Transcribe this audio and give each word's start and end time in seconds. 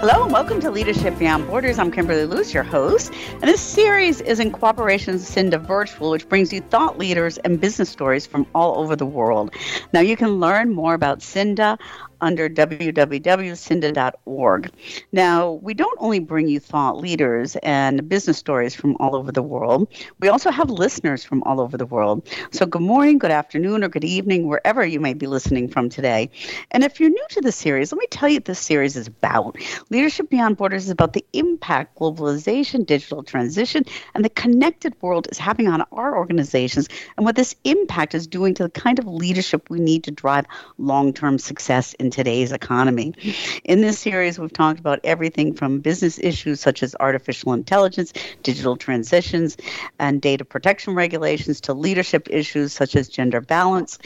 Hello 0.00 0.22
and 0.22 0.32
welcome 0.32 0.60
to 0.60 0.70
Leadership 0.70 1.18
Beyond 1.18 1.46
Borders. 1.46 1.78
I'm 1.78 1.90
Kimberly 1.90 2.24
Lewis, 2.24 2.54
your 2.54 2.62
host. 2.62 3.12
And 3.32 3.42
this 3.42 3.60
series 3.60 4.22
is 4.22 4.40
in 4.40 4.50
cooperation 4.50 5.12
with 5.12 5.22
Siinda 5.22 5.60
Virtual, 5.60 6.10
which 6.10 6.26
brings 6.26 6.54
you 6.54 6.62
thought 6.62 6.96
leaders 6.96 7.36
and 7.36 7.60
business 7.60 7.90
stories 7.90 8.26
from 8.26 8.46
all 8.54 8.78
over 8.78 8.96
the 8.96 9.04
world. 9.04 9.54
Now, 9.92 10.00
you 10.00 10.16
can 10.16 10.40
learn 10.40 10.74
more 10.74 10.94
about 10.94 11.18
Siinda 11.18 11.78
under 12.20 12.48
www.siinda.org. 12.48 14.70
Now, 15.12 15.52
we 15.52 15.74
don't 15.74 15.98
only 16.00 16.18
bring 16.18 16.48
you 16.48 16.60
thought 16.60 16.98
leaders 16.98 17.56
and 17.62 18.08
business 18.08 18.38
stories 18.38 18.74
from 18.74 18.96
all 19.00 19.16
over 19.16 19.32
the 19.32 19.42
world, 19.42 19.88
we 20.20 20.28
also 20.28 20.50
have 20.50 20.70
listeners 20.70 21.24
from 21.24 21.42
all 21.44 21.60
over 21.60 21.76
the 21.76 21.86
world. 21.86 22.28
So, 22.50 22.66
good 22.66 22.82
morning, 22.82 23.18
good 23.18 23.30
afternoon, 23.30 23.84
or 23.84 23.88
good 23.88 24.04
evening, 24.04 24.46
wherever 24.46 24.84
you 24.84 25.00
may 25.00 25.14
be 25.14 25.26
listening 25.26 25.68
from 25.68 25.88
today. 25.88 26.30
And 26.70 26.84
if 26.84 27.00
you're 27.00 27.10
new 27.10 27.26
to 27.30 27.40
the 27.40 27.52
series, 27.52 27.92
let 27.92 27.98
me 27.98 28.06
tell 28.10 28.28
you 28.28 28.36
what 28.36 28.44
this 28.44 28.58
series 28.58 28.96
is 28.96 29.06
about. 29.06 29.56
Leadership 29.90 30.30
Beyond 30.30 30.56
Borders 30.56 30.84
is 30.84 30.90
about 30.90 31.12
the 31.12 31.24
impact 31.32 31.98
globalization, 31.98 32.86
digital 32.86 33.22
transition, 33.22 33.84
and 34.14 34.24
the 34.24 34.30
connected 34.30 34.94
world 35.00 35.28
is 35.30 35.38
having 35.38 35.68
on 35.68 35.84
our 35.92 36.16
organizations 36.16 36.88
and 37.16 37.26
what 37.26 37.36
this 37.36 37.54
impact 37.64 38.14
is 38.14 38.26
doing 38.26 38.54
to 38.54 38.64
the 38.64 38.70
kind 38.70 38.98
of 38.98 39.06
leadership 39.06 39.70
we 39.70 39.80
need 39.80 40.04
to 40.04 40.10
drive 40.10 40.46
long 40.78 41.12
term 41.12 41.38
success 41.38 41.94
in 41.94 42.09
today's 42.10 42.52
economy. 42.52 43.14
In 43.64 43.80
this 43.80 43.98
series, 43.98 44.38
we've 44.38 44.52
talked 44.52 44.80
about 44.80 45.00
everything 45.04 45.54
from 45.54 45.80
business 45.80 46.18
issues 46.18 46.60
such 46.60 46.82
as 46.82 46.94
artificial 47.00 47.52
intelligence, 47.52 48.12
digital 48.42 48.76
transitions, 48.76 49.56
and 49.98 50.20
data 50.20 50.44
protection 50.44 50.94
regulations 50.94 51.60
to 51.62 51.74
leadership 51.74 52.28
issues 52.30 52.72
such 52.72 52.96
as 52.96 53.08
gender 53.08 53.40
balance, 53.40 53.98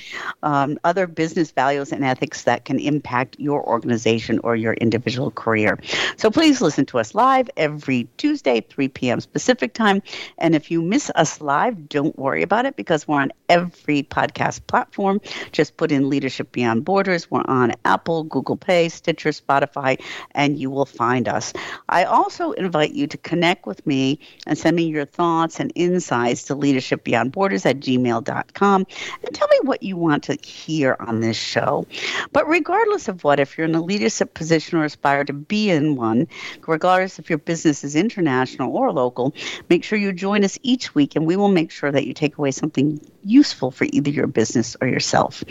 um, 0.43 0.79
other 0.85 1.07
business 1.07 1.51
values 1.51 1.93
and 1.93 2.05
ethics 2.05 2.45
that 2.45 2.65
can 2.65 2.79
impact 2.79 3.37
your 3.39 3.63
organization 3.67 4.41
or 4.45 4.57
your 4.57 4.75
individual 4.75 5.31
career. 5.31 5.79
So 6.17 6.31
please 6.31 6.61
listen 6.61 6.87
to 6.87 6.99
us 6.99 7.15
live 7.15 7.49
every 7.57 8.09
Tuesday, 8.17 8.61
3 8.61 8.89
p.m. 8.89 9.21
Pacific 9.33 9.75
time. 9.75 10.03
And 10.39 10.55
if 10.55 10.71
you 10.71 10.83
miss 10.83 11.11
us 11.15 11.41
live, 11.41 11.89
don't 11.89 12.19
worry 12.19 12.43
about 12.43 12.67
it 12.67 12.77
because 12.77 13.07
we're 13.07 13.21
on 13.21 13.33
every 13.49 14.03
podcast 14.03 14.67
platform. 14.67 15.21
Just 15.53 15.77
put 15.77 15.93
in 15.93 16.09
Leadership 16.09 16.53
Beyond 16.53 16.85
Borders. 16.85 17.31
We're 17.31 17.45
on 17.47 17.73
Apple, 17.85 17.94
Google 17.99 18.57
Play, 18.57 18.89
Stitcher, 18.89 19.31
Spotify, 19.31 20.01
and 20.33 20.59
you 20.59 20.71
will 20.71 20.87
find 20.87 21.29
us. 21.29 21.53
I 21.89 22.05
also 22.05 22.53
invite 22.53 22.93
you 22.93 23.07
to 23.07 23.19
connect 23.19 23.67
with 23.67 23.87
me 23.87 24.19
and 24.47 24.59
send 24.59 24.77
me 24.77 24.85
your 24.85 25.05
thoughts 25.05 25.61
and 25.61 25.73
insights 25.75 26.45
to 26.45 26.55
Leadership 26.55 27.05
Beyond 27.05 27.33
Borders 27.33 27.67
at 27.67 27.81
gmail.com 27.81 28.87
and 29.23 29.35
tell 29.35 29.49
me 29.49 29.59
what 29.63 29.83
you 29.83 29.97
want 29.97 30.25
to 30.25 30.35
hear 30.35 30.97
on 31.01 31.21
this 31.21 31.37
show. 31.37 31.87
But 32.33 32.49
regardless 32.49 33.09
of 33.09 33.25
what, 33.25 33.41
if 33.41 33.57
you're 33.57 33.67
in 33.67 33.75
a 33.75 33.83
leadership 33.83 34.35
position 34.35 34.79
or 34.79 34.85
aspire 34.85 35.25
to 35.25 35.33
be 35.33 35.71
in 35.71 35.97
one, 35.97 36.29
regardless 36.67 37.19
if 37.19 37.29
your 37.29 37.39
business 37.39 37.85
is 37.85 37.97
international 37.97 38.75
or 38.77 38.93
local, 38.93 39.35
make 39.69 39.85
sure 39.85 39.99
you 39.99 40.13
join 40.13 40.45
us 40.45 40.59
each 40.63 40.95
week 40.95 41.17
and 41.17 41.27
we 41.27 41.37
will 41.37 41.49
make 41.49 41.71
sure 41.71 41.91
that 41.91 42.07
you 42.07 42.15
take 42.15 42.39
away 42.39 42.51
something 42.51 43.01
useful 43.25 43.71
for 43.71 43.87
either 43.93 44.11
your 44.11 44.27
business 44.27 44.77
or 44.81 44.89
yourself. 44.89 45.43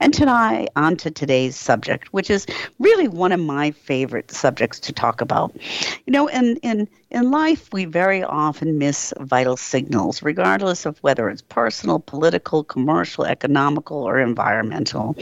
And 0.00 0.12
tonight, 0.12 0.68
on 0.76 0.96
to 0.98 1.10
today's 1.10 1.56
subject 1.56 2.10
which 2.12 2.30
is 2.30 2.46
really 2.78 3.08
one 3.08 3.32
of 3.32 3.40
my 3.40 3.70
favorite 3.70 4.30
subjects 4.30 4.80
to 4.80 4.92
talk 4.92 5.20
about. 5.20 5.54
You 6.06 6.12
know, 6.12 6.26
in, 6.28 6.56
in, 6.56 6.88
in 7.10 7.30
life, 7.30 7.72
we 7.72 7.84
very 7.84 8.22
often 8.22 8.78
miss 8.78 9.12
vital 9.20 9.56
signals, 9.56 10.22
regardless 10.22 10.86
of 10.86 10.98
whether 10.98 11.28
it's 11.28 11.42
personal, 11.42 12.00
political, 12.00 12.64
commercial, 12.64 13.24
economical, 13.24 13.98
or 13.98 14.18
environmental. 14.20 15.16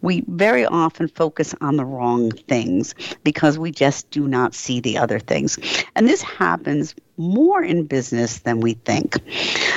We 0.00 0.24
very 0.28 0.64
often 0.64 1.08
focus 1.08 1.54
on 1.60 1.76
the 1.76 1.84
wrong 1.84 2.30
things 2.30 2.94
because 3.24 3.58
we 3.58 3.70
just 3.70 4.10
do 4.10 4.26
not 4.26 4.54
see 4.54 4.80
the 4.80 4.98
other 4.98 5.18
things. 5.18 5.58
And 5.94 6.06
this 6.06 6.22
happens 6.22 6.94
more 7.20 7.62
in 7.62 7.84
business 7.84 8.40
than 8.40 8.60
we 8.60 8.74
think. 8.74 9.18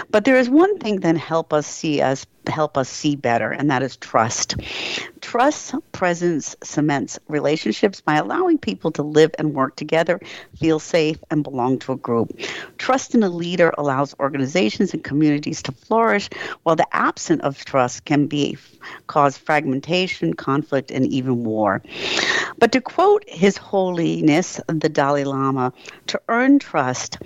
But 0.09 0.25
there 0.25 0.37
is 0.37 0.49
one 0.49 0.79
thing 0.79 1.01
that 1.01 1.17
help 1.17 1.53
us 1.53 1.67
see 1.67 2.01
us 2.01 2.25
help 2.47 2.77
us 2.77 2.89
see 2.89 3.15
better, 3.15 3.51
and 3.51 3.69
that 3.71 3.83
is 3.83 3.97
trust. 3.97 4.55
Trust 5.21 5.75
presence 5.91 6.55
cements 6.63 7.19
relationships 7.27 8.01
by 8.01 8.15
allowing 8.15 8.57
people 8.57 8.91
to 8.91 9.03
live 9.03 9.31
and 9.39 9.53
work 9.53 9.75
together, 9.75 10.19
feel 10.59 10.79
safe, 10.79 11.17
and 11.31 11.43
belong 11.43 11.79
to 11.79 11.93
a 11.93 11.97
group. 11.97 12.37
Trust 12.77 13.15
in 13.15 13.23
a 13.23 13.29
leader 13.29 13.73
allows 13.77 14.15
organizations 14.19 14.93
and 14.93 15.03
communities 15.03 15.61
to 15.63 15.71
flourish, 15.71 16.29
while 16.63 16.75
the 16.75 16.95
absence 16.95 17.41
of 17.41 17.63
trust 17.63 18.05
can 18.05 18.27
be 18.27 18.57
cause 19.07 19.37
fragmentation, 19.37 20.33
conflict, 20.33 20.91
and 20.91 21.05
even 21.07 21.43
war. 21.43 21.81
But 22.59 22.71
to 22.73 22.81
quote 22.81 23.23
His 23.27 23.57
Holiness 23.57 24.59
the 24.67 24.89
Dalai 24.89 25.23
Lama, 25.23 25.73
to 26.07 26.21
earn 26.27 26.59
trust, 26.59 27.17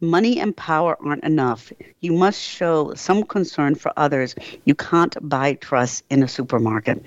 Money 0.00 0.38
and 0.38 0.56
power 0.56 0.96
aren't 1.04 1.24
enough. 1.24 1.72
You 2.00 2.12
must 2.12 2.40
show 2.40 2.94
some 2.94 3.24
concern 3.24 3.74
for 3.74 3.92
others. 3.96 4.36
You 4.64 4.76
can't 4.76 5.16
buy 5.28 5.54
trust 5.54 6.04
in 6.08 6.22
a 6.22 6.28
supermarket. 6.28 7.02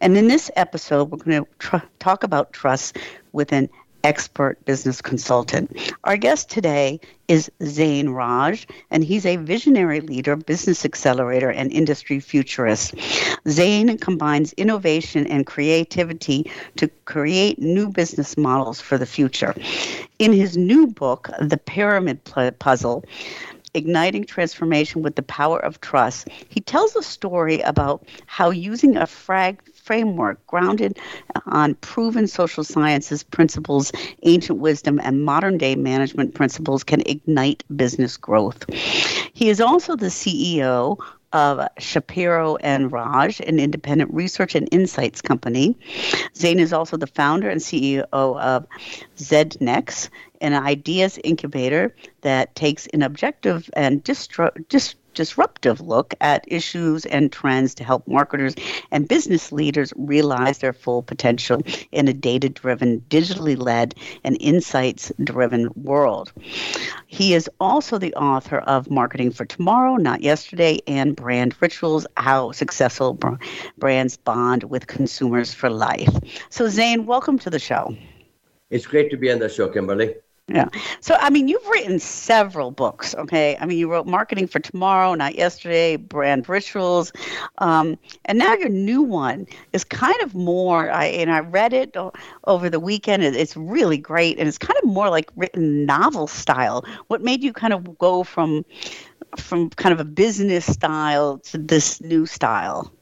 And 0.00 0.16
in 0.16 0.26
this 0.26 0.50
episode, 0.56 1.10
we're 1.10 1.18
going 1.18 1.44
to 1.44 1.50
tr- 1.60 1.86
talk 2.00 2.24
about 2.24 2.52
trust 2.52 2.98
with 3.30 3.52
an 3.52 3.68
expert 4.04 4.64
business 4.64 5.00
consultant. 5.00 5.76
Our 6.04 6.16
guest 6.16 6.50
today 6.50 7.00
is 7.28 7.50
Zain 7.64 8.10
Raj, 8.10 8.66
and 8.90 9.04
he's 9.04 9.24
a 9.24 9.36
visionary 9.36 10.00
leader, 10.00 10.36
business 10.36 10.84
accelerator, 10.84 11.50
and 11.50 11.72
industry 11.72 12.20
futurist. 12.20 12.94
Zain 13.48 13.96
combines 13.98 14.52
innovation 14.54 15.26
and 15.26 15.46
creativity 15.46 16.50
to 16.76 16.88
create 17.04 17.58
new 17.58 17.88
business 17.88 18.36
models 18.36 18.80
for 18.80 18.98
the 18.98 19.06
future. 19.06 19.54
In 20.18 20.32
his 20.32 20.56
new 20.56 20.86
book, 20.86 21.30
The 21.40 21.56
Pyramid 21.56 22.22
Puzzle, 22.58 23.04
Igniting 23.74 24.24
Transformation 24.24 25.00
with 25.00 25.16
the 25.16 25.22
Power 25.22 25.58
of 25.58 25.80
Trust, 25.80 26.28
he 26.50 26.60
tells 26.60 26.94
a 26.94 27.02
story 27.02 27.60
about 27.62 28.06
how 28.26 28.50
using 28.50 28.98
a 28.98 29.06
frag 29.06 29.62
framework 29.82 30.44
grounded 30.46 30.98
on 31.46 31.74
proven 31.76 32.26
social 32.26 32.64
sciences 32.64 33.22
principles, 33.22 33.92
ancient 34.22 34.58
wisdom, 34.58 35.00
and 35.02 35.24
modern 35.24 35.58
day 35.58 35.74
management 35.74 36.34
principles 36.34 36.84
can 36.84 37.02
ignite 37.02 37.64
business 37.76 38.16
growth. 38.16 38.64
He 39.32 39.48
is 39.48 39.60
also 39.60 39.96
the 39.96 40.06
CEO 40.06 40.98
of 41.32 41.66
Shapiro 41.78 42.56
and 42.56 42.92
Raj, 42.92 43.40
an 43.40 43.58
independent 43.58 44.12
research 44.12 44.54
and 44.54 44.68
insights 44.70 45.22
company. 45.22 45.76
Zain 46.36 46.60
is 46.60 46.72
also 46.72 46.96
the 46.96 47.06
founder 47.06 47.48
and 47.48 47.60
CEO 47.60 48.04
of 48.12 48.66
ZedNext, 49.16 50.10
an 50.40 50.54
ideas 50.54 51.18
incubator 51.24 51.94
that 52.20 52.54
takes 52.54 52.86
an 52.88 53.02
objective 53.02 53.70
and 53.74 54.04
distro, 54.04 54.50
dist- 54.68 54.96
disruptive 55.14 55.80
look 55.80 56.14
at 56.20 56.44
issues 56.48 57.04
and 57.06 57.32
trends 57.32 57.74
to 57.74 57.84
help 57.84 58.06
marketers 58.06 58.54
and 58.90 59.08
business 59.08 59.52
leaders 59.52 59.92
realize 59.96 60.58
their 60.58 60.72
full 60.72 61.02
potential 61.02 61.62
in 61.90 62.08
a 62.08 62.12
data 62.12 62.48
driven, 62.48 63.00
digitally 63.08 63.60
led, 63.60 63.94
and 64.24 64.36
insights 64.40 65.12
driven 65.22 65.68
world. 65.76 66.32
He 67.06 67.34
is 67.34 67.48
also 67.60 67.98
the 67.98 68.14
author 68.14 68.58
of 68.58 68.90
Marketing 68.90 69.30
for 69.30 69.44
Tomorrow, 69.44 69.96
Not 69.96 70.22
Yesterday, 70.22 70.80
and 70.86 71.16
Brand 71.16 71.54
Rituals 71.60 72.06
How 72.16 72.52
Successful 72.52 73.18
Brands 73.78 74.16
Bond 74.16 74.64
with 74.64 74.86
Consumers 74.86 75.52
for 75.52 75.70
Life. 75.70 76.08
So, 76.50 76.68
Zain, 76.68 77.06
welcome 77.06 77.38
to 77.40 77.50
the 77.50 77.58
show. 77.58 77.96
It's 78.70 78.86
great 78.86 79.10
to 79.10 79.16
be 79.16 79.30
on 79.30 79.38
the 79.38 79.48
show, 79.48 79.68
Kimberly. 79.68 80.14
Yeah. 80.48 80.68
So, 81.00 81.14
I 81.18 81.30
mean, 81.30 81.48
you've 81.48 81.66
written 81.68 81.98
several 81.98 82.72
books, 82.72 83.14
okay? 83.14 83.56
I 83.60 83.64
mean, 83.64 83.78
you 83.78 83.90
wrote 83.90 84.06
Marketing 84.06 84.46
for 84.46 84.58
Tomorrow, 84.58 85.14
Not 85.14 85.36
Yesterday, 85.36 85.96
Brand 85.96 86.48
Rituals. 86.48 87.12
Um, 87.58 87.96
and 88.24 88.38
now 88.38 88.52
your 88.54 88.68
new 88.68 89.02
one 89.02 89.46
is 89.72 89.84
kind 89.84 90.20
of 90.20 90.34
more, 90.34 90.90
I, 90.90 91.06
and 91.06 91.30
I 91.30 91.40
read 91.40 91.72
it 91.72 91.96
over 92.44 92.68
the 92.68 92.80
weekend. 92.80 93.22
It's 93.22 93.56
really 93.56 93.98
great. 93.98 94.38
And 94.38 94.48
it's 94.48 94.58
kind 94.58 94.78
of 94.82 94.88
more 94.88 95.08
like 95.08 95.30
written 95.36 95.86
novel 95.86 96.26
style. 96.26 96.84
What 97.06 97.22
made 97.22 97.42
you 97.42 97.52
kind 97.52 97.72
of 97.72 97.96
go 97.96 98.24
from, 98.24 98.64
from 99.36 99.70
kind 99.70 99.92
of 99.92 100.00
a 100.00 100.04
business 100.04 100.66
style 100.66 101.38
to 101.38 101.58
this 101.58 102.00
new 102.00 102.26
style? 102.26 102.92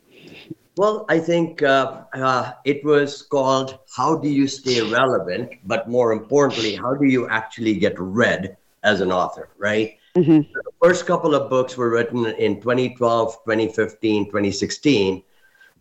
Well, 0.81 1.05
I 1.11 1.19
think 1.19 1.63
uh, 1.63 2.05
uh, 2.15 2.53
it 2.65 2.83
was 2.87 3.21
called 3.21 3.81
How 3.95 4.17
Do 4.17 4.31
You 4.31 4.49
Stay 4.49 4.81
Relevant? 4.81 5.53
But 5.67 5.91
more 5.91 6.11
importantly, 6.11 6.75
how 6.75 6.95
do 6.95 7.05
you 7.05 7.29
actually 7.29 7.75
get 7.75 8.01
read 8.01 8.57
as 8.83 9.03
an 9.03 9.13
author, 9.13 9.51
right? 9.59 9.99
Mm-hmm. 10.17 10.41
The 10.55 10.73
first 10.83 11.05
couple 11.05 11.35
of 11.35 11.51
books 11.51 11.77
were 11.77 11.91
written 11.91 12.25
in 12.25 12.63
2012, 12.63 13.45
2015, 13.45 14.25
2016. 14.25 15.23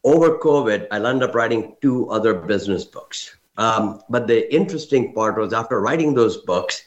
Over 0.04 0.38
COVID, 0.38 0.88
I'll 0.92 1.07
end 1.07 1.24
up 1.24 1.34
writing 1.34 1.78
two 1.81 2.10
other 2.10 2.34
business 2.34 2.84
books. 2.84 3.38
Um, 3.56 4.02
but 4.10 4.28
the 4.28 4.54
interesting 4.54 5.13
part 5.13 5.38
was 5.38 5.54
after 5.54 5.80
writing 5.80 6.13
those 6.13 6.36
books, 6.44 6.84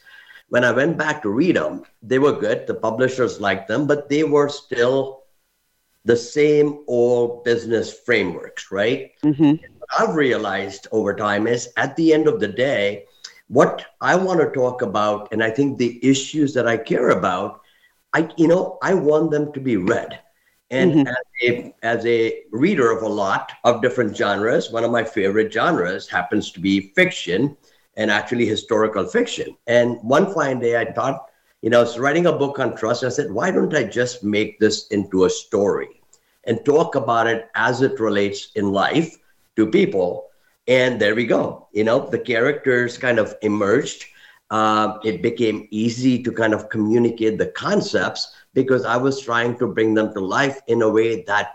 when 0.49 0.63
I 0.63 0.71
went 0.71 0.99
back 0.99 1.23
to 1.23 1.29
read 1.29 1.55
them, 1.55 1.83
they 2.03 2.19
were 2.19 2.33
good. 2.33 2.67
The 2.67 2.75
publishers 2.75 3.41
liked 3.41 3.67
them, 3.67 3.87
but 3.87 4.07
they 4.07 4.23
were 4.23 4.49
still 4.49 5.22
the 6.05 6.17
same 6.17 6.83
old 6.87 7.43
business 7.43 7.93
frameworks, 7.93 8.71
right? 8.71 9.11
Mm-hmm. 9.23 9.55
I've 9.97 10.15
realized 10.15 10.87
over 10.91 11.15
time 11.15 11.47
is 11.47 11.69
at 11.77 11.95
the 11.95 12.13
end 12.13 12.27
of 12.27 12.39
the 12.39 12.47
day, 12.47 13.05
what 13.47 13.85
I 14.01 14.15
want 14.15 14.39
to 14.39 14.49
talk 14.49 14.81
about, 14.81 15.31
and 15.31 15.43
I 15.43 15.49
think 15.49 15.77
the 15.77 15.99
issues 16.03 16.53
that 16.55 16.67
I 16.67 16.77
care 16.77 17.09
about, 17.09 17.61
I 18.13 18.29
you 18.37 18.47
know 18.47 18.77
I 18.81 18.93
want 18.93 19.31
them 19.31 19.53
to 19.53 19.59
be 19.59 19.77
read. 19.77 20.19
And 20.69 20.91
mm-hmm. 20.91 21.07
as, 21.07 21.15
a, 21.43 21.75
as 21.83 22.05
a 22.07 22.41
reader 22.51 22.89
of 22.91 23.03
a 23.03 23.07
lot 23.07 23.51
of 23.63 23.81
different 23.83 24.17
genres, 24.17 24.71
one 24.71 24.83
of 24.83 24.89
my 24.89 25.03
favorite 25.03 25.53
genres 25.53 26.09
happens 26.09 26.51
to 26.51 26.59
be 26.59 26.91
fiction 26.95 27.55
and 27.95 28.09
actually 28.09 28.47
historical 28.47 29.05
fiction. 29.05 29.55
And 29.67 29.97
one 30.01 30.33
fine 30.33 30.59
day 30.59 30.77
I 30.77 30.91
thought, 30.91 31.27
you 31.63 31.69
know, 31.69 31.79
I 31.79 31.83
was 31.83 31.97
writing 31.97 32.25
a 32.25 32.33
book 32.33 32.59
on 32.59 32.75
trust. 32.75 33.05
I 33.05 33.09
said, 33.09 33.31
why 33.31 33.49
don't 33.49 33.73
I 33.73 33.85
just 33.85 34.21
make 34.21 34.59
this 34.59 34.87
into 34.89 35.23
a 35.23 35.29
story 35.29 36.01
and 36.43 36.63
talk 36.65 36.95
about 36.95 37.25
it 37.25 37.47
as 37.55 37.81
it 37.81 38.01
relates 38.01 38.51
in 38.55 38.73
life 38.73 39.17
to 39.55 39.67
people? 39.67 40.27
And 40.67 40.99
there 40.99 41.15
we 41.15 41.25
go. 41.25 41.69
You 41.71 41.85
know, 41.85 42.05
the 42.05 42.19
characters 42.19 42.97
kind 42.97 43.17
of 43.17 43.33
emerged. 43.43 44.03
Uh, 44.51 44.97
it 45.05 45.21
became 45.21 45.69
easy 45.71 46.21
to 46.23 46.33
kind 46.33 46.53
of 46.53 46.67
communicate 46.67 47.37
the 47.37 47.47
concepts 47.47 48.35
because 48.53 48.83
I 48.83 48.97
was 48.97 49.21
trying 49.21 49.57
to 49.59 49.67
bring 49.67 49.93
them 49.93 50.13
to 50.15 50.19
life 50.19 50.59
in 50.67 50.81
a 50.81 50.89
way 50.89 51.23
that 51.23 51.53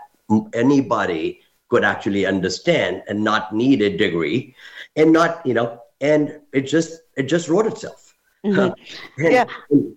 anybody 0.53 1.41
could 1.69 1.83
actually 1.83 2.25
understand 2.25 3.03
and 3.07 3.23
not 3.23 3.53
need 3.53 3.83
a 3.83 3.95
degree 3.95 4.55
and 4.95 5.13
not, 5.13 5.45
you 5.45 5.53
know, 5.53 5.83
and 6.01 6.41
it 6.51 6.61
just 6.61 7.01
it 7.15 7.23
just 7.23 7.47
wrote 7.47 7.67
itself. 7.67 8.08
Mm-hmm. 8.45 9.21
yeah. 9.31 9.45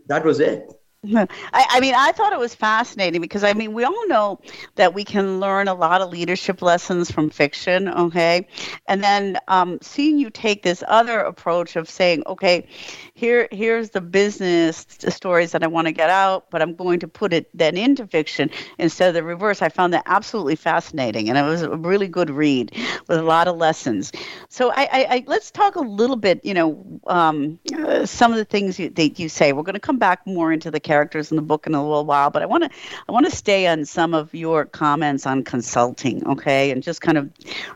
That 0.06 0.24
was 0.24 0.40
it. 0.40 0.70
I, 1.14 1.26
I, 1.52 1.80
mean, 1.80 1.94
I 1.96 2.12
thought 2.12 2.32
it 2.32 2.38
was 2.38 2.54
fascinating 2.54 3.20
because 3.20 3.42
I 3.42 3.54
mean, 3.54 3.72
we 3.72 3.82
all 3.82 4.06
know 4.06 4.40
that 4.76 4.94
we 4.94 5.02
can 5.02 5.40
learn 5.40 5.66
a 5.66 5.74
lot 5.74 6.00
of 6.00 6.10
leadership 6.10 6.62
lessons 6.62 7.10
from 7.10 7.28
fiction, 7.28 7.88
okay? 7.88 8.46
And 8.86 9.02
then 9.02 9.38
um, 9.48 9.78
seeing 9.82 10.18
you 10.18 10.30
take 10.30 10.62
this 10.62 10.84
other 10.86 11.18
approach 11.18 11.74
of 11.74 11.90
saying, 11.90 12.22
okay, 12.28 12.68
here 13.14 13.48
here's 13.50 13.90
the 13.90 14.00
business 14.00 14.86
stories 15.08 15.50
that 15.52 15.64
I 15.64 15.66
want 15.66 15.88
to 15.88 15.92
get 15.92 16.08
out, 16.08 16.50
but 16.50 16.62
I'm 16.62 16.76
going 16.76 17.00
to 17.00 17.08
put 17.08 17.32
it 17.32 17.50
then 17.52 17.76
into 17.76 18.06
fiction 18.06 18.50
instead 18.78 19.08
of 19.08 19.14
the 19.14 19.24
reverse. 19.24 19.60
I 19.60 19.70
found 19.70 19.94
that 19.94 20.04
absolutely 20.06 20.54
fascinating, 20.54 21.28
and 21.28 21.36
it 21.36 21.42
was 21.42 21.62
a 21.62 21.76
really 21.76 22.06
good 22.06 22.30
read 22.30 22.76
with 23.08 23.18
a 23.18 23.22
lot 23.22 23.48
of 23.48 23.56
lessons. 23.56 24.12
So 24.48 24.70
I, 24.70 24.82
I, 24.82 25.06
I 25.10 25.24
let's 25.26 25.50
talk 25.50 25.74
a 25.74 25.80
little 25.80 26.16
bit. 26.16 26.44
You 26.44 26.54
know, 26.54 27.00
um, 27.08 27.58
uh, 27.76 28.06
some 28.06 28.30
of 28.30 28.38
the 28.38 28.44
things 28.44 28.78
you, 28.78 28.88
that 28.90 29.18
you 29.18 29.28
say. 29.28 29.52
We're 29.52 29.62
going 29.62 29.74
to 29.74 29.80
come 29.80 29.98
back 29.98 30.24
more 30.26 30.52
into 30.52 30.70
the 30.70 30.80
characters 30.92 31.32
in 31.32 31.36
the 31.36 31.42
book 31.42 31.66
in 31.66 31.74
a 31.74 31.82
little 31.82 32.04
while, 32.04 32.28
but 32.28 32.42
I 32.42 32.46
want 32.46 32.64
to 32.64 32.70
I 33.08 33.12
want 33.12 33.24
to 33.24 33.34
stay 33.34 33.66
on 33.66 33.86
some 33.86 34.12
of 34.12 34.34
your 34.34 34.66
comments 34.66 35.26
on 35.26 35.42
consulting, 35.42 36.16
okay, 36.26 36.70
and 36.70 36.82
just 36.82 37.00
kind 37.00 37.16
of 37.16 37.30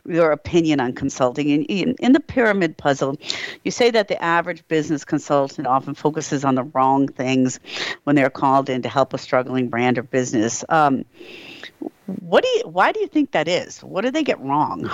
your 0.06 0.32
opinion 0.32 0.80
on 0.80 0.92
consulting. 0.92 1.48
In, 1.48 1.64
in, 1.64 1.94
in 1.98 2.12
the 2.12 2.20
pyramid 2.20 2.76
puzzle, 2.76 3.16
you 3.64 3.70
say 3.70 3.90
that 3.90 4.08
the 4.08 4.22
average 4.22 4.62
business 4.68 5.02
consultant 5.02 5.66
often 5.66 5.94
focuses 5.94 6.44
on 6.44 6.56
the 6.56 6.64
wrong 6.74 7.08
things 7.08 7.58
when 8.04 8.16
they're 8.16 8.36
called 8.42 8.68
in 8.68 8.82
to 8.82 8.90
help 8.90 9.14
a 9.14 9.18
struggling 9.18 9.68
brand 9.68 9.96
or 9.96 10.02
business. 10.02 10.62
Um, 10.68 11.06
what 12.20 12.44
do 12.44 12.50
you? 12.50 12.68
Why 12.68 12.92
do 12.92 13.00
you 13.00 13.08
think 13.08 13.30
that 13.30 13.48
is? 13.48 13.82
What 13.82 14.02
do 14.02 14.10
they 14.10 14.24
get 14.24 14.38
wrong? 14.40 14.90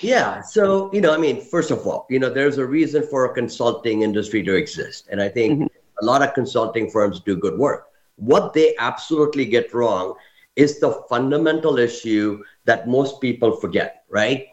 Yeah. 0.00 0.40
So, 0.40 0.90
you 0.94 1.00
know, 1.02 1.12
I 1.12 1.18
mean, 1.18 1.42
first 1.42 1.70
of 1.70 1.86
all, 1.86 2.06
you 2.08 2.18
know, 2.18 2.30
there's 2.30 2.56
a 2.56 2.64
reason 2.64 3.06
for 3.06 3.26
a 3.26 3.34
consulting 3.34 4.00
industry 4.00 4.42
to 4.44 4.54
exist. 4.54 5.08
And 5.10 5.20
I 5.20 5.28
think 5.28 5.52
mm-hmm 5.52 5.83
a 6.00 6.04
lot 6.04 6.22
of 6.22 6.34
consulting 6.34 6.90
firms 6.90 7.20
do 7.20 7.36
good 7.36 7.58
work. 7.58 7.88
What 8.16 8.52
they 8.52 8.74
absolutely 8.78 9.44
get 9.44 9.74
wrong 9.74 10.14
is 10.56 10.78
the 10.78 11.02
fundamental 11.08 11.78
issue 11.78 12.42
that 12.64 12.88
most 12.88 13.20
people 13.20 13.56
forget, 13.56 14.04
right? 14.08 14.46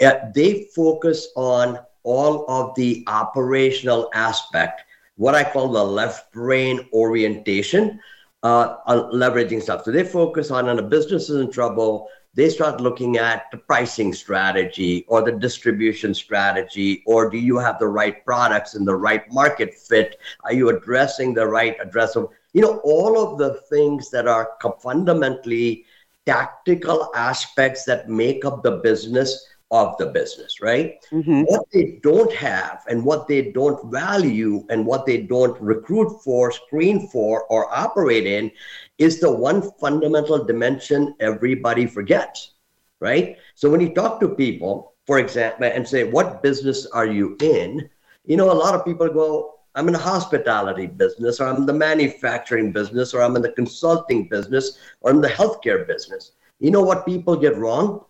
Uh, 0.00 0.14
they 0.34 0.68
focus 0.74 1.28
on 1.34 1.78
all 2.04 2.48
of 2.48 2.74
the 2.76 3.04
operational 3.08 4.08
aspect, 4.14 4.82
what 5.16 5.34
I 5.34 5.42
call 5.42 5.68
the 5.68 5.82
left 5.82 6.32
brain 6.32 6.88
orientation, 6.92 7.98
uh, 8.44 8.76
leveraging 8.86 9.60
stuff. 9.60 9.84
So 9.84 9.90
they 9.90 10.04
focus 10.04 10.52
on, 10.52 10.66
when 10.66 10.78
a 10.78 10.82
business 10.82 11.28
is 11.28 11.40
in 11.40 11.50
trouble, 11.50 12.08
they 12.38 12.48
start 12.48 12.80
looking 12.80 13.16
at 13.16 13.50
the 13.50 13.56
pricing 13.56 14.12
strategy 14.14 15.04
or 15.08 15.22
the 15.22 15.32
distribution 15.32 16.14
strategy 16.14 17.02
or 17.04 17.28
do 17.28 17.36
you 17.36 17.58
have 17.58 17.80
the 17.80 17.88
right 17.88 18.24
products 18.24 18.76
in 18.76 18.84
the 18.84 18.94
right 18.94 19.24
market 19.32 19.74
fit? 19.74 20.20
Are 20.44 20.52
you 20.52 20.68
addressing 20.68 21.34
the 21.34 21.48
right 21.48 21.76
addressable 21.80 22.30
you 22.52 22.62
know 22.62 22.80
all 22.84 23.18
of 23.18 23.38
the 23.38 23.54
things 23.68 24.10
that 24.10 24.28
are 24.28 24.50
fundamentally 24.80 25.84
tactical 26.26 27.10
aspects 27.16 27.84
that 27.86 28.08
make 28.08 28.44
up 28.44 28.62
the 28.62 28.76
business 28.84 29.44
of 29.70 29.96
the 29.98 30.06
business, 30.06 30.60
right? 30.62 31.04
Mm-hmm. 31.10 31.42
What 31.42 31.70
they 31.72 32.00
don't 32.02 32.32
have 32.32 32.84
and 32.88 33.04
what 33.04 33.28
they 33.28 33.52
don't 33.52 33.90
value 33.92 34.64
and 34.70 34.86
what 34.86 35.04
they 35.04 35.18
don't 35.18 35.60
recruit 35.60 36.22
for, 36.22 36.50
screen 36.50 37.08
for, 37.08 37.44
or 37.44 37.72
operate 37.74 38.26
in 38.26 38.50
is 38.96 39.20
the 39.20 39.30
one 39.30 39.70
fundamental 39.78 40.42
dimension 40.44 41.14
everybody 41.20 41.86
forgets, 41.86 42.52
right? 43.00 43.36
So 43.54 43.68
when 43.68 43.80
you 43.80 43.94
talk 43.94 44.20
to 44.20 44.28
people, 44.28 44.94
for 45.06 45.18
example, 45.18 45.64
and 45.64 45.86
say, 45.86 46.04
What 46.04 46.42
business 46.42 46.86
are 46.86 47.06
you 47.06 47.36
in? 47.40 47.88
You 48.24 48.36
know, 48.36 48.50
a 48.50 48.52
lot 48.52 48.74
of 48.74 48.84
people 48.84 49.08
go, 49.08 49.58
I'm 49.74 49.86
in 49.86 49.92
the 49.92 49.98
hospitality 49.98 50.86
business, 50.86 51.40
or 51.40 51.46
I'm 51.46 51.56
in 51.56 51.66
the 51.66 51.72
manufacturing 51.72 52.72
business, 52.72 53.14
or 53.14 53.22
I'm 53.22 53.36
in 53.36 53.42
the 53.42 53.52
consulting 53.52 54.28
business, 54.28 54.78
or 55.02 55.10
in 55.10 55.20
the 55.20 55.28
healthcare 55.28 55.86
business. 55.86 56.32
You 56.58 56.70
know 56.70 56.82
what 56.82 57.06
people 57.06 57.36
get 57.36 57.56
wrong? 57.56 58.04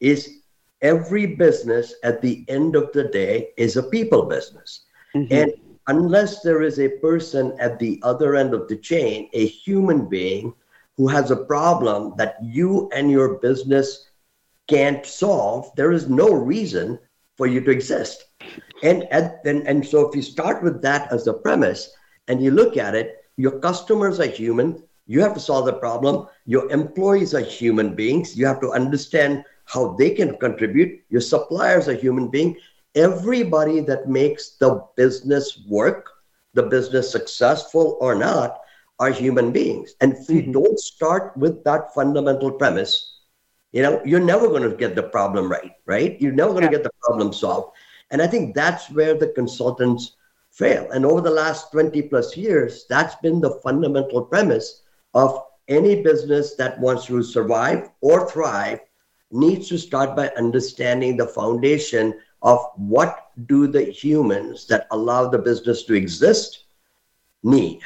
Is 0.00 0.37
every 0.82 1.26
business 1.26 1.94
at 2.04 2.20
the 2.22 2.44
end 2.48 2.76
of 2.76 2.92
the 2.92 3.04
day 3.04 3.50
is 3.56 3.76
a 3.76 3.82
people 3.82 4.24
business. 4.24 4.84
Mm-hmm. 5.14 5.34
And 5.34 5.52
unless 5.86 6.42
there 6.42 6.62
is 6.62 6.78
a 6.78 6.98
person 7.00 7.56
at 7.58 7.78
the 7.78 8.00
other 8.02 8.36
end 8.36 8.54
of 8.54 8.68
the 8.68 8.76
chain, 8.76 9.28
a 9.32 9.46
human 9.46 10.08
being 10.08 10.54
who 10.96 11.08
has 11.08 11.30
a 11.30 11.44
problem 11.44 12.14
that 12.16 12.36
you 12.42 12.90
and 12.92 13.10
your 13.10 13.38
business 13.38 14.10
can't 14.66 15.06
solve, 15.06 15.70
there 15.76 15.92
is 15.92 16.08
no 16.08 16.32
reason 16.32 16.98
for 17.36 17.46
you 17.46 17.60
to 17.62 17.70
exist. 17.70 18.24
And, 18.82 19.04
and, 19.10 19.32
and 19.44 19.86
so 19.86 20.08
if 20.08 20.14
you 20.14 20.22
start 20.22 20.62
with 20.62 20.82
that 20.82 21.10
as 21.12 21.26
a 21.26 21.32
premise 21.32 21.90
and 22.28 22.42
you 22.42 22.50
look 22.50 22.76
at 22.76 22.94
it, 22.94 23.24
your 23.36 23.60
customers 23.60 24.20
are 24.20 24.26
human. 24.26 24.82
You 25.06 25.20
have 25.20 25.34
to 25.34 25.40
solve 25.40 25.66
the 25.66 25.72
problem. 25.72 26.26
Your 26.44 26.70
employees 26.70 27.34
are 27.34 27.40
human 27.40 27.94
beings. 27.94 28.36
You 28.36 28.46
have 28.46 28.60
to 28.60 28.72
understand 28.72 29.44
how 29.68 29.94
they 29.98 30.10
can 30.10 30.36
contribute. 30.38 31.00
Your 31.10 31.20
suppliers 31.20 31.88
are 31.88 31.94
human 31.94 32.28
beings. 32.28 32.58
Everybody 32.94 33.80
that 33.80 34.08
makes 34.08 34.56
the 34.56 34.82
business 34.96 35.62
work, 35.68 36.10
the 36.54 36.64
business 36.64 37.12
successful 37.12 37.98
or 38.00 38.14
not, 38.14 38.60
are 38.98 39.10
human 39.10 39.52
beings. 39.52 39.94
And 40.00 40.14
if 40.14 40.28
you 40.28 40.42
mm-hmm. 40.42 40.52
don't 40.52 40.78
start 40.78 41.36
with 41.36 41.62
that 41.64 41.94
fundamental 41.94 42.50
premise, 42.50 43.18
you 43.72 43.82
know, 43.82 44.00
you're 44.04 44.20
never 44.20 44.48
going 44.48 44.68
to 44.68 44.74
get 44.74 44.94
the 44.94 45.02
problem 45.02 45.50
right, 45.50 45.72
right? 45.84 46.20
You're 46.20 46.32
never 46.32 46.52
going 46.52 46.64
to 46.64 46.72
yeah. 46.72 46.78
get 46.78 46.84
the 46.84 46.98
problem 47.02 47.32
solved. 47.32 47.76
And 48.10 48.22
I 48.22 48.26
think 48.26 48.54
that's 48.54 48.90
where 48.90 49.14
the 49.14 49.28
consultants 49.28 50.16
fail. 50.50 50.90
And 50.90 51.04
over 51.04 51.20
the 51.20 51.30
last 51.30 51.70
20 51.72 52.02
plus 52.02 52.36
years, 52.36 52.86
that's 52.88 53.16
been 53.16 53.40
the 53.40 53.60
fundamental 53.62 54.22
premise 54.22 54.82
of 55.12 55.42
any 55.68 56.02
business 56.02 56.54
that 56.56 56.80
wants 56.80 57.04
to 57.06 57.22
survive 57.22 57.90
or 58.00 58.30
thrive 58.30 58.80
needs 59.30 59.68
to 59.68 59.78
start 59.78 60.16
by 60.16 60.28
understanding 60.36 61.16
the 61.16 61.26
foundation 61.26 62.18
of 62.42 62.58
what 62.76 63.30
do 63.46 63.66
the 63.66 63.82
humans 63.82 64.66
that 64.66 64.86
allow 64.90 65.28
the 65.28 65.38
business 65.38 65.84
to 65.84 65.94
exist 65.94 66.64
need. 67.42 67.80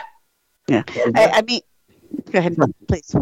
Yeah, 0.69 0.83
I, 1.15 1.27
I, 1.35 1.43
mean, 1.43 1.61
go 2.31 2.39
ahead, 2.39 2.57
please. 2.87 3.15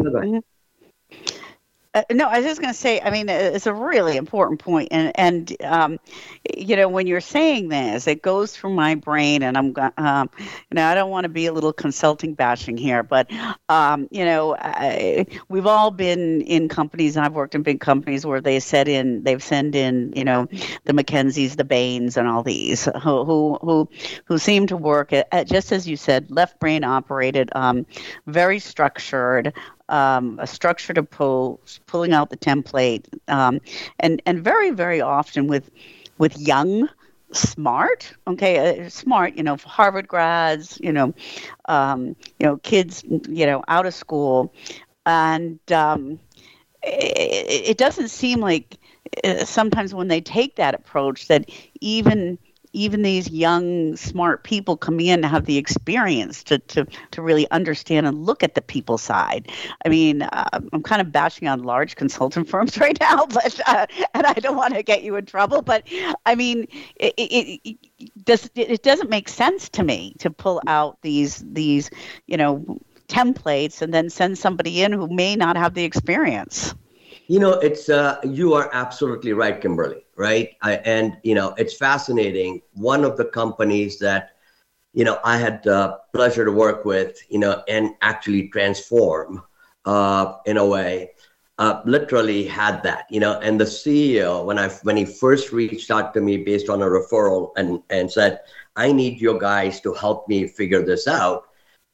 Uh, 1.93 2.05
no, 2.13 2.29
I 2.29 2.37
was 2.37 2.47
just 2.47 2.61
going 2.61 2.73
to 2.73 2.79
say. 2.79 3.01
I 3.01 3.11
mean, 3.11 3.29
it's 3.29 3.67
a 3.67 3.75
really 3.75 4.17
important 4.17 4.61
point, 4.61 4.89
and 4.93 5.11
and 5.17 5.57
um, 5.65 5.99
you 6.57 6.77
know, 6.77 6.89
when 6.89 7.09
you're 7.09 7.21
saying 7.21 7.69
this, 7.69 8.07
it 8.07 8.23
goes 8.23 8.57
through 8.57 8.75
my 8.75 8.95
brain, 8.95 9.43
and 9.43 9.59
I'm, 9.59 9.75
um, 9.97 10.31
you 10.39 10.77
know, 10.77 10.87
I 10.87 10.95
don't 10.95 11.11
want 11.11 11.25
to 11.25 11.29
be 11.29 11.47
a 11.47 11.53
little 11.53 11.73
consulting 11.73 12.35
bashing 12.35 12.77
here, 12.77 13.03
but 13.03 13.29
um, 13.69 14.07
you 14.13 14.25
know, 14.25 14.55
I, 14.57 15.27
we've 15.49 15.67
all 15.67 15.91
been 15.91 16.43
in 16.43 16.69
companies, 16.69 17.17
and 17.17 17.27
I've 17.27 17.33
worked 17.33 17.57
in 17.57 17.65
big 17.65 17.81
companies 17.81 18.25
where 18.25 18.41
they 18.41 18.61
set 18.61 18.87
in, 18.87 19.25
they've 19.25 19.43
sent 19.43 19.75
in, 19.75 20.13
you 20.15 20.23
know, 20.25 20.47
the 20.85 20.93
McKinseys, 20.93 21.57
the 21.57 21.65
Bains, 21.65 22.17
and 22.17 22.29
all 22.29 22.45
these 22.45 22.85
who 22.85 23.25
who 23.25 23.59
who, 23.63 23.89
who 24.27 24.39
seem 24.39 24.69
to 24.69 24.77
work 24.77 25.13
at, 25.13 25.27
at, 25.33 25.49
just 25.49 25.73
as 25.73 25.89
you 25.89 25.97
said, 25.97 26.31
left 26.31 26.61
brain 26.61 26.85
operated, 26.85 27.51
um, 27.57 27.85
very 28.29 28.61
structured 28.61 29.53
um, 29.91 30.39
a 30.41 30.47
structure 30.47 30.95
to 30.95 31.03
pull, 31.03 31.61
pulling 31.87 32.13
out 32.13 32.31
the 32.31 32.37
template, 32.37 33.05
um, 33.29 33.61
and 33.99 34.23
and 34.27 34.43
very 34.43 34.71
very 34.71 35.01
often 35.01 35.47
with 35.47 35.71
with 36.19 36.39
young 36.39 36.89
smart 37.33 38.13
okay 38.27 38.85
uh, 38.85 38.89
smart 38.89 39.37
you 39.37 39.43
know 39.45 39.57
harvard 39.59 40.09
grads 40.09 40.81
you 40.83 40.93
know 40.93 41.15
um, 41.67 42.17
you 42.41 42.47
know 42.47 42.57
kids 42.59 43.05
you 43.29 43.47
know 43.47 43.63
out 43.69 43.87
of 43.87 43.95
school. 43.95 44.53
And 45.07 45.59
um, 45.73 46.21
it, 46.83 47.71
it, 47.71 47.79
doesn't 47.79 48.09
seem 48.09 48.41
like 48.41 48.77
uh, 49.25 49.45
sometimes 49.45 49.95
when 49.95 50.09
they 50.09 50.21
take 50.21 50.57
that 50.57 50.75
approach 50.75 51.27
that 51.29 51.51
even 51.81 52.39
even 52.73 53.03
these 53.03 53.31
young, 53.31 53.97
smart 53.97 54.45
people 54.45 54.77
coming 54.77 55.07
in 55.07 55.23
to 55.23 55.29
have 55.29 55.47
the 55.47 55.57
experience 55.57 56.43
to, 56.45 56.59
to, 56.59 56.87
to 57.11 57.23
really 57.23 57.51
understand 57.51 58.07
and 58.07 58.25
look 58.25 58.43
at 58.43 58.55
the 58.55 58.63
people 58.63 58.99
side. 58.99 59.51
I 59.85 59.89
mean, 59.89 60.23
uh, 60.23 60.61
I'm 60.73 60.83
kind 60.83 61.01
of 61.01 61.11
bashing 61.11 61.49
on 61.49 61.63
large 61.63 61.97
consultant 61.97 62.49
firms 62.51 62.79
right 62.79 62.99
now, 63.01 63.27
but 63.27 63.61
uh, 63.67 63.87
and 64.15 64.27
I 64.27 64.35
don't 64.35 64.57
want 64.57 64.75
to 64.75 64.83
get 64.83 65.03
you 65.03 65.17
in 65.17 65.27
trouble, 65.27 65.63
but 65.63 65.87
I 66.27 66.35
mean, 66.35 66.67
it, 66.97 67.15
it, 67.17 67.61
it, 67.65 68.25
does, 68.25 68.51
it 68.55 68.83
doesn't 68.83 69.11
make 69.11 69.29
sense 69.29 69.69
to 69.71 69.83
me 69.83 70.15
to 70.19 70.31
pull 70.31 70.63
out 70.67 70.99
these 71.03 71.45
these 71.53 71.91
you 72.27 72.37
know 72.37 72.79
templates 73.09 73.83
and 73.83 73.93
then 73.93 74.09
send 74.09 74.39
somebody 74.39 74.83
in 74.83 74.93
who 74.93 75.09
may 75.09 75.37
not 75.37 75.57
have 75.57 75.75
the 75.75 75.85
experience. 75.85 76.75
You 77.31 77.39
know, 77.39 77.53
it's 77.53 77.89
uh, 77.89 78.19
you 78.25 78.55
are 78.55 78.69
absolutely 78.73 79.35
right, 79.35 79.61
Kimberly. 79.61 80.05
Right, 80.17 80.57
I, 80.63 80.79
and 80.79 81.17
you 81.23 81.37
know, 81.37 81.55
it's 81.59 81.77
fascinating. 81.77 82.61
One 82.75 83.05
of 83.05 83.17
the 83.17 83.27
companies 83.27 84.01
that 84.01 84.31
you 84.95 85.05
know 85.05 85.21
I 85.23 85.39
had 85.39 85.63
the 85.63 86.01
pleasure 86.13 86.45
to 86.45 86.51
work 86.51 86.85
with, 86.85 87.23
you 87.29 87.39
know, 87.39 87.63
and 87.69 87.95
actually 88.03 88.49
transform 88.49 89.45
uh, 89.85 90.39
in 90.45 90.57
a 90.57 90.67
way, 90.67 91.13
uh, 91.59 91.83
literally 91.85 92.47
had 92.47 92.83
that, 92.83 93.07
you 93.11 93.21
know. 93.21 93.39
And 93.39 93.61
the 93.61 93.65
CEO, 93.65 94.45
when 94.45 94.59
I 94.59 94.69
when 94.83 94.97
he 94.97 95.05
first 95.05 95.53
reached 95.53 95.93
out 95.93 96.13
to 96.15 96.21
me 96.21 96.39
based 96.39 96.69
on 96.69 96.83
a 96.83 96.87
referral 96.87 97.53
and 97.57 97.81
and 97.91 98.11
said, 98.11 98.41
"I 98.75 98.91
need 98.91 99.21
your 99.21 99.39
guys 99.39 99.81
to 99.83 99.95
help 99.95 100.27
me 100.27 100.49
figure 100.49 100.85
this 100.85 101.07
out," 101.07 101.45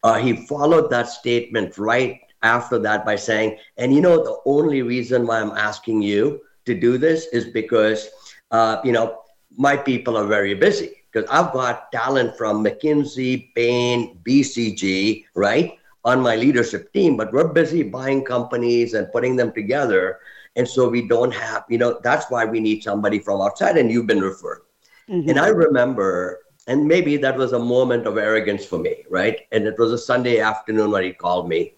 uh, 0.03 0.15
he 0.15 0.47
followed 0.47 0.89
that 0.93 1.11
statement 1.11 1.77
right 1.77 2.21
after 2.43 2.79
that 2.81 3.05
by 3.05 3.17
saying, 3.17 3.59
and 3.77 3.95
you 3.95 4.01
know, 4.01 4.23
the 4.23 4.39
only 4.47 4.83
reason 4.83 5.27
why 5.27 5.41
I'm 5.41 5.53
asking 5.53 6.03
you 6.03 6.41
to 6.65 6.75
do 6.75 6.99
this 6.99 7.27
is 7.33 7.47
because, 7.47 8.09
uh, 8.51 8.79
you 8.85 8.93
know, 8.93 9.23
my 9.57 9.77
people 9.77 10.17
are 10.17 10.27
very 10.27 10.55
busy 10.55 11.03
because 11.11 11.29
I've 11.31 11.53
got 11.53 11.91
talent 11.93 12.37
from 12.37 12.63
McKinsey, 12.63 13.55
Bain, 13.55 14.19
BCG, 14.23 15.25
right, 15.35 15.79
on 16.05 16.21
my 16.21 16.37
leadership 16.37 16.93
team, 16.93 17.17
but 17.17 17.33
we're 17.33 17.49
busy 17.49 17.83
buying 17.83 18.25
companies 18.25 18.95
and 18.95 19.11
putting 19.13 19.35
them 19.35 19.53
together. 19.53 20.21
And 20.57 20.69
so 20.69 20.89
we 20.89 21.09
don't 21.09 21.33
have, 21.33 21.65
you 21.69 21.79
know, 21.79 22.01
that's 22.03 22.31
why 22.31 22.45
we 22.45 22.61
need 22.61 22.83
somebody 22.83 23.19
from 23.19 23.41
outside, 23.41 23.77
and 23.77 23.91
you've 23.91 24.07
been 24.07 24.21
referred. 24.21 24.63
Mm-hmm. 25.09 25.29
And 25.31 25.39
I 25.39 25.49
remember, 25.49 26.41
and 26.67 26.87
maybe 26.87 27.17
that 27.19 27.37
was 27.37 27.53
a 27.53 27.59
moment 27.59 28.07
of 28.07 28.19
arrogance 28.19 28.65
for 28.65 28.79
me, 28.79 29.05
right? 29.09 29.41
And 29.53 29.67
it 29.67 29.79
was 29.79 29.93
a 29.93 29.99
Sunday 29.99 30.41
afternoon 30.41 30.91
when 30.91 31.05
he 31.05 31.13
called 31.13 31.49
me. 31.49 31.75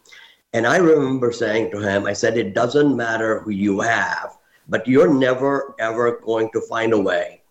And 0.53 0.67
I 0.67 0.79
remember 0.79 1.31
saying 1.31 1.71
to 1.73 1.81
him, 1.81 2.07
I 2.07 2.15
said, 2.15 2.39
it 2.39 2.55
doesn't 2.55 2.97
matter 2.97 3.41
who 3.41 3.51
you 3.51 3.81
have, 3.81 4.39
but 4.69 4.87
you're 4.89 5.13
never, 5.13 5.75
ever 5.79 6.21
going 6.25 6.51
to 6.53 6.61
find 6.63 6.93
a 6.93 7.01
way 7.01 7.43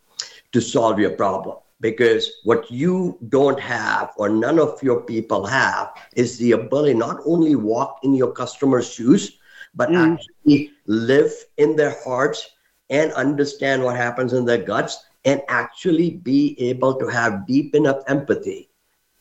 to 0.51 0.61
solve 0.61 0.99
your 0.99 1.11
problem 1.11 1.57
because 1.79 2.31
what 2.43 2.69
you 2.71 3.19
don't 3.29 3.59
have 3.59 4.13
or 4.17 4.29
none 4.29 4.59
of 4.59 4.81
your 4.81 5.01
people 5.01 5.45
have 5.45 5.93
is 6.15 6.39
the 6.39 6.53
ability 6.53 6.95
not 6.95 7.19
only 7.25 7.55
walk 7.55 7.99
in 8.01 8.15
your 8.15 8.31
customers' 8.31 8.91
shoes, 8.91 9.37
but 9.75 9.89
mm. 9.89 10.13
actually 10.13 10.71
live 10.87 11.31
in 11.57 11.75
their 11.75 11.95
hearts 12.03 12.49
and 12.89 13.11
understand 13.13 13.83
what 13.83 13.95
happens 13.95 14.33
in 14.33 14.43
their 14.45 14.63
guts 14.63 15.05
and 15.25 15.41
actually 15.49 16.11
be 16.11 16.55
able 16.59 16.95
to 16.95 17.05
have 17.07 17.45
deep 17.45 17.75
enough 17.75 18.01
empathy 18.07 18.69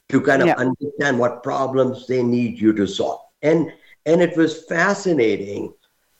to 0.08 0.20
kind 0.20 0.40
of 0.40 0.48
yeah. 0.48 0.54
understand 0.56 1.18
what 1.18 1.42
problems 1.42 2.06
they 2.06 2.22
need 2.22 2.58
you 2.58 2.72
to 2.72 2.86
solve 2.86 3.25
and 3.42 3.72
and 4.06 4.22
it 4.22 4.36
was 4.36 4.64
fascinating 4.64 5.72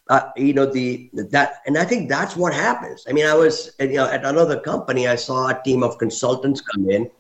uh, 0.08 0.30
you 0.37 0.52
know 0.52 0.66
the 0.66 1.11
that 1.12 1.62
and 1.66 1.76
i 1.76 1.85
think 1.85 2.08
that's 2.08 2.37
what 2.37 2.52
happens 2.52 3.04
i 3.08 3.12
mean 3.12 3.26
i 3.26 3.35
was 3.35 3.73
you 3.80 3.94
know 3.94 4.08
at 4.08 4.25
another 4.25 4.61
company 4.61 5.08
i 5.08 5.16
saw 5.16 5.49
a 5.49 5.62
team 5.64 5.82
of 5.82 5.99
consultants 5.99 6.61
come 6.61 6.88
in 6.90 7.11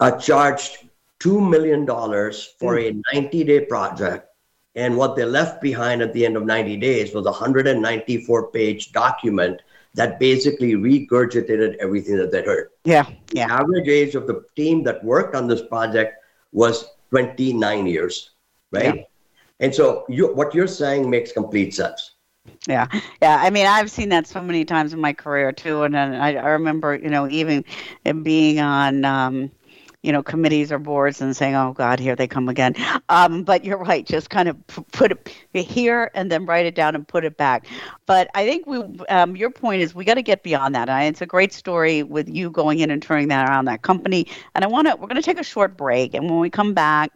uh, 0.00 0.10
charged 0.18 0.88
$2 1.20 1.46
million 1.48 1.86
for 1.86 2.76
mm. 2.76 3.02
a 3.12 3.14
90 3.14 3.44
day 3.44 3.60
project 3.66 4.30
and 4.74 4.96
what 4.96 5.16
they 5.16 5.24
left 5.24 5.60
behind 5.60 6.00
at 6.00 6.12
the 6.12 6.24
end 6.24 6.36
of 6.36 6.44
90 6.44 6.76
days 6.76 7.14
was 7.14 7.26
a 7.26 7.30
194 7.30 8.50
page 8.50 8.92
document 8.92 9.60
that 9.94 10.20
basically 10.20 10.74
regurgitated 10.74 11.76
everything 11.76 12.16
that 12.16 12.30
they 12.30 12.42
heard. 12.42 12.70
Yeah, 12.84 13.06
yeah. 13.32 13.48
The 13.48 13.52
average 13.52 13.88
age 13.88 14.14
of 14.14 14.26
the 14.26 14.44
team 14.54 14.84
that 14.84 15.02
worked 15.02 15.34
on 15.34 15.48
this 15.48 15.62
project 15.62 16.14
was 16.52 16.90
29 17.10 17.86
years, 17.86 18.30
right? 18.70 18.96
Yeah. 18.96 19.02
And 19.60 19.74
so 19.74 20.04
you, 20.08 20.34
what 20.34 20.54
you're 20.54 20.66
saying 20.66 21.08
makes 21.08 21.32
complete 21.32 21.74
sense. 21.74 22.16
Yeah, 22.66 22.86
yeah. 23.22 23.38
I 23.40 23.50
mean, 23.50 23.66
I've 23.66 23.90
seen 23.90 24.08
that 24.08 24.26
so 24.26 24.42
many 24.42 24.64
times 24.64 24.92
in 24.92 25.00
my 25.00 25.12
career 25.12 25.52
too, 25.52 25.82
and, 25.82 25.96
I, 25.96 26.34
I 26.34 26.48
remember, 26.48 26.96
you 26.96 27.10
know, 27.10 27.28
even 27.28 27.64
being 28.22 28.60
on 28.60 29.04
um, 29.04 29.50
you 30.02 30.12
know, 30.12 30.22
committees 30.22 30.72
or 30.72 30.78
boards 30.78 31.20
and 31.20 31.36
saying, 31.36 31.54
"Oh 31.54 31.72
God, 31.72 32.00
here 32.00 32.16
they 32.16 32.26
come 32.26 32.48
again." 32.48 32.74
Um, 33.08 33.42
but 33.42 33.64
you're 33.64 33.78
right; 33.78 34.06
just 34.06 34.30
kind 34.30 34.48
of 34.48 34.56
put 34.92 35.12
it 35.12 35.28
here 35.54 36.10
and 36.14 36.30
then 36.30 36.46
write 36.46 36.66
it 36.66 36.74
down 36.74 36.94
and 36.94 37.06
put 37.06 37.24
it 37.24 37.36
back. 37.36 37.66
But 38.06 38.30
I 38.34 38.46
think 38.46 38.66
we, 38.66 38.78
um, 39.08 39.36
your 39.36 39.50
point 39.50 39.82
is, 39.82 39.94
we 39.94 40.04
got 40.04 40.14
to 40.14 40.22
get 40.22 40.42
beyond 40.42 40.74
that. 40.74 40.88
And 40.88 41.06
it's 41.08 41.20
a 41.20 41.26
great 41.26 41.52
story 41.52 42.02
with 42.02 42.28
you 42.28 42.50
going 42.50 42.80
in 42.80 42.90
and 42.90 43.02
turning 43.02 43.28
that 43.28 43.48
around 43.48 43.66
that 43.66 43.82
company. 43.82 44.26
And 44.54 44.64
I 44.64 44.68
want 44.68 44.88
to, 44.88 44.96
we're 44.96 45.06
going 45.06 45.16
to 45.16 45.22
take 45.22 45.40
a 45.40 45.44
short 45.44 45.76
break, 45.76 46.14
and 46.14 46.28
when 46.30 46.40
we 46.40 46.50
come 46.50 46.74
back, 46.74 47.12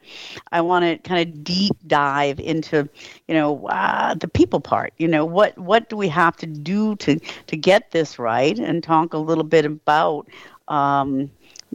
I 0.52 0.60
want 0.60 0.84
to 0.84 0.98
kind 1.08 1.26
of 1.26 1.44
deep 1.44 1.76
dive 1.86 2.38
into, 2.40 2.88
you 3.28 3.34
know, 3.34 3.66
uh, 3.68 4.14
the 4.14 4.28
people 4.28 4.60
part. 4.60 4.92
You 4.98 5.08
know, 5.08 5.24
what 5.24 5.56
what 5.58 5.88
do 5.88 5.96
we 5.96 6.08
have 6.08 6.36
to 6.38 6.46
do 6.46 6.96
to 6.96 7.18
to 7.46 7.56
get 7.56 7.90
this 7.90 8.18
right, 8.18 8.58
and 8.58 8.82
talk 8.82 9.14
a 9.14 9.18
little 9.18 9.44
bit 9.44 9.64
about. 9.64 10.28
Um, 10.68 11.30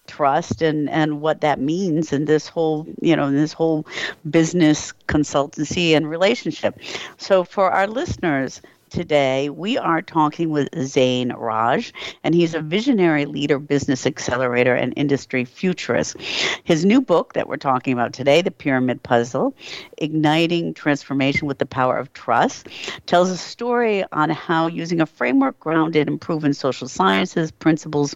trust 0.09 0.61
and 0.61 0.89
and 0.89 1.21
what 1.21 1.41
that 1.41 1.59
means 1.59 2.11
in 2.13 2.25
this 2.25 2.47
whole 2.47 2.87
you 3.01 3.15
know 3.15 3.31
this 3.31 3.53
whole 3.53 3.85
business 4.29 4.93
consultancy 5.07 5.95
and 5.95 6.09
relationship. 6.09 6.79
So 7.17 7.43
for 7.43 7.71
our 7.71 7.87
listeners 7.87 8.61
Today, 8.89 9.50
we 9.50 9.77
are 9.77 10.01
talking 10.01 10.50
with 10.50 10.67
Zain 10.81 11.31
Raj, 11.34 11.93
and 12.24 12.34
he's 12.34 12.55
a 12.55 12.60
visionary 12.60 13.25
leader, 13.25 13.60
business 13.60 14.08
accelerator, 14.08 14.74
and 14.74 14.93
industry 14.98 15.46
futurist. 15.46 16.17
His 16.63 16.86
new 16.86 17.00
book 17.00 17.34
that 17.34 17.48
we're 17.48 17.58
talking 17.58 17.93
about 17.93 18.13
today, 18.13 18.41
The 18.41 18.50
Pyramid 18.50 19.03
Puzzle 19.03 19.53
Igniting 20.00 20.74
Transformation 20.74 21.48
with 21.48 21.60
the 21.60 21.67
Power 21.67 21.98
of 21.98 22.12
Trust, 22.13 22.67
tells 23.05 23.29
a 23.29 23.38
story 23.38 24.03
on 24.12 24.31
how 24.31 24.65
using 24.65 25.01
a 25.01 25.05
framework 25.05 25.60
grounded 25.60 26.08
in 26.08 26.17
proven 26.17 26.55
social 26.55 26.88
sciences 26.88 27.51
principles, 27.51 28.15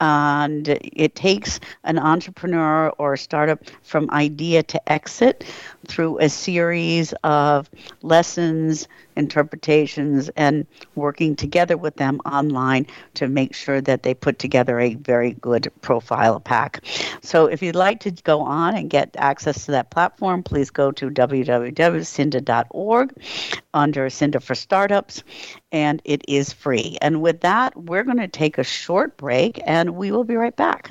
and 0.00 0.68
it 0.68 1.14
takes 1.14 1.60
an 1.84 1.98
entrepreneur 1.98 2.90
or 2.98 3.14
a 3.14 3.18
startup 3.18 3.60
from 3.82 4.10
idea 4.10 4.62
to 4.64 4.92
exit 4.92 5.44
through 5.86 6.18
a 6.18 6.28
series 6.28 7.14
of 7.24 7.70
lessons, 8.02 8.88
interpretations, 9.16 10.28
and 10.36 10.66
working 10.94 11.36
together 11.36 11.76
with 11.76 11.96
them 11.96 12.20
online 12.24 12.86
to 13.14 13.28
make 13.28 13.54
sure 13.54 13.80
that 13.80 14.02
they 14.02 14.14
put 14.14 14.38
together 14.38 14.78
a 14.78 14.94
very 14.94 15.32
good 15.32 15.70
profile 15.80 16.38
pack. 16.40 16.84
So 17.22 17.46
if 17.46 17.62
you'd 17.62 17.74
like 17.74 18.00
to 18.00 18.10
go 18.10 18.40
on 18.40 18.76
and 18.76 18.90
get 18.90 19.14
access 19.18 19.64
to 19.66 19.72
that 19.72 19.90
platform, 19.90 20.42
please 20.42 20.70
go 20.70 20.90
to 20.92 21.10
www.siinda.org 21.10 23.24
under 23.74 24.06
Siinda 24.06 24.42
for 24.42 24.54
Startups, 24.54 25.22
and 25.72 26.00
it 26.04 26.24
is 26.28 26.52
free. 26.52 26.98
And 27.02 27.22
with 27.22 27.40
that, 27.40 27.76
we're 27.76 28.04
going 28.04 28.18
to 28.18 28.28
take 28.28 28.58
a 28.58 28.64
short 28.64 29.16
break 29.16 29.60
and 29.64 29.96
we 29.96 30.12
will 30.12 30.24
be 30.24 30.36
right 30.36 30.56
back. 30.56 30.90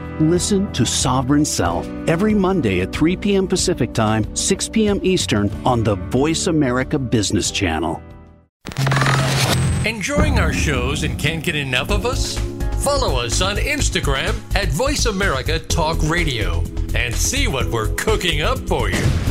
Listen 0.21 0.71
to 0.73 0.85
Sovereign 0.85 1.43
Self 1.43 1.87
every 2.07 2.35
Monday 2.35 2.81
at 2.81 2.93
3 2.93 3.17
p.m. 3.17 3.47
Pacific 3.47 3.91
Time, 3.91 4.35
6 4.35 4.69
p.m. 4.69 4.99
Eastern 5.01 5.49
on 5.65 5.83
the 5.83 5.95
Voice 5.95 6.45
America 6.45 6.99
Business 6.99 7.49
Channel. 7.49 7.99
Enjoying 9.83 10.37
our 10.37 10.53
shows 10.53 11.01
and 11.01 11.17
can't 11.17 11.43
get 11.43 11.55
enough 11.55 11.89
of 11.89 12.05
us? 12.05 12.37
Follow 12.83 13.19
us 13.19 13.41
on 13.41 13.55
Instagram 13.55 14.35
at 14.55 14.69
Voice 14.69 15.07
America 15.07 15.57
Talk 15.57 15.97
Radio 16.03 16.63
and 16.93 17.15
see 17.15 17.47
what 17.47 17.65
we're 17.71 17.93
cooking 17.95 18.41
up 18.41 18.59
for 18.67 18.91
you. 18.91 19.30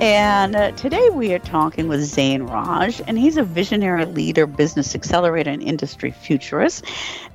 And 0.00 0.56
uh, 0.56 0.70
today 0.72 1.10
we 1.10 1.34
are 1.34 1.38
talking 1.38 1.86
with 1.86 2.02
Zain 2.04 2.44
Raj, 2.44 3.02
and 3.06 3.18
he's 3.18 3.36
a 3.36 3.42
visionary 3.42 4.06
leader, 4.06 4.46
business 4.46 4.94
accelerator, 4.94 5.50
and 5.50 5.62
industry 5.62 6.10
futurist. 6.10 6.86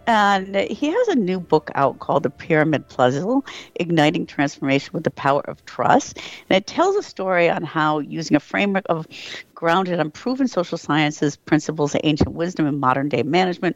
And 0.07 0.55
he 0.55 0.87
has 0.87 1.07
a 1.09 1.15
new 1.15 1.39
book 1.39 1.69
out 1.75 1.99
called 1.99 2.23
The 2.23 2.31
Pyramid 2.31 2.89
Puzzle 2.89 3.45
Igniting 3.75 4.25
Transformation 4.25 4.89
with 4.93 5.03
the 5.03 5.11
Power 5.11 5.41
of 5.41 5.63
Trust. 5.65 6.17
And 6.49 6.57
it 6.57 6.65
tells 6.65 6.95
a 6.95 7.03
story 7.03 7.51
on 7.51 7.61
how 7.61 7.99
using 7.99 8.35
a 8.35 8.39
framework 8.39 8.85
of 8.89 9.05
grounded 9.53 9.99
on 9.99 10.09
proven 10.09 10.47
social 10.47 10.79
sciences, 10.79 11.35
principles, 11.35 11.95
ancient 12.03 12.31
wisdom, 12.31 12.65
and 12.65 12.79
modern 12.79 13.09
day 13.09 13.21
management. 13.21 13.75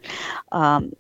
Um, 0.52 0.94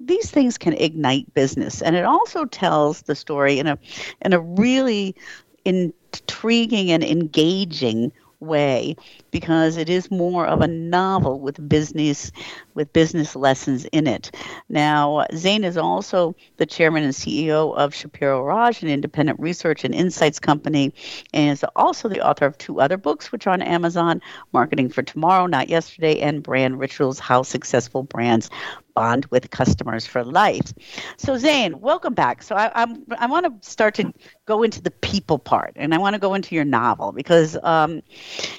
these 0.00 0.30
things 0.30 0.58
can 0.58 0.72
ignite 0.74 1.32
business 1.34 1.82
and 1.82 1.96
it 1.96 2.04
also 2.04 2.44
tells 2.44 3.02
the 3.02 3.14
story 3.14 3.58
in 3.58 3.66
a 3.66 3.78
in 4.22 4.32
a 4.32 4.40
really 4.40 5.14
intriguing 5.64 6.90
and 6.90 7.04
engaging 7.04 8.12
way 8.40 8.96
because 9.30 9.76
it 9.76 9.88
is 9.88 10.10
more 10.10 10.46
of 10.46 10.60
a 10.60 10.68
novel 10.68 11.40
with 11.40 11.68
business 11.68 12.30
with 12.74 12.92
business 12.92 13.36
lessons 13.36 13.84
in 13.86 14.06
it. 14.06 14.30
Now, 14.68 15.26
Zain 15.34 15.64
is 15.64 15.76
also 15.76 16.34
the 16.56 16.66
chairman 16.66 17.04
and 17.04 17.12
CEO 17.12 17.74
of 17.76 17.94
Shapiro 17.94 18.42
Raj, 18.42 18.82
an 18.82 18.88
independent 18.88 19.40
research 19.40 19.84
and 19.84 19.94
insights 19.94 20.38
company, 20.38 20.92
and 21.32 21.52
is 21.52 21.64
also 21.76 22.08
the 22.08 22.26
author 22.26 22.46
of 22.46 22.58
two 22.58 22.80
other 22.80 22.96
books, 22.96 23.32
which 23.32 23.46
are 23.46 23.50
on 23.50 23.62
Amazon 23.62 24.20
Marketing 24.52 24.88
for 24.88 25.02
Tomorrow, 25.02 25.46
Not 25.46 25.68
Yesterday, 25.68 26.20
and 26.20 26.42
Brand 26.42 26.78
Rituals 26.78 27.18
How 27.18 27.42
Successful 27.42 28.02
Brands 28.02 28.50
bond 28.94 29.26
with 29.26 29.50
customers 29.50 30.06
for 30.06 30.24
life. 30.24 30.72
So 31.16 31.36
Zain, 31.36 31.80
welcome 31.80 32.14
back. 32.14 32.42
So 32.42 32.54
I, 32.54 32.70
I'm 32.74 33.04
I 33.18 33.26
want 33.26 33.62
to 33.62 33.68
start 33.68 33.94
to 33.96 34.12
go 34.46 34.62
into 34.62 34.80
the 34.80 34.90
people 34.90 35.38
part, 35.38 35.72
and 35.76 35.94
I 35.94 35.98
want 35.98 36.14
to 36.14 36.20
go 36.20 36.34
into 36.34 36.54
your 36.54 36.64
novel 36.64 37.12
because 37.12 37.56
um, 37.62 38.02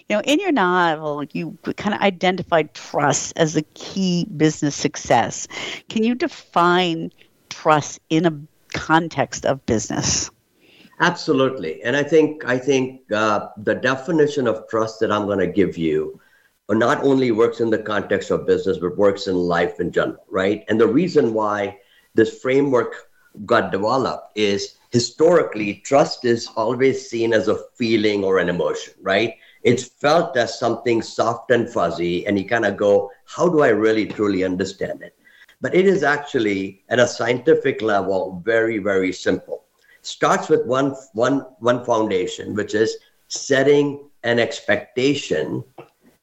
you 0.08 0.15
know 0.15 0.21
in 0.21 0.39
your 0.39 0.51
novel 0.51 1.23
you 1.32 1.58
kind 1.78 1.95
of 1.95 2.01
identified 2.01 2.73
trust 2.73 3.34
as 3.38 3.54
the 3.54 3.63
key 3.73 4.04
business 4.37 4.75
success. 4.75 5.47
Can 5.89 6.03
you 6.03 6.15
define 6.15 7.11
trust 7.49 7.99
in 8.09 8.25
a 8.25 8.33
context 8.73 9.45
of 9.45 9.65
business? 9.65 10.29
Absolutely, 10.99 11.83
and 11.83 11.95
I 11.95 12.03
think 12.03 12.45
I 12.45 12.57
think 12.57 13.11
uh, 13.11 13.49
the 13.57 13.75
definition 13.75 14.47
of 14.47 14.67
trust 14.69 14.99
that 15.01 15.11
I'm 15.11 15.25
going 15.25 15.39
to 15.39 15.47
give 15.61 15.77
you 15.77 16.19
not 16.69 17.03
only 17.03 17.31
works 17.31 17.59
in 17.59 17.69
the 17.69 17.77
context 17.77 18.31
of 18.31 18.47
business, 18.47 18.77
but 18.77 18.97
works 18.97 19.27
in 19.27 19.35
life 19.35 19.79
in 19.79 19.91
general, 19.91 20.23
right? 20.29 20.63
And 20.67 20.79
the 20.79 20.87
reason 20.87 21.33
why 21.33 21.77
this 22.15 22.39
framework 22.41 23.09
got 23.45 23.71
developed 23.71 24.37
is 24.37 24.77
historically, 24.91 25.81
trust 25.85 26.25
is 26.25 26.47
always 26.55 27.09
seen 27.09 27.33
as 27.33 27.47
a 27.49 27.59
feeling 27.75 28.23
or 28.23 28.39
an 28.39 28.49
emotion, 28.49 28.93
right? 29.01 29.35
It's 29.65 29.84
felt 29.84 30.38
as 30.38 30.58
something 30.58 31.01
soft 31.01 31.51
and 31.51 31.69
fuzzy, 31.69 32.25
and 32.25 32.39
you 32.39 32.45
kind 32.45 32.65
of 32.65 32.78
go, 32.78 33.12
how 33.25 33.49
do 33.49 33.62
I 33.62 33.69
really 33.69 34.06
truly 34.06 34.45
understand 34.45 35.01
it? 35.01 35.15
but 35.62 35.73
it 35.73 35.88
is 35.88 36.04
actually 36.04 36.84
at 36.89 36.99
a 36.99 37.08
scientific 37.08 37.82
level 37.82 38.41
very, 38.45 38.78
very 38.78 39.12
simple. 39.12 39.63
Starts 40.04 40.49
with 40.49 40.65
one, 40.67 40.95
one, 41.13 41.39
one 41.60 41.84
foundation, 41.84 42.54
which 42.54 42.75
is 42.75 42.97
setting 43.30 44.08
an 44.23 44.38
expectation 44.38 45.63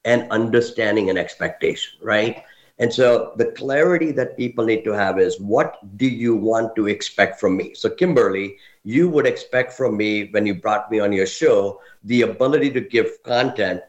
and 0.05 0.31
understanding 0.31 1.11
an 1.11 1.19
expectation, 1.19 1.99
right? 2.03 2.45
And 2.83 2.93
so 2.93 3.33
the 3.37 3.47
clarity 3.53 4.11
that 4.13 4.37
people 4.37 4.65
need 4.67 4.83
to 4.85 4.91
have 4.91 5.21
is 5.21 5.41
what 5.41 5.79
do 5.97 6.07
you 6.07 6.35
want 6.35 6.75
to 6.75 6.89
expect 6.89 7.39
from 7.39 7.57
me? 7.57 7.75
So, 7.75 7.89
Kimberly, 7.89 8.59
you 8.83 9.09
would 9.09 9.25
expect 9.27 9.73
from 9.73 9.97
me 9.97 10.29
when 10.33 10.47
you 10.47 10.55
brought 10.57 10.91
me 10.91 10.99
on 10.99 11.13
your 11.13 11.27
show 11.27 11.81
the 12.03 12.23
ability 12.23 12.71
to 12.73 12.81
give 12.81 13.23
content 13.23 13.83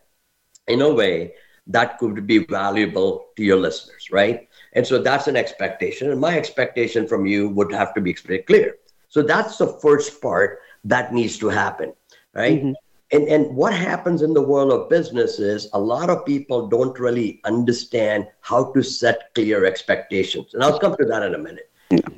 in 0.68 0.82
a 0.82 0.94
way 0.94 1.34
that 1.68 1.98
could 1.98 2.28
be 2.28 2.40
valuable 2.46 3.26
to 3.36 3.44
your 3.44 3.58
listeners, 3.58 4.10
right? 4.12 4.48
And 4.74 4.86
so 4.86 5.02
that's 5.02 5.28
an 5.28 5.36
expectation. 5.38 6.12
And 6.12 6.22
my 6.22 6.38
expectation 6.38 7.08
from 7.08 7.26
you 7.26 7.50
would 7.50 7.72
have 7.74 7.96
to 7.96 8.02
be 8.02 8.14
clear. 8.14 8.78
So 9.10 9.24
that's 9.24 9.58
the 9.58 9.68
first 9.82 10.22
part 10.22 10.60
that 10.84 11.14
needs 11.14 11.40
to 11.40 11.50
happen, 11.50 11.94
right? 12.36 12.60
Mm-hmm. 12.60 12.83
And, 13.14 13.28
and 13.28 13.56
what 13.56 13.74
happens 13.74 14.24
in 14.24 14.34
the 14.34 14.42
world 14.42 14.74
of 14.74 14.90
business 14.90 15.38
is 15.38 15.70
a 15.74 15.80
lot 15.80 16.10
of 16.10 16.26
people 16.26 16.68
don't 16.68 16.98
really 16.98 17.42
understand 17.44 18.28
how 18.42 18.74
to 18.74 18.82
set 18.82 19.32
clear 19.36 19.66
expectations. 19.66 20.56
And 20.56 20.64
I'll 20.64 20.80
come 20.80 20.98
to 20.98 21.06
that 21.06 21.22
in 21.22 21.36
a 21.36 21.38
minute. 21.38 21.70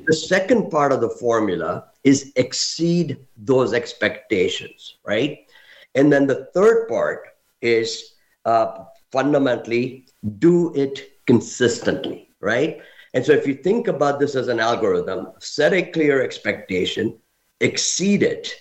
The 0.06 0.14
second 0.14 0.70
part 0.70 0.92
of 0.92 1.02
the 1.02 1.10
formula 1.10 1.88
is 2.02 2.32
exceed 2.36 3.18
those 3.36 3.74
expectations, 3.74 4.96
right? 5.04 5.46
And 5.94 6.10
then 6.10 6.26
the 6.26 6.46
third 6.54 6.88
part 6.88 7.24
is 7.60 8.14
uh, 8.46 8.84
fundamentally 9.12 10.06
do 10.38 10.74
it 10.74 11.20
consistently, 11.26 12.30
right? 12.40 12.80
And 13.12 13.22
so 13.24 13.32
if 13.32 13.46
you 13.46 13.54
think 13.54 13.88
about 13.88 14.18
this 14.18 14.34
as 14.34 14.48
an 14.48 14.60
algorithm, 14.60 15.28
set 15.40 15.74
a 15.74 15.82
clear 15.82 16.22
expectation, 16.22 17.18
exceed 17.60 18.22
it, 18.22 18.54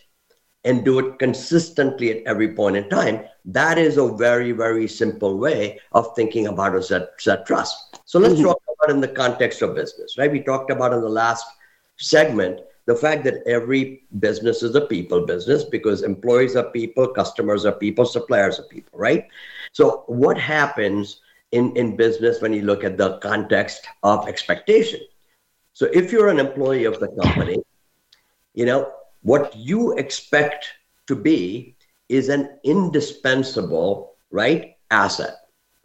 and 0.66 0.84
do 0.84 1.00
it 1.00 1.20
consistently 1.20 2.12
at 2.12 2.26
every 2.26 2.54
point 2.54 2.76
in 2.76 2.90
time, 2.90 3.24
that 3.46 3.78
is 3.78 3.98
a 3.98 4.12
very, 4.14 4.52
very 4.52 4.88
simple 4.88 5.38
way 5.38 5.80
of 5.92 6.14
thinking 6.16 6.48
about 6.48 6.76
a 6.76 6.82
set, 6.82 7.10
set 7.20 7.46
trust. 7.46 8.00
So 8.06 8.20
let's 8.20 8.34
mm-hmm. 8.34 8.46
talk 8.46 8.62
about 8.68 8.94
in 8.94 9.00
the 9.00 9.08
context 9.08 9.62
of 9.62 9.76
business, 9.76 10.18
right? 10.18 10.32
We 10.32 10.42
talked 10.42 10.72
about 10.72 10.92
in 10.92 11.02
the 11.02 11.10
last 11.10 11.46
segment 11.98 12.62
the 12.88 12.96
fact 12.96 13.24
that 13.24 13.46
every 13.48 14.04
business 14.20 14.64
is 14.64 14.76
a 14.76 14.82
people 14.82 15.26
business 15.26 15.64
because 15.64 16.04
employees 16.04 16.56
are 16.56 16.70
people, 16.72 17.08
customers 17.08 17.66
are 17.66 17.72
people, 17.72 18.06
suppliers 18.06 18.60
are 18.60 18.64
people, 18.64 18.98
right? 18.98 19.28
So 19.72 20.04
what 20.08 20.38
happens 20.38 21.22
in, 21.52 21.76
in 21.78 21.96
business 21.96 22.42
when 22.42 22.54
you 22.54 22.64
look 22.64 22.84
at 22.84 22.98
the 22.98 23.18
context 23.20 23.88
of 24.04 24.28
expectation? 24.28 25.00
So 25.74 25.88
if 25.94 26.12
you're 26.12 26.30
an 26.30 26.40
employee 26.40 26.86
of 26.86 27.00
the 27.00 27.08
company, 27.08 27.58
you 28.54 28.66
know, 28.66 28.92
what 29.26 29.56
you 29.58 29.98
expect 29.98 30.66
to 31.08 31.16
be 31.16 31.76
is 32.10 32.30
an 32.30 32.60
indispensable, 32.64 34.16
right, 34.30 34.78
asset. 34.92 35.36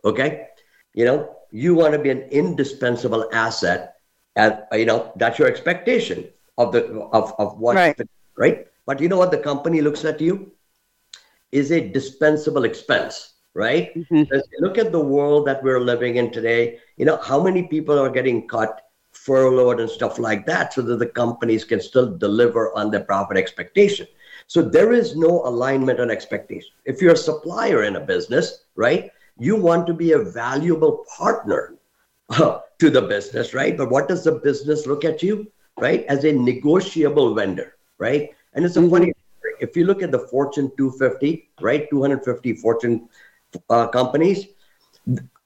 Okay? 0.04 0.48
You 0.92 1.06
know, 1.06 1.36
you 1.50 1.74
want 1.74 1.94
to 1.94 1.98
be 1.98 2.10
an 2.10 2.28
indispensable 2.30 3.28
asset 3.32 3.96
and 4.36 4.62
you 4.72 4.86
know, 4.86 5.12
that's 5.16 5.38
your 5.38 5.48
expectation 5.48 6.28
of 6.56 6.72
the 6.72 6.84
of, 7.12 7.34
of 7.38 7.58
what 7.58 7.76
right. 7.76 7.98
right? 8.36 8.66
But 8.86 9.00
you 9.00 9.08
know 9.08 9.18
what 9.18 9.30
the 9.30 9.38
company 9.38 9.80
looks 9.80 10.04
at 10.04 10.20
you? 10.20 10.52
Is 11.52 11.72
a 11.72 11.80
dispensable 11.80 12.64
expense, 12.64 13.34
right? 13.54 13.92
Mm-hmm. 13.94 14.38
Look 14.60 14.78
at 14.78 14.92
the 14.92 15.00
world 15.00 15.46
that 15.48 15.62
we're 15.64 15.80
living 15.80 16.16
in 16.16 16.30
today. 16.30 16.78
You 16.96 17.06
know, 17.06 17.16
how 17.16 17.42
many 17.42 17.64
people 17.64 17.98
are 17.98 18.10
getting 18.10 18.46
cut 18.46 18.80
furloughed 19.12 19.80
and 19.80 19.90
stuff 19.90 20.18
like 20.18 20.46
that 20.46 20.72
so 20.72 20.82
that 20.82 20.98
the 20.98 21.06
companies 21.06 21.64
can 21.64 21.80
still 21.80 22.16
deliver 22.16 22.76
on 22.76 22.90
their 22.90 23.04
profit 23.04 23.36
expectation. 23.36 24.06
So 24.46 24.62
there 24.62 24.92
is 24.92 25.16
no 25.16 25.42
alignment 25.44 26.00
on 26.00 26.10
expectation. 26.10 26.70
If 26.84 27.00
you're 27.00 27.14
a 27.14 27.16
supplier 27.16 27.84
in 27.84 27.96
a 27.96 28.00
business, 28.00 28.64
right, 28.74 29.10
you 29.38 29.56
want 29.56 29.86
to 29.86 29.94
be 29.94 30.12
a 30.12 30.18
valuable 30.18 31.04
partner 31.16 31.76
uh, 32.30 32.60
to 32.78 32.90
the 32.90 33.02
business, 33.02 33.54
right? 33.54 33.76
But 33.76 33.90
what 33.90 34.08
does 34.08 34.24
the 34.24 34.32
business 34.32 34.86
look 34.86 35.04
at 35.04 35.22
you, 35.22 35.50
right, 35.78 36.04
as 36.04 36.24
a 36.24 36.32
negotiable 36.32 37.34
vendor, 37.34 37.76
right? 37.98 38.30
And 38.54 38.64
it's 38.64 38.76
a 38.76 38.80
mm-hmm. 38.80 38.90
funny, 38.90 39.12
if 39.60 39.76
you 39.76 39.84
look 39.84 40.02
at 40.02 40.10
the 40.10 40.26
Fortune 40.30 40.72
250, 40.76 41.50
right, 41.60 41.88
250 41.90 42.54
Fortune 42.54 43.08
uh, 43.68 43.88
companies, 43.88 44.46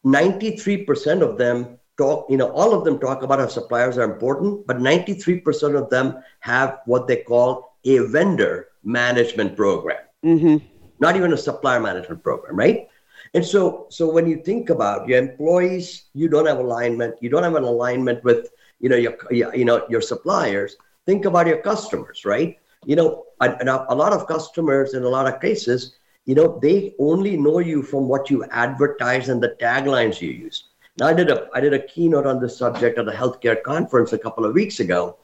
93% 0.04 1.22
of 1.22 1.38
them 1.38 1.78
talk, 1.96 2.26
you 2.28 2.36
know, 2.36 2.50
all 2.50 2.74
of 2.74 2.84
them 2.84 2.98
talk 2.98 3.22
about 3.22 3.38
how 3.38 3.46
suppliers 3.46 3.98
are 3.98 4.04
important, 4.04 4.66
but 4.66 4.78
93% 4.78 5.76
of 5.76 5.90
them 5.90 6.18
have 6.40 6.80
what 6.86 7.06
they 7.06 7.16
call 7.16 7.76
a 7.84 7.98
vendor 7.98 8.68
management 8.82 9.56
program. 9.56 10.00
Mm-hmm. 10.24 10.64
Not 11.00 11.16
even 11.16 11.32
a 11.32 11.36
supplier 11.36 11.80
management 11.80 12.22
program, 12.22 12.56
right? 12.56 12.88
And 13.34 13.44
so, 13.44 13.86
so 13.90 14.10
when 14.10 14.26
you 14.26 14.42
think 14.42 14.70
about 14.70 15.08
your 15.08 15.18
employees, 15.18 16.04
you 16.14 16.28
don't 16.28 16.46
have 16.46 16.58
alignment. 16.58 17.16
You 17.20 17.30
don't 17.30 17.42
have 17.42 17.56
an 17.56 17.64
alignment 17.64 18.22
with, 18.22 18.50
you 18.80 18.88
know, 18.88 18.96
your, 18.96 19.16
you 19.30 19.64
know, 19.64 19.84
your 19.88 20.00
suppliers. 20.00 20.76
Think 21.06 21.24
about 21.24 21.46
your 21.46 21.58
customers, 21.58 22.24
right? 22.24 22.58
You 22.86 22.96
know, 22.96 23.24
a, 23.40 23.84
a 23.88 23.94
lot 23.94 24.12
of 24.12 24.26
customers 24.26 24.94
in 24.94 25.02
a 25.02 25.08
lot 25.08 25.26
of 25.26 25.40
cases, 25.40 25.96
you 26.26 26.34
know, 26.34 26.58
they 26.62 26.94
only 26.98 27.36
know 27.36 27.58
you 27.58 27.82
from 27.82 28.08
what 28.08 28.30
you 28.30 28.44
advertise 28.44 29.28
and 29.28 29.42
the 29.42 29.56
taglines 29.60 30.20
you 30.20 30.30
use. 30.30 30.68
Now, 30.98 31.08
I 31.08 31.14
did 31.14 31.30
a 31.30 31.48
I 31.52 31.60
did 31.60 31.74
a 31.74 31.86
keynote 31.86 32.26
on 32.26 32.40
this 32.40 32.56
subject 32.56 32.98
at 32.98 33.08
a 33.08 33.12
healthcare 33.12 33.60
conference 33.62 34.12
a 34.12 34.18
couple 34.18 34.44
of 34.44 34.54
weeks 34.54 34.80
ago, 34.80 35.18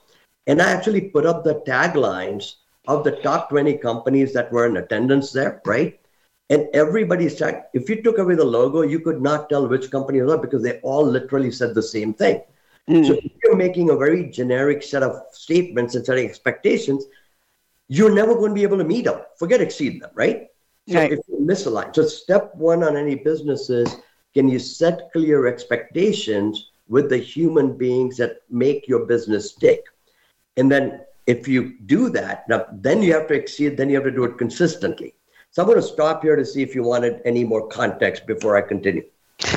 and 0.46 0.60
I 0.60 0.70
actually 0.72 1.02
put 1.02 1.26
up 1.26 1.44
the 1.44 1.62
taglines 1.66 2.54
of 2.88 3.04
the 3.04 3.12
top 3.12 3.50
20 3.50 3.78
companies 3.78 4.32
that 4.32 4.50
were 4.50 4.66
in 4.66 4.76
attendance 4.76 5.32
there, 5.32 5.62
right? 5.64 6.00
And 6.48 6.66
everybody's 6.74 7.36
tag. 7.36 7.62
If 7.72 7.88
you 7.88 8.02
took 8.02 8.18
away 8.18 8.34
the 8.34 8.44
logo, 8.44 8.82
you 8.82 8.98
could 8.98 9.22
not 9.22 9.48
tell 9.48 9.68
which 9.68 9.90
company 9.90 10.18
it 10.18 10.24
was 10.24 10.40
because 10.40 10.62
they 10.62 10.80
all 10.80 11.06
literally 11.06 11.52
said 11.52 11.74
the 11.74 11.82
same 11.82 12.12
thing. 12.12 12.42
Mm. 12.88 13.06
So 13.06 13.12
if 13.14 13.30
you're 13.44 13.56
making 13.56 13.90
a 13.90 13.96
very 13.96 14.28
generic 14.30 14.82
set 14.82 15.04
of 15.04 15.22
statements 15.30 15.94
and 15.94 16.04
setting 16.04 16.28
expectations, 16.28 17.04
you're 17.86 18.12
never 18.12 18.34
going 18.34 18.50
to 18.50 18.54
be 18.54 18.64
able 18.64 18.78
to 18.78 18.84
meet 18.84 19.04
them. 19.04 19.20
Forget 19.38 19.60
exceed 19.60 20.02
them, 20.02 20.10
right? 20.14 20.48
So 20.88 20.96
right. 20.96 21.12
if 21.12 21.20
you 21.28 21.38
misalign. 21.40 21.94
So 21.94 22.04
step 22.06 22.52
one 22.56 22.82
on 22.82 22.96
any 22.96 23.14
business 23.14 23.70
is 23.70 23.96
can 24.34 24.48
you 24.48 24.58
set 24.58 25.12
clear 25.12 25.46
expectations 25.46 26.70
with 26.88 27.08
the 27.08 27.18
human 27.18 27.76
beings 27.76 28.16
that 28.16 28.42
make 28.50 28.88
your 28.88 29.06
business 29.06 29.54
tick? 29.54 29.84
And 30.56 30.70
then 30.70 31.00
if 31.26 31.46
you 31.46 31.78
do 31.86 32.10
that, 32.10 32.48
now 32.48 32.66
then 32.72 33.02
you 33.02 33.12
have 33.14 33.28
to 33.28 33.34
exceed, 33.34 33.76
then 33.76 33.88
you 33.88 33.96
have 33.96 34.04
to 34.04 34.10
do 34.10 34.24
it 34.24 34.38
consistently. 34.38 35.14
So 35.50 35.62
I'm 35.62 35.68
going 35.68 35.80
to 35.80 35.86
stop 35.86 36.22
here 36.22 36.36
to 36.36 36.44
see 36.44 36.62
if 36.62 36.74
you 36.74 36.82
wanted 36.82 37.22
any 37.24 37.44
more 37.44 37.66
context 37.66 38.26
before 38.26 38.56
I 38.56 38.62
continue. 38.62 39.04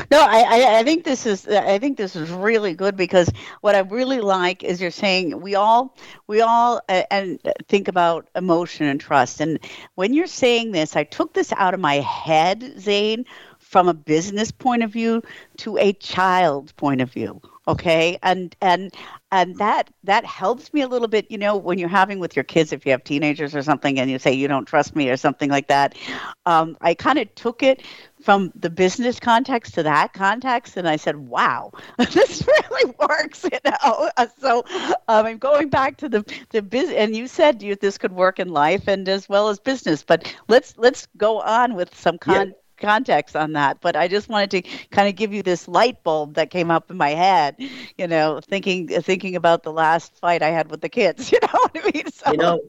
No, 0.09 0.21
I, 0.21 0.79
I 0.79 0.83
think 0.83 1.03
this 1.03 1.25
is 1.25 1.47
I 1.47 1.77
think 1.77 1.97
this 1.97 2.15
is 2.15 2.29
really 2.29 2.73
good 2.73 2.95
because 2.95 3.29
what 3.61 3.75
I 3.75 3.79
really 3.79 4.21
like 4.21 4.63
is 4.63 4.79
you're 4.79 4.91
saying 4.91 5.41
we 5.41 5.55
all 5.55 5.97
we 6.27 6.39
all 6.39 6.81
uh, 6.87 7.03
and 7.11 7.39
think 7.67 7.89
about 7.89 8.29
emotion 8.35 8.85
and 8.85 8.99
trust 8.99 9.41
and 9.41 9.59
when 9.95 10.13
you're 10.13 10.27
saying 10.27 10.71
this 10.71 10.95
I 10.95 11.03
took 11.03 11.33
this 11.33 11.51
out 11.53 11.73
of 11.73 11.81
my 11.81 11.95
head 11.95 12.79
Zain 12.79 13.25
from 13.73 13.89
a 13.89 13.93
business 13.93 14.51
point 14.51 14.83
of 14.83 14.91
view 14.91 15.21
to 15.57 15.77
a 15.77 15.93
child 15.93 16.73
point 16.77 17.01
of 17.01 17.11
view 17.11 17.41
okay? 17.67 18.17
And 18.23 18.55
and 18.61 18.93
and 19.31 19.57
that 19.57 19.89
that 20.03 20.25
helps 20.25 20.73
me 20.73 20.81
a 20.81 20.87
little 20.87 21.07
bit 21.07 21.29
you 21.31 21.37
know 21.37 21.57
when 21.57 21.77
you're 21.79 21.89
having 21.89 22.19
with 22.19 22.35
your 22.35 22.43
kids 22.43 22.73
if 22.73 22.85
you 22.85 22.91
have 22.91 23.03
teenagers 23.03 23.55
or 23.55 23.63
something 23.63 23.99
and 23.99 24.09
you 24.09 24.19
say 24.19 24.33
you 24.33 24.47
don't 24.47 24.65
trust 24.65 24.95
me 24.95 25.09
or 25.09 25.17
something 25.17 25.49
like 25.49 25.67
that. 25.67 25.95
Um, 26.45 26.77
i 26.81 26.93
kind 26.93 27.19
of 27.19 27.33
took 27.35 27.63
it 27.63 27.83
from 28.21 28.51
the 28.55 28.69
business 28.69 29.19
context 29.19 29.73
to 29.75 29.83
that 29.83 30.13
context 30.13 30.77
and 30.77 30.87
i 30.87 30.95
said 30.95 31.15
wow 31.15 31.71
this 31.97 32.45
really 32.47 32.93
works 32.99 33.43
you 33.51 33.59
know? 33.65 34.09
Uh, 34.17 34.27
so 34.39 34.63
um, 35.07 35.25
i'm 35.25 35.37
going 35.37 35.69
back 35.69 35.97
to 35.97 36.09
the 36.09 36.23
the 36.49 36.61
business 36.61 36.97
and 36.97 37.15
you 37.15 37.27
said 37.27 37.61
you, 37.61 37.75
this 37.75 37.97
could 37.97 38.11
work 38.13 38.39
in 38.39 38.49
life 38.49 38.87
and 38.87 39.07
as 39.07 39.27
well 39.29 39.49
as 39.49 39.59
business 39.59 40.03
but 40.03 40.33
let's 40.47 40.77
let's 40.77 41.07
go 41.17 41.41
on 41.41 41.75
with 41.75 41.93
some 41.95 42.17
con- 42.17 42.49
yeah 42.49 42.62
context 42.83 43.35
on 43.35 43.53
that, 43.53 43.79
but 43.81 43.95
I 43.95 44.07
just 44.07 44.29
wanted 44.29 44.51
to 44.51 44.61
kind 44.91 45.07
of 45.07 45.15
give 45.15 45.33
you 45.33 45.41
this 45.41 45.67
light 45.67 46.03
bulb 46.03 46.35
that 46.35 46.49
came 46.49 46.69
up 46.69 46.91
in 46.91 46.97
my 46.97 47.11
head, 47.11 47.55
you 47.97 48.07
know, 48.07 48.41
thinking 48.41 48.87
thinking 48.87 49.35
about 49.35 49.63
the 49.63 49.71
last 49.71 50.15
fight 50.17 50.43
I 50.43 50.49
had 50.49 50.69
with 50.69 50.81
the 50.81 50.89
kids, 50.89 51.31
you 51.31 51.39
know 51.41 51.49
what 51.51 51.71
I 51.75 51.91
mean? 51.91 52.11
So. 52.11 52.31
You 52.31 52.37
know, 52.37 52.59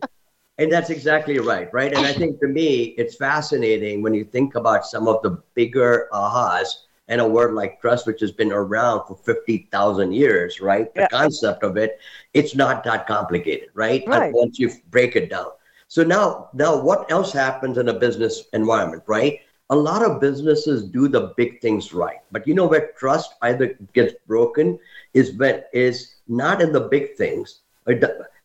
and 0.58 0.72
that's 0.72 0.90
exactly 0.90 1.38
right, 1.38 1.72
right? 1.72 1.92
And 1.92 2.06
I 2.06 2.12
think 2.12 2.40
to 2.40 2.46
me, 2.46 2.94
it's 2.96 3.16
fascinating 3.16 4.02
when 4.02 4.14
you 4.14 4.24
think 4.24 4.54
about 4.54 4.86
some 4.86 5.08
of 5.08 5.20
the 5.22 5.42
bigger 5.54 6.08
ahas 6.12 6.68
and 7.08 7.20
a 7.20 7.26
word 7.26 7.54
like 7.54 7.80
trust, 7.80 8.06
which 8.06 8.20
has 8.20 8.32
been 8.32 8.52
around 8.52 9.06
for 9.06 9.16
50,000 9.16 10.12
years, 10.12 10.60
right? 10.60 10.90
Yeah. 10.94 11.02
The 11.02 11.08
concept 11.08 11.62
of 11.64 11.76
it, 11.76 11.98
it's 12.32 12.54
not 12.54 12.84
that 12.84 13.06
complicated, 13.06 13.68
right? 13.74 14.04
right. 14.06 14.32
once 14.32 14.58
you 14.58 14.70
break 14.90 15.16
it 15.16 15.28
down. 15.28 15.48
So 15.88 16.02
now, 16.02 16.50
now 16.54 16.80
what 16.80 17.10
else 17.10 17.32
happens 17.32 17.76
in 17.76 17.88
a 17.88 17.94
business 17.94 18.44
environment, 18.52 19.02
right? 19.06 19.40
A 19.70 19.76
lot 19.76 20.02
of 20.02 20.20
businesses 20.20 20.84
do 20.84 21.08
the 21.08 21.32
big 21.36 21.60
things 21.60 21.92
right. 21.94 22.18
But 22.30 22.46
you 22.46 22.54
know 22.54 22.66
where 22.66 22.92
trust 22.98 23.34
either 23.42 23.78
gets 23.94 24.14
broken 24.26 24.78
is 25.14 25.32
when 25.36 25.62
is 25.72 26.16
not 26.28 26.60
in 26.60 26.72
the 26.72 26.80
big 26.80 27.16
things. 27.16 27.60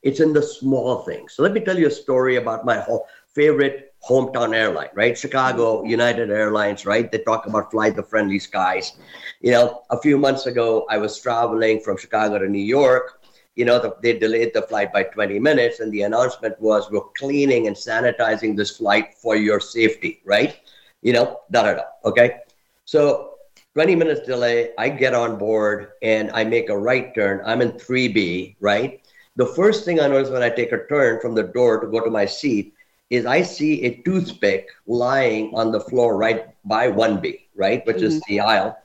It's 0.01 0.21
in 0.21 0.33
the 0.33 0.41
small 0.41 0.99
things. 1.03 1.33
So 1.33 1.43
let 1.43 1.51
me 1.51 1.59
tell 1.59 1.77
you 1.77 1.87
a 1.87 1.91
story 1.91 2.37
about 2.37 2.65
my 2.65 2.85
favorite 3.27 3.93
hometown 4.07 4.55
airline, 4.55 4.89
right? 4.93 5.17
Chicago, 5.17 5.83
United 5.83 6.31
Airlines, 6.31 6.85
right? 6.85 7.11
They 7.11 7.19
talk 7.19 7.45
about 7.47 7.71
fly 7.71 7.89
the 7.89 8.03
friendly 8.03 8.39
skies. 8.39 8.93
You 9.41 9.51
know, 9.51 9.81
a 9.89 9.99
few 9.99 10.17
months 10.17 10.45
ago, 10.45 10.85
I 10.89 10.97
was 10.97 11.19
traveling 11.19 11.81
from 11.81 11.97
Chicago 11.97 12.39
to 12.39 12.47
New 12.47 12.63
York. 12.63 13.21
You 13.55 13.65
know, 13.65 13.77
the, 13.77 13.95
they 14.01 14.17
delayed 14.17 14.53
the 14.53 14.61
flight 14.61 14.93
by 14.93 15.03
20 15.03 15.37
minutes, 15.39 15.81
and 15.81 15.91
the 15.91 16.03
announcement 16.03 16.59
was 16.61 16.89
we're 16.89 17.01
cleaning 17.17 17.67
and 17.67 17.75
sanitizing 17.75 18.55
this 18.55 18.77
flight 18.77 19.15
for 19.15 19.35
your 19.35 19.59
safety, 19.59 20.21
right? 20.23 20.59
You 21.01 21.13
know, 21.13 21.39
da 21.51 21.63
da 21.63 21.73
da. 21.75 21.83
Okay. 22.05 22.39
So 22.85 23.35
20 23.75 23.95
minutes 23.95 24.25
delay, 24.25 24.71
I 24.77 24.89
get 24.89 25.13
on 25.13 25.37
board 25.37 25.91
and 26.01 26.31
I 26.31 26.43
make 26.43 26.69
a 26.69 26.77
right 26.77 27.13
turn. 27.13 27.41
I'm 27.45 27.61
in 27.61 27.73
3B, 27.73 28.55
right? 28.59 29.01
The 29.35 29.45
first 29.45 29.85
thing 29.85 29.99
I 29.99 30.07
notice 30.07 30.29
when 30.29 30.43
I 30.43 30.49
take 30.49 30.71
a 30.71 30.85
turn 30.87 31.21
from 31.21 31.35
the 31.35 31.43
door 31.43 31.79
to 31.79 31.87
go 31.87 32.03
to 32.03 32.09
my 32.09 32.25
seat 32.25 32.73
is 33.09 33.25
I 33.25 33.41
see 33.41 33.83
a 33.85 34.01
toothpick 34.03 34.67
lying 34.85 35.53
on 35.55 35.71
the 35.71 35.79
floor 35.79 36.17
right 36.17 36.47
by 36.65 36.91
1B, 36.91 37.47
right, 37.55 37.85
which 37.85 37.97
mm-hmm. 37.97 38.05
is 38.05 38.21
the 38.27 38.39
aisle. 38.41 38.77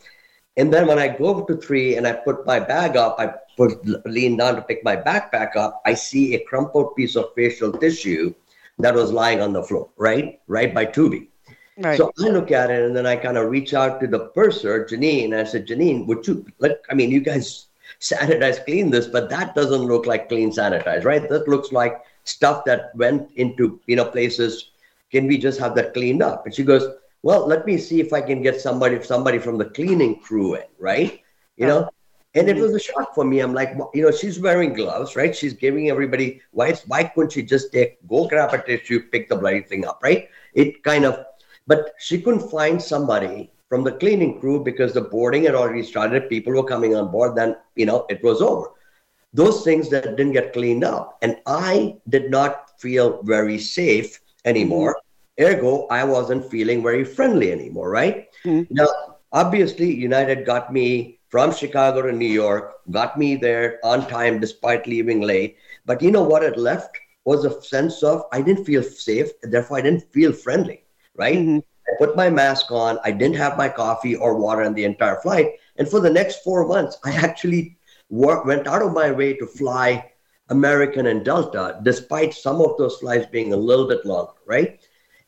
And 0.57 0.72
then 0.72 0.87
when 0.87 0.98
I 0.98 1.09
go 1.09 1.44
to 1.44 1.57
three 1.57 1.96
and 1.96 2.07
I 2.07 2.12
put 2.12 2.46
my 2.46 2.61
bag 2.61 2.96
up, 2.96 3.16
I 3.18 3.35
put 3.57 3.85
lean 4.07 4.37
down 4.37 4.57
to 4.57 4.62
pick 4.62 4.85
my 4.85 4.96
backpack 4.96 5.57
up. 5.57 5.83
I 5.85 5.94
see 5.94 6.35
a 6.35 6.44
crumpled 6.44 6.94
piece 6.94 7.16
of 7.16 7.35
facial 7.35 7.72
tissue 7.72 8.35
that 8.79 8.94
was 8.94 9.12
lying 9.12 9.40
on 9.40 9.53
the 9.53 9.62
floor, 9.62 9.90
right, 9.96 10.40
right 10.46 10.72
by 10.72 10.87
2B. 10.87 11.29
Right. 11.76 11.96
So 11.96 12.12
I 12.20 12.28
look 12.28 12.52
at 12.52 12.70
it 12.70 12.84
and 12.84 12.96
then 12.96 13.06
I 13.06 13.16
kind 13.16 13.37
of 13.37 13.50
reach 13.50 13.74
out 13.74 14.00
to 14.00 14.06
the 14.06 14.26
purser, 14.28 14.84
Janine, 14.84 15.24
and 15.24 15.34
I 15.34 15.44
said, 15.44 15.66
Janine, 15.66 16.06
would 16.06 16.26
you 16.26 16.46
let, 16.60 16.80
I 16.88 16.94
mean, 16.94 17.10
you 17.10 17.20
guys 17.20 17.66
sanitize, 18.00 18.64
clean 18.64 18.90
this, 18.90 19.06
but 19.06 19.28
that 19.30 19.54
doesn't 19.54 19.82
look 19.82 20.06
like 20.06 20.28
clean 20.28 20.50
sanitize, 20.50 21.04
right? 21.04 21.28
That 21.28 21.48
looks 21.48 21.72
like 21.72 22.04
stuff 22.24 22.64
that 22.64 22.94
went 22.96 23.28
into 23.37 23.80
you 23.87 23.96
know 23.96 24.06
places. 24.06 24.70
Can 25.12 25.26
we 25.26 25.38
just 25.38 25.60
have 25.60 25.74
that 25.76 25.94
cleaned 25.94 26.22
up? 26.22 26.44
And 26.44 26.54
she 26.54 26.64
goes 26.64 26.87
well 27.22 27.46
let 27.46 27.64
me 27.64 27.78
see 27.78 28.00
if 28.00 28.12
i 28.12 28.20
can 28.20 28.42
get 28.42 28.60
somebody 28.60 29.02
somebody 29.02 29.38
from 29.38 29.56
the 29.56 29.66
cleaning 29.66 30.20
crew 30.20 30.54
in 30.54 30.64
right? 30.78 31.20
You 31.56 31.66
know? 31.66 31.84
Oh. 31.84 31.90
And 32.37 32.48
it 32.48 32.56
was 32.56 32.74
a 32.74 32.80
shock 32.80 33.14
for 33.14 33.24
me. 33.24 33.38
I'm 33.38 33.54
like 33.54 33.76
you 33.94 34.02
know 34.02 34.10
she's 34.10 34.40
wearing 34.40 34.72
gloves 34.74 35.14
right? 35.14 35.37
She's 35.37 35.52
giving 35.52 35.88
everybody 35.90 36.40
why 36.50 36.72
why 36.87 37.04
couldn't 37.04 37.32
she 37.32 37.42
just 37.42 37.72
take 37.72 37.96
go 38.08 38.26
grab 38.26 38.52
a 38.52 38.60
tissue 38.60 39.00
pick 39.12 39.28
the 39.28 39.37
bloody 39.37 39.62
thing 39.62 39.87
up 39.87 40.00
right? 40.02 40.28
It 40.54 40.82
kind 40.82 41.04
of 41.04 41.24
but 41.66 41.92
she 41.98 42.20
couldn't 42.20 42.50
find 42.50 42.81
somebody 42.81 43.50
from 43.68 43.83
the 43.85 43.92
cleaning 43.92 44.38
crew 44.40 44.62
because 44.62 44.92
the 44.92 45.00
boarding 45.00 45.44
had 45.44 45.55
already 45.55 45.83
started 45.83 46.29
people 46.29 46.53
were 46.53 46.64
coming 46.64 46.94
on 46.94 47.11
board 47.11 47.35
then 47.37 47.57
you 47.77 47.87
know 47.87 48.07
it 48.09 48.22
was 48.22 48.40
over 48.40 48.68
those 49.35 49.64
things 49.64 49.90
that 49.90 50.16
didn't 50.16 50.33
get 50.33 50.53
cleaned 50.53 50.85
up. 50.85 51.18
And 51.20 51.37
I 51.44 51.96
did 52.09 52.31
not 52.31 52.81
feel 52.81 53.20
very 53.24 53.59
safe 53.59 54.20
anymore. 54.44 54.96
Mm-hmm. 55.38 55.57
Ergo, 55.57 55.87
I 55.88 56.05
wasn't 56.05 56.48
feeling 56.48 56.83
very 56.83 57.05
friendly 57.05 57.50
anymore, 57.50 57.90
right? 57.90 58.29
Mm-hmm. 58.44 58.72
Now, 58.72 58.87
obviously, 59.33 59.92
United 59.92 60.46
got 60.46 60.72
me 60.72 61.18
from 61.29 61.53
Chicago 61.53 62.03
to 62.03 62.12
New 62.12 62.31
York, 62.31 62.74
got 62.92 63.18
me 63.18 63.35
there 63.35 63.81
on 63.83 64.07
time 64.07 64.38
despite 64.38 64.87
leaving 64.87 65.20
late. 65.20 65.57
But 65.85 66.00
you 66.00 66.12
know 66.12 66.22
what 66.22 66.44
it 66.44 66.57
left 66.57 66.96
was 67.24 67.44
a 67.44 67.61
sense 67.61 68.05
of 68.05 68.22
I 68.33 68.40
didn't 68.40 68.64
feel 68.64 68.85
safe, 68.85 69.31
therefore 69.42 69.79
I 69.79 69.83
didn't 69.83 70.12
feel 70.12 70.33
friendly, 70.33 70.84
right? 71.16 71.38
Mm-hmm. 71.38 71.59
I 71.59 71.92
put 71.98 72.16
my 72.16 72.31
mask 72.31 72.70
on, 72.70 72.98
I 73.05 73.11
didn't 73.11 73.37
have 73.37 73.59
my 73.59 73.68
coffee 73.68 74.16
or 74.16 74.37
water 74.37 74.62
in 74.62 74.74
the 74.74 74.85
entire 74.85 75.20
flight. 75.20 75.53
And 75.77 75.88
for 75.88 76.00
the 76.00 76.11
next 76.11 76.42
four 76.42 76.66
months, 76.66 76.98
I 77.05 77.12
actually 77.12 77.77
work, 78.09 78.44
went 78.44 78.66
out 78.66 78.83
of 78.83 78.92
my 78.92 79.11
way 79.11 79.35
to 79.35 79.46
fly 79.46 80.11
American 80.48 81.07
and 81.07 81.24
Delta, 81.24 81.81
despite 81.83 82.35
some 82.35 82.61
of 82.61 82.77
those 82.79 82.98
flights 82.98 83.27
being 83.27 83.53
a 83.53 83.57
little 83.57 83.88
bit 83.88 84.05
longer, 84.05 84.33
right? 84.46 84.81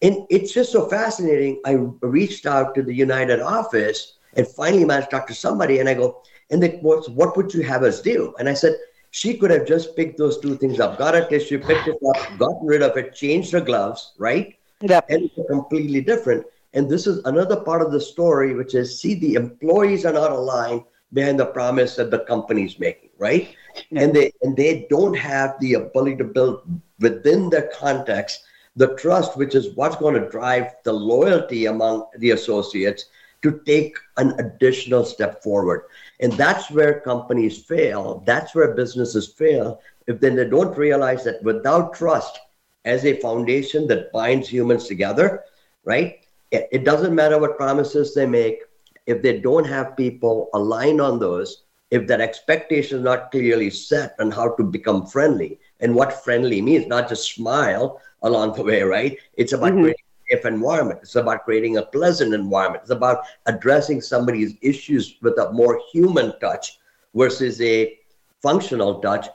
And 0.03 0.27
it's 0.29 0.53
just 0.53 0.73
so 0.73 0.89
fascinating. 0.89 1.61
I 1.65 1.73
reached 2.03 2.47
out 2.47 2.75
to 2.75 2.83
the 2.83 2.95
United 2.95 3.41
office 3.41 4.19
and 4.35 4.47
finally 4.47 4.85
managed 4.85 5.11
to 5.11 5.17
talk 5.17 5.27
to 5.29 5.35
somebody, 5.35 5.79
and 5.79 5.89
I 5.89 5.95
go, 5.95 6.23
and 6.51 6.63
they, 6.63 6.79
what, 6.83 7.11
what 7.11 7.37
would 7.37 7.53
you 7.55 7.63
have 7.63 7.83
us 7.83 8.03
do? 8.03 8.35
And 8.39 8.49
I 8.49 8.55
said, 8.55 8.77
she 9.11 9.39
could 9.39 9.51
have 9.51 9.67
just 9.67 9.97
picked 9.97 10.19
those 10.19 10.39
two 10.39 10.57
things 10.57 10.79
up, 10.79 10.99
got 10.99 11.15
a 11.15 11.27
tissue, 11.27 11.59
picked 11.59 11.89
it 11.89 11.97
up, 12.15 12.39
gotten 12.39 12.67
rid 12.67 12.83
of 12.83 12.97
it, 12.99 13.15
changed 13.15 13.53
her 13.53 13.61
gloves, 13.63 14.13
right? 14.19 14.55
Yep. 14.81 15.07
And 15.09 15.25
it's 15.25 15.49
completely 15.49 16.01
different. 16.01 16.47
And 16.75 16.89
this 16.91 17.07
is 17.07 17.25
another 17.25 17.61
part 17.61 17.81
of 17.83 17.93
the 17.93 18.01
story, 18.01 18.55
which 18.55 18.75
is 18.75 19.01
see, 19.01 19.15
the 19.15 19.35
employees 19.35 20.05
are 20.05 20.13
not 20.13 20.33
aligned 20.33 20.83
behind 21.13 21.41
the 21.41 21.47
promise 21.47 21.97
that 21.97 22.11
the 22.11 22.21
company's 22.21 22.79
making, 22.79 23.11
right? 23.19 23.55
And 23.93 24.15
they 24.15 24.33
and 24.43 24.57
they 24.57 24.87
don't 24.91 25.17
have 25.17 25.59
the 25.61 25.75
ability 25.75 26.17
to 26.17 26.25
build 26.25 26.69
within 26.99 27.49
their 27.49 27.71
context 27.75 28.45
the 28.77 28.95
trust, 28.97 29.39
which 29.39 29.55
is 29.55 29.75
what's 29.75 29.97
going 29.97 30.21
to 30.21 30.29
drive 30.29 30.73
the 30.85 30.93
loyalty 30.93 31.67
among 31.67 32.07
the 32.19 32.33
associates 32.33 33.07
to 33.43 33.61
take 33.65 33.97
an 34.19 34.39
additional 34.39 35.05
step 35.05 35.43
forward. 35.43 35.85
And 36.21 36.33
that's 36.33 36.71
where 36.71 37.01
companies 37.01 37.65
fail. 37.65 38.23
That's 38.27 38.55
where 38.55 38.75
businesses 38.75 39.29
fail 39.29 39.81
if 40.07 40.21
then 40.21 40.37
they 40.37 40.49
don't 40.49 40.77
realize 40.77 41.25
that 41.25 41.43
without 41.43 41.95
trust 41.95 42.39
as 42.87 43.05
a 43.05 43.21
foundation 43.21 43.87
that 43.89 44.11
binds 44.13 44.49
humans 44.49 44.87
together, 44.87 45.45
right? 45.85 46.25
It 46.53 46.85
doesn't 46.85 47.15
matter 47.15 47.39
what 47.39 47.59
promises 47.59 48.15
they 48.15 48.25
make 48.25 48.63
if 49.07 49.21
they 49.23 49.41
don't 49.41 49.67
have 49.67 49.97
people 49.97 50.49
aligned 50.55 51.01
on 51.01 51.19
those, 51.19 51.65
if 51.91 52.07
that 52.07 52.21
expectation 52.21 52.99
is 52.99 53.05
not 53.05 53.31
clearly 53.31 53.71
set 53.71 54.15
on 54.19 54.31
how 54.31 54.55
to 54.57 54.65
become 54.65 55.07
friendly 55.07 55.61
and 55.81 55.95
what 55.95 56.25
friendly 56.25 56.63
means, 56.63 56.87
not 56.87 57.09
just 57.09 57.35
smile 57.35 58.01
along 58.23 58.55
the 58.55 58.63
way, 58.63 58.83
right? 58.83 59.19
It's 59.35 59.53
about 59.53 59.73
mm-hmm. 59.73 59.83
creating 59.83 60.05
a 60.31 60.37
safe 60.37 60.47
environment. 60.47 61.01
It's 61.03 61.17
about 61.17 61.45
creating 61.45 61.77
a 61.77 61.83
pleasant 61.83 62.35
environment. 62.35 62.83
It's 62.83 62.91
about 62.91 63.25
addressing 63.47 64.01
somebody's 64.01 64.55
issues 64.63 65.17
with 65.23 65.39
a 65.39 65.53
more 65.53 65.81
human 65.93 66.39
touch 66.41 66.79
versus 67.15 67.61
a 67.61 67.99
functional 68.43 69.01
touch. 69.01 69.29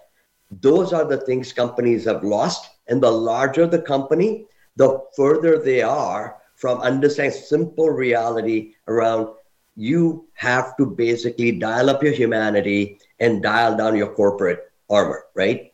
Those 0.59 0.91
are 0.91 1.05
the 1.05 1.17
things 1.17 1.53
companies 1.53 2.05
have 2.05 2.23
lost. 2.23 2.69
And 2.91 3.01
the 3.01 3.09
larger 3.09 3.65
the 3.65 3.81
company, 3.81 4.45
the 4.75 4.99
further 5.15 5.57
they 5.57 5.81
are 5.81 6.37
from 6.55 6.81
understanding 6.81 7.39
simple 7.39 7.89
reality 7.89 8.75
around 8.87 9.29
you 9.75 10.27
have 10.33 10.75
to 10.77 10.85
basically 10.85 11.53
dial 11.53 11.89
up 11.89 12.03
your 12.03 12.11
humanity 12.11 12.99
and 13.19 13.41
dial 13.41 13.77
down 13.77 13.95
your 13.95 14.13
corporate 14.13 14.71
armor, 14.89 15.23
right? 15.33 15.71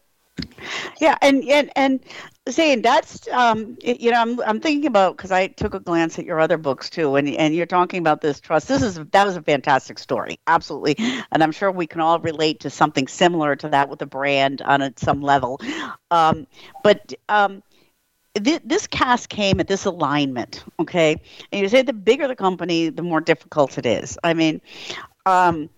Yeah, 1.01 1.17
and 1.21 1.43
and 1.49 1.71
and 1.75 1.99
saying 2.49 2.81
that's 2.81 3.27
um, 3.29 3.77
you 3.81 4.11
know 4.11 4.21
I'm 4.21 4.39
I'm 4.41 4.59
thinking 4.59 4.87
about 4.87 5.17
because 5.17 5.31
I 5.31 5.47
took 5.47 5.73
a 5.73 5.79
glance 5.79 6.17
at 6.19 6.25
your 6.25 6.39
other 6.39 6.57
books 6.57 6.89
too, 6.89 7.15
and 7.15 7.27
and 7.29 7.55
you're 7.55 7.65
talking 7.65 7.99
about 7.99 8.21
this 8.21 8.39
trust. 8.39 8.67
This 8.67 8.81
is 8.81 8.99
that 9.11 9.25
was 9.25 9.35
a 9.35 9.41
fantastic 9.41 9.99
story, 9.99 10.39
absolutely, 10.47 10.95
and 11.31 11.43
I'm 11.43 11.51
sure 11.51 11.71
we 11.71 11.87
can 11.87 12.01
all 12.01 12.19
relate 12.19 12.61
to 12.61 12.69
something 12.69 13.07
similar 13.07 13.55
to 13.57 13.69
that 13.69 13.89
with 13.89 14.01
a 14.01 14.05
brand 14.05 14.61
on 14.61 14.81
a, 14.81 14.93
some 14.97 15.21
level. 15.21 15.59
Um, 16.09 16.47
but 16.83 17.13
um, 17.29 17.63
th- 18.35 18.61
this 18.63 18.87
cast 18.87 19.29
came 19.29 19.59
at 19.59 19.67
this 19.67 19.85
alignment, 19.85 20.63
okay? 20.79 21.21
And 21.51 21.61
you 21.61 21.69
say 21.69 21.81
the 21.81 21.93
bigger 21.93 22.27
the 22.27 22.35
company, 22.35 22.89
the 22.89 23.03
more 23.03 23.21
difficult 23.21 23.77
it 23.77 23.85
is. 23.85 24.17
I 24.23 24.33
mean, 24.33 24.61
um, 25.25 25.69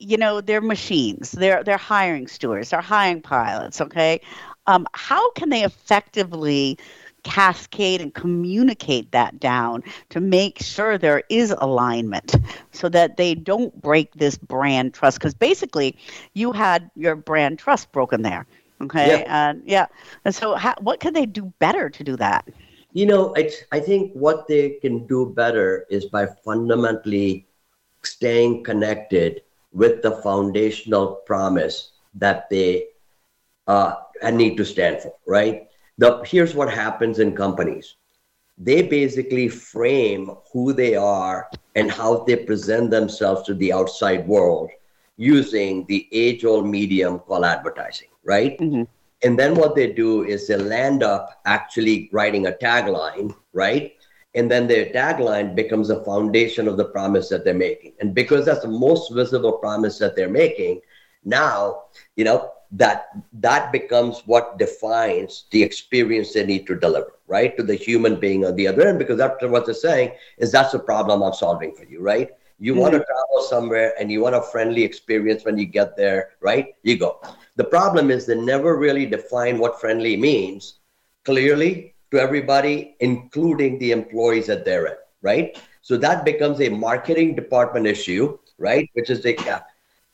you 0.00 0.16
know, 0.16 0.40
they're 0.40 0.60
machines. 0.60 1.30
They're 1.32 1.62
they're 1.62 1.76
hiring 1.76 2.26
stewards. 2.26 2.70
They're 2.70 2.80
hiring 2.80 3.22
pilots. 3.22 3.80
Okay, 3.80 4.20
um, 4.66 4.86
how 4.94 5.30
can 5.32 5.48
they 5.50 5.62
effectively 5.64 6.78
cascade 7.22 8.00
and 8.00 8.14
communicate 8.14 9.10
that 9.10 9.40
down 9.40 9.82
to 10.10 10.20
make 10.20 10.60
sure 10.60 10.96
there 10.96 11.22
is 11.28 11.52
alignment 11.58 12.36
so 12.70 12.88
that 12.88 13.16
they 13.16 13.34
don't 13.34 13.80
break 13.82 14.12
this 14.14 14.38
brand 14.38 14.94
trust 14.94 15.18
because 15.18 15.34
basically 15.34 15.96
you 16.34 16.52
had 16.52 16.88
your 16.94 17.16
brand 17.16 17.58
trust 17.58 17.90
broken 17.90 18.22
there 18.22 18.46
Okay. 18.82 19.08
Yeah. 19.08 19.24
And 19.26 19.62
yeah. 19.64 19.86
And 20.24 20.34
so, 20.34 20.54
how, 20.54 20.74
what 20.80 21.00
can 21.00 21.14
they 21.14 21.26
do 21.26 21.52
better 21.58 21.88
to 21.88 22.04
do 22.04 22.16
that? 22.16 22.46
You 22.92 23.06
know, 23.06 23.34
I, 23.36 23.50
I 23.72 23.80
think 23.80 24.12
what 24.12 24.46
they 24.48 24.70
can 24.80 25.06
do 25.06 25.32
better 25.34 25.86
is 25.90 26.06
by 26.06 26.26
fundamentally 26.44 27.46
staying 28.02 28.64
connected 28.64 29.42
with 29.72 30.02
the 30.02 30.12
foundational 30.22 31.16
promise 31.26 31.92
that 32.14 32.48
they 32.50 32.86
uh, 33.66 33.94
need 34.32 34.56
to 34.56 34.64
stand 34.64 35.00
for, 35.02 35.14
right? 35.26 35.68
The, 35.98 36.22
here's 36.24 36.54
what 36.54 36.72
happens 36.72 37.18
in 37.18 37.34
companies 37.34 37.96
they 38.58 38.80
basically 38.80 39.48
frame 39.48 40.30
who 40.50 40.72
they 40.72 40.94
are 40.94 41.50
and 41.74 41.90
how 41.90 42.24
they 42.24 42.36
present 42.36 42.90
themselves 42.90 43.42
to 43.42 43.52
the 43.52 43.70
outside 43.70 44.26
world 44.26 44.70
using 45.18 45.84
the 45.88 46.08
age 46.10 46.42
old 46.42 46.66
medium 46.66 47.18
called 47.18 47.44
advertising 47.44 48.08
right? 48.26 48.58
Mm-hmm. 48.58 48.82
And 49.22 49.38
then 49.38 49.54
what 49.54 49.74
they 49.74 49.92
do 49.92 50.24
is 50.24 50.46
they 50.46 50.56
land 50.56 51.02
up 51.02 51.40
actually 51.46 52.10
writing 52.12 52.48
a 52.48 52.52
tagline, 52.52 53.34
right? 53.54 53.94
And 54.34 54.50
then 54.50 54.66
their 54.66 54.86
tagline 54.86 55.54
becomes 55.54 55.88
the 55.88 56.04
foundation 56.04 56.68
of 56.68 56.76
the 56.76 56.84
promise 56.84 57.30
that 57.30 57.42
they're 57.42 57.54
making. 57.54 57.94
And 58.00 58.14
because 58.14 58.44
that's 58.44 58.60
the 58.60 58.68
most 58.68 59.14
visible 59.14 59.52
promise 59.52 59.98
that 59.98 60.14
they're 60.14 60.28
making, 60.28 60.82
now, 61.24 61.84
you 62.16 62.24
know, 62.24 62.52
that 62.76 63.08
that 63.32 63.72
becomes 63.72 64.22
what 64.26 64.58
defines 64.58 65.44
the 65.50 65.62
experience 65.62 66.32
they 66.32 66.44
need 66.44 66.66
to 66.66 66.74
deliver, 66.74 67.12
right? 67.26 67.56
To 67.56 67.62
the 67.62 67.74
human 67.74 68.20
being 68.20 68.44
on 68.44 68.54
the 68.56 68.68
other 68.68 68.86
end, 68.86 68.98
because 68.98 69.18
that's 69.18 69.42
what 69.42 69.64
they're 69.64 69.74
saying 69.74 70.12
is 70.38 70.52
that's 70.52 70.72
the 70.72 70.78
problem 70.78 71.22
I'm 71.22 71.32
solving 71.32 71.74
for 71.74 71.84
you, 71.84 72.00
right? 72.02 72.30
You 72.58 72.72
mm-hmm. 72.72 72.80
want 72.80 72.92
to 72.92 73.04
travel 73.04 73.48
somewhere 73.48 73.94
and 73.98 74.10
you 74.10 74.20
want 74.20 74.34
a 74.34 74.42
friendly 74.42 74.82
experience 74.82 75.44
when 75.44 75.58
you 75.58 75.66
get 75.66 75.96
there, 75.96 76.30
right? 76.40 76.74
You 76.82 76.98
go. 76.98 77.20
The 77.56 77.64
problem 77.64 78.10
is 78.10 78.26
they 78.26 78.38
never 78.38 78.76
really 78.76 79.06
define 79.06 79.58
what 79.58 79.80
friendly 79.80 80.16
means 80.16 80.80
clearly 81.24 81.94
to 82.10 82.20
everybody, 82.20 82.96
including 83.00 83.78
the 83.78 83.92
employees 83.92 84.48
at 84.48 84.64
their 84.64 84.88
end, 84.88 84.96
right? 85.22 85.58
So 85.80 85.96
that 85.98 86.24
becomes 86.24 86.60
a 86.60 86.68
marketing 86.68 87.36
department 87.36 87.86
issue, 87.86 88.38
right? 88.58 88.88
Which 88.94 89.08
is 89.08 89.24
a 89.24 89.36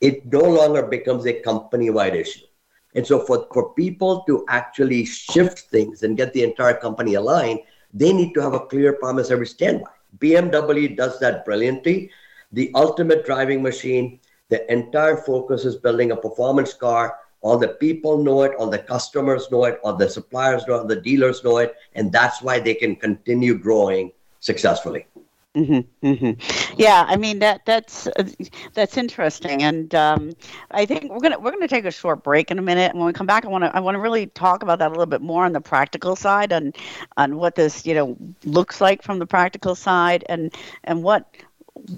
it 0.01 0.27
no 0.27 0.43
longer 0.43 0.83
becomes 0.83 1.27
a 1.27 1.33
company-wide 1.33 2.17
issue. 2.17 2.47
And 2.95 3.07
so 3.07 3.21
for, 3.21 3.47
for 3.53 3.73
people 3.75 4.23
to 4.25 4.45
actually 4.49 5.05
shift 5.05 5.61
things 5.71 6.03
and 6.03 6.17
get 6.17 6.33
the 6.33 6.43
entire 6.43 6.75
company 6.75 7.15
aligned, 7.15 7.61
they 7.95 8.13
need 8.13 8.35
to 8.35 8.41
have 8.41 8.55
a 8.55 8.61
clear 8.61 8.95
promise 8.95 9.31
every 9.31 9.47
stand 9.47 9.83
by. 9.83 9.91
BMW 10.19 10.97
does 10.97 11.19
that 11.21 11.45
brilliantly. 11.45 12.11
The 12.53 12.71
ultimate 12.75 13.25
driving 13.25 13.63
machine, 13.63 14.21
the 14.51 14.71
entire 14.71 15.17
focus 15.17 15.65
is 15.65 15.77
building 15.77 16.11
a 16.11 16.17
performance 16.17 16.75
car. 16.75 17.17
All 17.41 17.59
the 17.59 17.69
people 17.69 18.23
know 18.23 18.43
it, 18.43 18.55
all 18.57 18.69
the 18.69 18.79
customers 18.79 19.51
know 19.51 19.65
it, 19.65 19.81
all 19.83 19.97
the 19.97 20.09
suppliers 20.09 20.65
know 20.69 20.83
it, 20.83 20.89
the 20.89 21.01
dealers 21.01 21.43
know 21.43 21.59
it, 21.59 21.75
and 21.95 22.13
that's 22.13 22.43
why 22.43 22.61
they 22.61 22.75
can 22.75 22.95
continue 22.95 23.59
growing 23.59 24.13
successfully. 24.41 25.07
Mm-hmm, 25.55 26.07
mm-hmm. 26.07 26.75
Yeah, 26.81 27.05
I 27.07 27.17
mean 27.19 27.41
that 27.41 27.67
that's 27.67 28.07
uh, 28.07 28.25
that's 28.73 28.97
interesting, 28.97 29.63
and 29.63 29.95
um, 29.95 30.33
I 30.71 30.87
think 30.87 31.13
we're 31.13 31.21
gonna 31.21 31.39
we're 31.39 31.51
gonna 31.51 31.69
take 31.69 31.85
a 31.85 31.91
short 31.91 32.25
break 32.25 32.51
in 32.51 32.59
a 32.59 32.63
minute. 32.63 32.91
And 32.93 32.99
when 32.99 33.07
we 33.07 33.13
come 33.13 33.27
back, 33.27 33.45
I 33.45 33.49
want 33.49 33.65
to 33.65 33.77
I 33.77 33.81
want 33.81 33.97
to 33.97 33.99
really 34.01 34.29
talk 34.29 34.63
about 34.63 34.79
that 34.79 34.87
a 34.89 34.93
little 34.93 35.05
bit 35.05 35.21
more 35.21 35.45
on 35.45 35.53
the 35.53 35.61
practical 35.61 36.17
side, 36.17 36.53
and 36.53 36.75
on 37.19 37.37
what 37.37 37.55
this 37.55 37.85
you 37.85 37.93
know 37.93 38.17
looks 38.47 38.81
like 38.81 39.03
from 39.03 39.19
the 39.19 39.27
practical 39.27 39.75
side, 39.75 40.25
and 40.27 40.55
and 40.85 41.03
what 41.03 41.29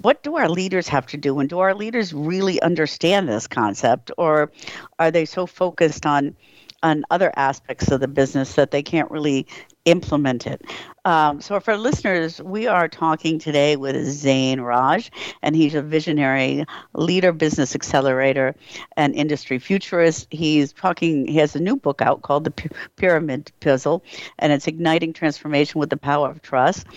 what 0.01 0.21
do 0.21 0.35
our 0.35 0.49
leaders 0.49 0.89
have 0.89 1.05
to 1.07 1.17
do, 1.17 1.39
and 1.39 1.47
do 1.49 1.59
our 1.59 1.73
leaders 1.73 2.13
really 2.13 2.61
understand 2.61 3.29
this 3.29 3.47
concept, 3.47 4.11
or 4.17 4.51
are 4.99 5.11
they 5.11 5.23
so 5.23 5.45
focused 5.45 6.05
on 6.05 6.35
on 6.83 7.03
other 7.09 7.31
aspects 7.35 7.89
of 7.89 7.99
the 8.01 8.07
business 8.07 8.55
that 8.55 8.71
they 8.71 8.83
can't 8.83 9.09
really 9.09 9.47
implement 9.85 10.47
it. 10.47 10.61
Um, 11.05 11.39
so, 11.39 11.59
for 11.59 11.77
listeners, 11.77 12.41
we 12.41 12.67
are 12.67 12.87
talking 12.87 13.37
today 13.37 13.75
with 13.75 13.95
Zain 14.07 14.59
Raj, 14.59 15.11
and 15.43 15.55
he's 15.55 15.75
a 15.75 15.81
visionary 15.81 16.65
leader, 16.93 17.31
business 17.31 17.75
accelerator, 17.75 18.55
and 18.97 19.15
industry 19.15 19.59
futurist. 19.59 20.27
He's 20.31 20.73
talking, 20.73 21.27
he 21.27 21.37
has 21.37 21.55
a 21.55 21.59
new 21.59 21.75
book 21.75 22.01
out 22.01 22.23
called 22.23 22.43
The 22.43 22.69
Pyramid 22.95 23.51
Puzzle, 23.59 24.03
and 24.39 24.51
it's 24.51 24.67
Igniting 24.67 25.13
Transformation 25.13 25.79
with 25.79 25.91
the 25.91 25.97
Power 25.97 26.29
of 26.29 26.41
Trust. 26.41 26.87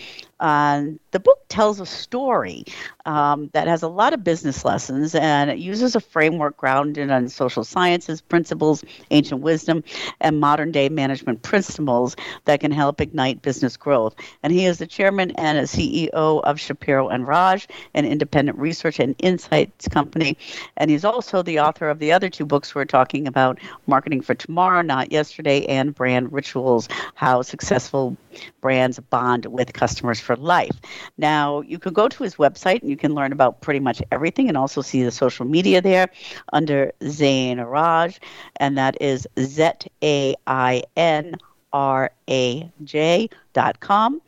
And 0.40 1.00
the 1.10 1.20
book 1.20 1.40
tells 1.48 1.80
a 1.80 1.86
story 1.86 2.64
um, 3.06 3.50
that 3.54 3.66
has 3.66 3.82
a 3.82 3.88
lot 3.88 4.12
of 4.12 4.22
business 4.22 4.64
lessons 4.64 5.14
and 5.14 5.50
it 5.50 5.58
uses 5.58 5.96
a 5.96 6.00
framework 6.00 6.56
grounded 6.56 7.10
on 7.10 7.28
social 7.28 7.64
sciences, 7.64 8.20
principles, 8.20 8.84
ancient 9.10 9.40
wisdom, 9.40 9.82
and 10.20 10.38
modern 10.38 10.70
day 10.70 10.88
management 10.88 11.42
principles 11.42 12.14
that 12.44 12.60
can 12.60 12.70
help 12.70 13.00
ignite 13.00 13.42
business 13.42 13.76
growth. 13.76 14.14
And 14.42 14.52
he 14.52 14.66
is 14.66 14.78
the 14.78 14.86
chairman 14.86 15.32
and 15.32 15.58
a 15.58 15.62
CEO 15.62 16.10
of 16.12 16.60
Shapiro 16.60 17.08
and 17.08 17.26
Raj, 17.26 17.66
an 17.94 18.04
independent 18.04 18.58
research 18.58 19.00
and 19.00 19.14
insights 19.18 19.88
company. 19.88 20.36
And 20.76 20.90
he's 20.90 21.04
also 21.04 21.42
the 21.42 21.60
author 21.60 21.88
of 21.88 21.98
the 21.98 22.12
other 22.12 22.28
two 22.28 22.46
books 22.46 22.74
we're 22.74 22.84
talking 22.84 23.26
about 23.26 23.58
Marketing 23.86 24.20
for 24.20 24.34
Tomorrow, 24.34 24.82
Not 24.82 25.10
Yesterday, 25.10 25.64
and 25.66 25.94
Brand 25.94 26.32
Rituals 26.32 26.88
How 27.14 27.42
Successful 27.42 28.16
Brands 28.60 28.98
Bond 28.98 29.46
with 29.46 29.72
Customers 29.72 30.20
for 30.20 30.36
Life. 30.36 30.76
Now, 31.16 31.60
you 31.62 31.78
can 31.78 31.92
go 31.92 32.08
to 32.08 32.22
his 32.22 32.36
website 32.36 32.80
and 32.80 32.90
you 32.90 32.96
can 32.96 33.14
learn 33.14 33.32
about 33.32 33.60
pretty 33.60 33.80
much 33.80 34.02
everything 34.12 34.48
and 34.48 34.56
also 34.56 34.82
see 34.82 35.02
the 35.02 35.10
social 35.10 35.46
media 35.46 35.80
there 35.80 36.08
under 36.52 36.92
Zain 37.04 37.60
Raj, 37.60 38.20
and 38.56 38.76
that 38.78 39.00
is 39.00 39.26
Z 39.38 39.70
A 40.02 40.34
I 40.46 40.82
N 40.96 41.34
R 41.72 42.10
A 42.28 42.70
J 42.84 43.28
dot 43.52 43.80
com. 43.80 44.20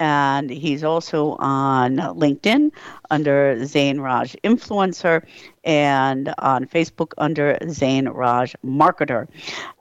And 0.00 0.50
he's 0.50 0.82
also 0.82 1.36
on 1.38 1.96
LinkedIn 1.96 2.72
under 3.12 3.64
Zain 3.66 4.00
Raj 4.00 4.34
Influencer 4.42 5.22
and 5.64 6.34
on 6.38 6.66
Facebook 6.66 7.12
under 7.18 7.56
Zain 7.68 8.08
Raj 8.08 8.56
Marketer. 8.64 9.28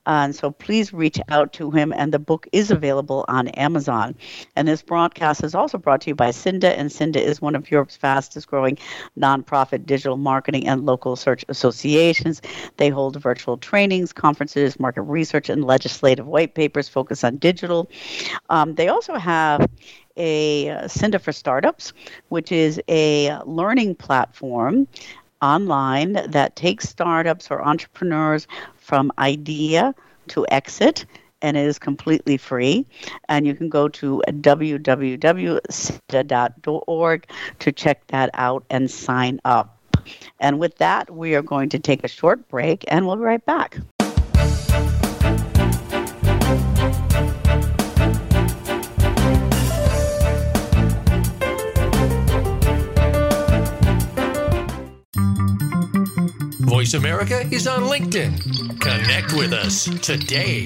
And 0.06 0.36
so 0.36 0.52
please 0.52 0.94
reach 0.94 1.20
out 1.30 1.54
to 1.54 1.72
him, 1.72 1.94
and 1.96 2.12
the 2.12 2.20
book 2.20 2.48
is 2.52 2.72
available 2.72 3.24
on 3.28 3.48
Amazon. 3.50 4.16
And 4.56 4.68
this 4.68 4.82
broadcast 4.82 5.44
is 5.44 5.56
also 5.56 5.78
brought 5.78 6.02
to 6.02 6.10
you 6.10 6.16
by 6.16 6.30
Siinda, 6.30 6.76
and 6.78 6.90
Siinda 6.90 7.18
is 7.18 7.42
one 7.42 7.56
of 7.56 7.70
Europe's 7.70 7.96
fastest 7.96 8.48
growing 8.48 8.78
nonprofit 9.18 9.86
digital 9.86 10.18
marketing 10.18 10.68
and 10.68 10.86
local 10.86 11.16
search 11.16 11.46
associations. 11.50 12.42
They 12.78 12.90
hold 12.90 13.22
virtual 13.22 13.58
trainings, 13.58 14.12
conferences, 14.12 14.80
market 14.80 15.04
research, 15.04 15.50
and 15.50 15.64
legislative 15.64 16.28
white 16.28 16.56
papers 16.56 16.90
focused 16.90 17.24
on 17.24 17.38
digital. 17.38 17.90
Um, 18.50 18.76
they 18.76 18.88
also 18.88 19.16
have 19.16 19.68
a 20.18 20.66
Siinda 20.86 21.22
for 21.22 21.32
Startups, 21.32 21.94
which 22.30 22.52
is 22.52 22.82
a 22.88 23.21
learning 23.46 23.96
platform 23.96 24.88
online 25.42 26.14
that 26.14 26.56
takes 26.56 26.88
startups 26.88 27.50
or 27.50 27.62
entrepreneurs 27.62 28.48
from 28.78 29.12
idea 29.18 29.96
to 30.28 30.46
exit 30.50 31.06
and 31.42 31.58
it 31.58 31.66
is 31.66 31.80
completely 31.80 32.38
free. 32.38 32.86
And 33.28 33.48
you 33.48 33.56
can 33.56 33.68
go 33.70 33.88
to 33.88 34.22
www.siinda.org 34.28 37.28
to 37.60 37.72
check 37.72 38.06
that 38.08 38.30
out 38.34 38.66
and 38.70 38.92
sign 38.92 39.40
up. 39.44 39.78
And 40.40 40.60
with 40.60 40.78
that, 40.78 41.10
we 41.10 41.34
are 41.36 41.42
going 41.42 41.70
to 41.70 41.80
take 41.80 42.04
a 42.04 42.08
short 42.08 42.48
break 42.48 42.86
and 42.88 43.08
we'll 43.08 43.16
be 43.16 43.24
right 43.24 43.44
back. 43.46 43.80
Voice 56.72 56.94
America 56.94 57.42
is 57.52 57.68
on 57.68 57.82
LinkedIn. 57.82 58.80
Connect 58.80 59.34
with 59.34 59.52
us 59.52 59.90
today. 60.00 60.66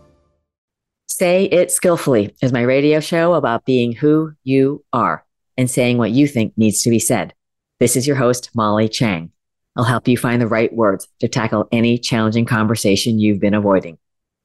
Say 1.21 1.43
It 1.43 1.69
Skillfully 1.69 2.35
is 2.41 2.51
my 2.51 2.61
radio 2.61 2.99
show 2.99 3.35
about 3.35 3.63
being 3.63 3.91
who 3.91 4.33
you 4.43 4.83
are 4.91 5.23
and 5.55 5.69
saying 5.69 5.99
what 5.99 6.09
you 6.09 6.25
think 6.25 6.57
needs 6.57 6.81
to 6.81 6.89
be 6.89 6.97
said. 6.97 7.35
This 7.79 7.95
is 7.95 8.07
your 8.07 8.15
host, 8.15 8.49
Molly 8.55 8.89
Chang. 8.89 9.31
I'll 9.75 9.83
help 9.83 10.07
you 10.07 10.17
find 10.17 10.41
the 10.41 10.47
right 10.47 10.73
words 10.73 11.07
to 11.19 11.27
tackle 11.27 11.67
any 11.71 11.99
challenging 11.99 12.45
conversation 12.45 13.19
you've 13.19 13.39
been 13.39 13.53
avoiding. 13.53 13.99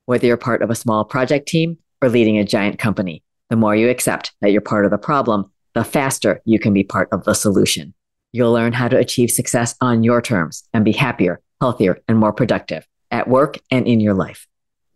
Whether 0.05 0.27
you're 0.27 0.37
part 0.37 0.61
of 0.61 0.69
a 0.69 0.75
small 0.75 1.07
project 1.07 1.49
team 1.49 1.79
or 2.03 2.11
leading 2.11 2.37
a 2.37 2.45
giant 2.45 2.79
company, 2.79 3.23
the 3.49 3.57
more 3.57 3.75
you 3.75 3.89
accept 3.89 4.35
that 4.43 4.53
you're 4.53 4.61
part 4.61 4.85
of 4.85 4.91
the 4.91 4.99
problem, 4.99 5.51
the 5.73 5.83
faster 5.83 6.43
you 6.45 6.59
can 6.59 6.75
be 6.75 6.85
part 6.85 7.09
of 7.11 7.25
the 7.25 7.33
solution. 7.33 7.95
You'll 8.33 8.53
learn 8.53 8.75
how 8.75 8.89
to 8.89 8.99
achieve 8.99 9.31
success 9.31 9.75
on 9.81 10.05
your 10.05 10.21
terms 10.21 10.69
and 10.75 10.85
be 10.85 10.93
happier, 10.93 11.41
healthier, 11.59 12.03
and 12.07 12.19
more 12.19 12.35
productive 12.35 12.87
at 13.11 13.29
work 13.29 13.57
and 13.71 13.89
in 13.89 13.99
your 13.99 14.13
life. 14.13 14.47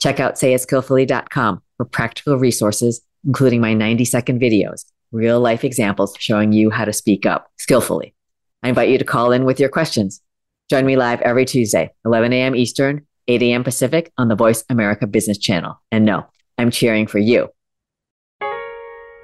Check 0.01 0.19
out 0.19 0.35
sayitskillfully.com 0.35 1.63
for 1.77 1.85
practical 1.85 2.37
resources, 2.39 3.01
including 3.25 3.61
my 3.61 3.75
90 3.75 4.05
second 4.05 4.41
videos, 4.41 4.85
real 5.13 5.41
life 5.41 5.65
examples 5.65 6.15
showing 6.19 6.53
you 6.53 6.71
how 6.71 6.85
to 6.85 6.93
speak 6.93 7.27
up 7.27 7.51
skillfully. 7.59 8.15
I 8.63 8.69
invite 8.69 8.89
you 8.91 8.99
to 8.99 9.05
call 9.05 9.33
in 9.33 9.45
with 9.45 9.61
your 9.61 9.69
questions. 9.69 10.21
Join 10.69 10.87
me 10.87 10.97
live 10.97 11.21
every 11.23 11.45
Tuesday, 11.45 11.91
11 12.05 12.33
a.m. 12.33 12.55
Eastern, 12.55 13.07
8 13.29 13.43
a.m. 13.43 13.65
Pacific 13.65 14.13
on 14.19 14.29
the 14.29 14.37
Voice 14.37 14.65
America 14.69 15.07
Business 15.07 15.39
Channel. 15.39 15.81
And 15.91 16.05
no, 16.05 16.27
I'm 16.59 16.71
cheering 16.71 17.07
for 17.07 17.19
you. 17.19 17.49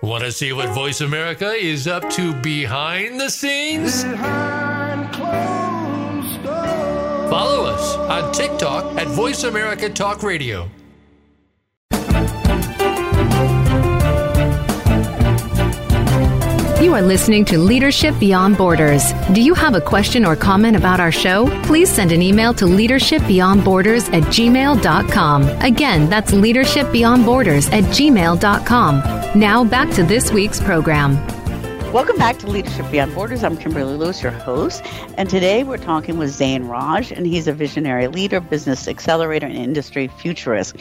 Want 0.03 0.25
to 0.25 0.33
see 0.33 0.53
what 0.53 0.69
Voice 0.75 1.01
America 1.01 1.53
is 1.53 1.89
up 1.89 2.09
to 2.11 2.35
behind 2.41 3.19
the 3.21 3.31
scenes? 3.31 4.05
Behind 4.05 5.15
Follow 7.31 7.66
us 7.87 7.97
on 7.97 8.33
TikTok 8.33 8.97
at 8.97 9.07
Voice 9.09 9.45
America 9.45 9.89
Talk 9.89 10.23
Radio. 10.23 10.69
You 16.81 16.95
are 16.95 17.03
listening 17.03 17.45
to 17.47 17.59
Leadership 17.59 18.15
Beyond 18.21 18.57
Borders. 18.57 19.13
Do 19.33 19.43
you 19.43 19.55
have 19.55 19.75
a 19.75 19.81
question 19.81 20.25
or 20.25 20.37
comment 20.37 20.77
about 20.77 21.01
our 21.01 21.11
show? 21.11 21.47
Please 21.65 21.91
send 21.91 22.13
an 22.13 22.23
email 22.23 22.55
to 22.55 22.65
leadershipbeyondborders 22.65 24.13
at 24.15 24.23
gmail.com. 24.25 25.43
Again, 25.63 26.09
that's 26.09 26.33
leadershipbeyondborders 26.33 27.73
at 27.73 27.85
gmail.com. 27.85 29.39
Now 29.39 29.65
back 29.65 29.91
to 29.95 30.05
this 30.05 30.31
week's 30.31 30.61
program. 30.61 31.17
Welcome 31.93 32.17
back 32.19 32.39
to 32.41 32.47
Leadership 32.49 32.91
Beyond 32.91 33.15
Borders. 33.15 33.43
I'm 33.43 33.57
Kimberly 33.57 33.97
Lewis, 33.97 34.23
your 34.23 34.33
host, 34.33 34.83
and 35.17 35.31
today 35.31 35.65
we're 35.65 35.79
talking 35.79 36.19
with 36.19 36.31
Zain 36.31 36.65
Raj, 36.65 37.11
and 37.13 37.27
he's 37.27 37.47
a 37.47 37.53
visionary 37.53 38.09
leader, 38.09 38.41
business 38.41 38.87
accelerator, 38.89 39.47
and 39.47 39.57
industry 39.57 40.09
futurist. 40.09 40.75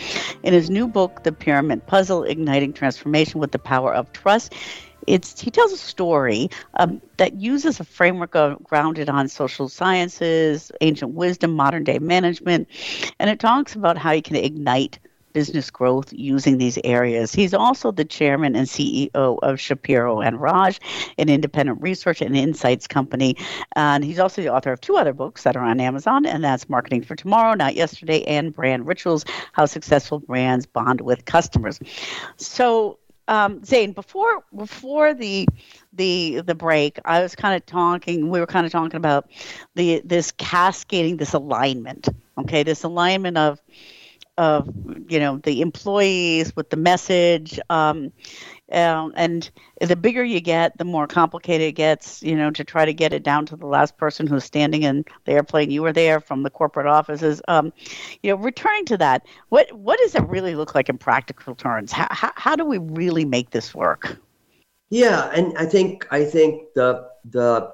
In 0.43 0.53
his 0.53 0.69
new 0.69 0.87
book, 0.87 1.23
The 1.23 1.31
Pyramid 1.31 1.85
Puzzle 1.85 2.23
Igniting 2.23 2.73
Transformation 2.73 3.39
with 3.39 3.51
the 3.51 3.59
Power 3.59 3.93
of 3.93 4.11
Trust, 4.13 4.53
it's 5.07 5.39
he 5.39 5.51
tells 5.51 5.71
a 5.71 5.77
story 5.77 6.49
um, 6.75 7.01
that 7.17 7.35
uses 7.35 7.79
a 7.79 7.83
framework 7.83 8.35
of, 8.35 8.61
grounded 8.63 9.07
on 9.07 9.27
social 9.27 9.69
sciences, 9.69 10.71
ancient 10.81 11.13
wisdom, 11.13 11.53
modern 11.53 11.83
day 11.83 11.99
management, 11.99 12.67
and 13.19 13.29
it 13.29 13.39
talks 13.39 13.75
about 13.75 13.97
how 13.97 14.11
you 14.11 14.21
can 14.21 14.35
ignite 14.35 14.99
business 15.35 15.69
growth 15.69 16.13
using 16.13 16.57
these 16.59 16.79
areas. 16.85 17.35
He's 17.35 17.53
also 17.53 17.91
the 17.91 18.05
chairman 18.05 18.55
and 18.55 18.65
CEO 18.67 19.09
of 19.13 19.59
Shapiro 19.59 20.21
and 20.21 20.39
Raj, 20.39 20.79
an 21.17 21.27
independent 21.27 21.81
research 21.81 22.21
and 22.21 22.37
insights 22.37 22.87
company. 22.87 23.35
And 23.75 24.05
he's 24.05 24.17
also 24.17 24.41
the 24.41 24.47
author 24.47 24.71
of 24.71 24.79
two 24.79 24.95
other 24.95 25.11
books 25.11 25.43
that 25.43 25.57
are 25.57 25.63
on 25.65 25.81
Amazon, 25.81 26.25
and 26.25 26.41
that's 26.41 26.69
Marketing 26.69 27.03
for 27.03 27.17
Tomorrow, 27.17 27.55
Not 27.55 27.75
Yesterday, 27.75 28.23
and 28.23 28.55
Brand 28.55 28.87
Rituals 28.87 29.25
How 29.51 29.65
Successful 29.65 30.19
Brands 30.19 30.65
Bond 30.65 31.01
with 31.01 31.25
Customers. 31.25 31.81
So, 32.37 32.97
um, 33.27 33.61
Zain, 33.65 33.91
before 33.91 34.45
before 34.55 35.13
the 35.13 35.49
the 35.91 36.43
the 36.45 36.55
break, 36.55 36.97
I 37.03 37.21
was 37.21 37.35
kind 37.35 37.57
of 37.57 37.65
talking. 37.65 38.29
We 38.29 38.39
were 38.39 38.45
kind 38.45 38.65
of 38.65 38.71
talking 38.71 38.95
about 38.95 39.29
the 39.73 40.01
this 40.05 40.31
cascading, 40.31 41.17
this 41.17 41.33
alignment. 41.33 42.07
Okay, 42.37 42.63
this 42.63 42.83
alignment 42.83 43.37
of 43.37 43.59
of 44.37 44.67
you 45.07 45.19
know 45.19 45.37
the 45.37 45.61
employees 45.61 46.55
with 46.55 46.69
the 46.69 46.77
message. 46.77 47.59
Um, 47.69 48.11
um, 48.71 49.13
and 49.15 49.49
the 49.79 49.95
bigger 49.95 50.23
you 50.23 50.41
get, 50.41 50.75
the 50.79 50.85
more 50.85 51.05
complicated 51.05 51.67
it 51.67 51.73
gets, 51.73 52.23
you 52.23 52.35
know, 52.35 52.49
to 52.49 52.63
try 52.63 52.83
to 52.83 52.93
get 52.93 53.13
it 53.13 53.21
down 53.21 53.45
to 53.45 53.55
the 53.55 53.67
last 53.67 53.95
person 53.95 54.25
who's 54.25 54.43
standing 54.43 54.81
in 54.81 55.05
the 55.25 55.33
airplane 55.33 55.69
you 55.69 55.83
were 55.83 55.93
there 55.93 56.19
from 56.19 56.41
the 56.41 56.49
corporate 56.49 56.87
offices. 56.87 57.41
Um, 57.47 57.71
you 58.23 58.31
know, 58.31 58.37
returning 58.37 58.85
to 58.85 58.97
that, 58.97 59.25
what 59.49 59.71
what 59.71 59.99
does 59.99 60.15
it 60.15 60.27
really 60.27 60.55
look 60.55 60.73
like 60.73 60.89
in 60.89 60.97
practical 60.97 61.53
terms? 61.53 61.91
How, 61.91 62.07
how, 62.09 62.31
how 62.35 62.55
do 62.55 62.65
we 62.65 62.79
really 62.79 63.25
make 63.25 63.51
this 63.51 63.75
work? 63.75 64.17
Yeah, 64.89 65.29
and 65.33 65.55
I 65.57 65.65
think 65.65 66.07
I 66.11 66.25
think 66.25 66.73
the 66.73 67.07
the 67.25 67.71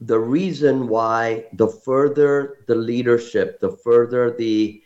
the 0.00 0.18
reason 0.18 0.88
why 0.88 1.46
the 1.52 1.68
further 1.68 2.64
the 2.66 2.74
leadership, 2.74 3.60
the 3.60 3.70
further 3.70 4.34
the 4.36 4.81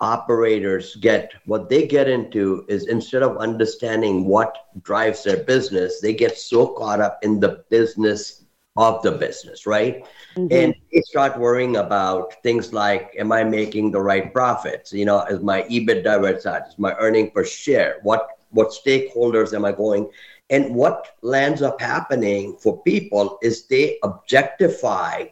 operators 0.00 0.96
get 0.96 1.32
what 1.46 1.68
they 1.68 1.86
get 1.86 2.08
into 2.08 2.64
is 2.68 2.86
instead 2.88 3.22
of 3.22 3.36
understanding 3.38 4.26
what 4.26 4.66
drives 4.82 5.24
their 5.24 5.42
business 5.44 6.00
they 6.00 6.12
get 6.12 6.36
so 6.36 6.66
caught 6.66 7.00
up 7.00 7.18
in 7.22 7.40
the 7.40 7.64
business 7.70 8.44
of 8.76 9.02
the 9.02 9.12
business 9.12 9.66
right? 9.66 10.04
Mm-hmm. 10.36 10.48
and 10.50 10.74
they 10.92 11.00
start 11.00 11.38
worrying 11.38 11.76
about 11.76 12.34
things 12.42 12.74
like 12.74 13.10
am 13.18 13.32
i 13.32 13.42
making 13.42 13.90
the 13.90 14.00
right 14.00 14.34
profits? 14.34 14.92
You 14.92 15.06
know 15.06 15.22
is 15.24 15.40
my 15.40 15.62
ebitda 15.62 16.20
where 16.20 16.34
it's 16.34 16.44
at? 16.44 16.68
Is 16.68 16.78
my 16.78 16.94
earning 16.98 17.30
per 17.30 17.44
share? 17.44 17.96
What 18.02 18.28
what 18.50 18.68
stakeholders 18.68 19.54
am 19.54 19.64
i 19.64 19.72
going? 19.72 20.10
And 20.50 20.74
what 20.74 21.16
lands 21.22 21.62
up 21.62 21.80
happening 21.80 22.56
for 22.60 22.82
people 22.82 23.38
is 23.42 23.66
they 23.66 23.98
objectify 24.02 25.24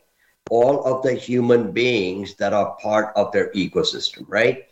all 0.55 0.85
of 0.87 1.03
the 1.03 1.13
human 1.13 1.73
beings 1.73 2.37
that 2.37 2.53
are 2.53 2.77
part 2.81 3.11
of 3.17 3.33
their 3.33 3.51
ecosystem, 3.53 4.25
right? 4.29 4.71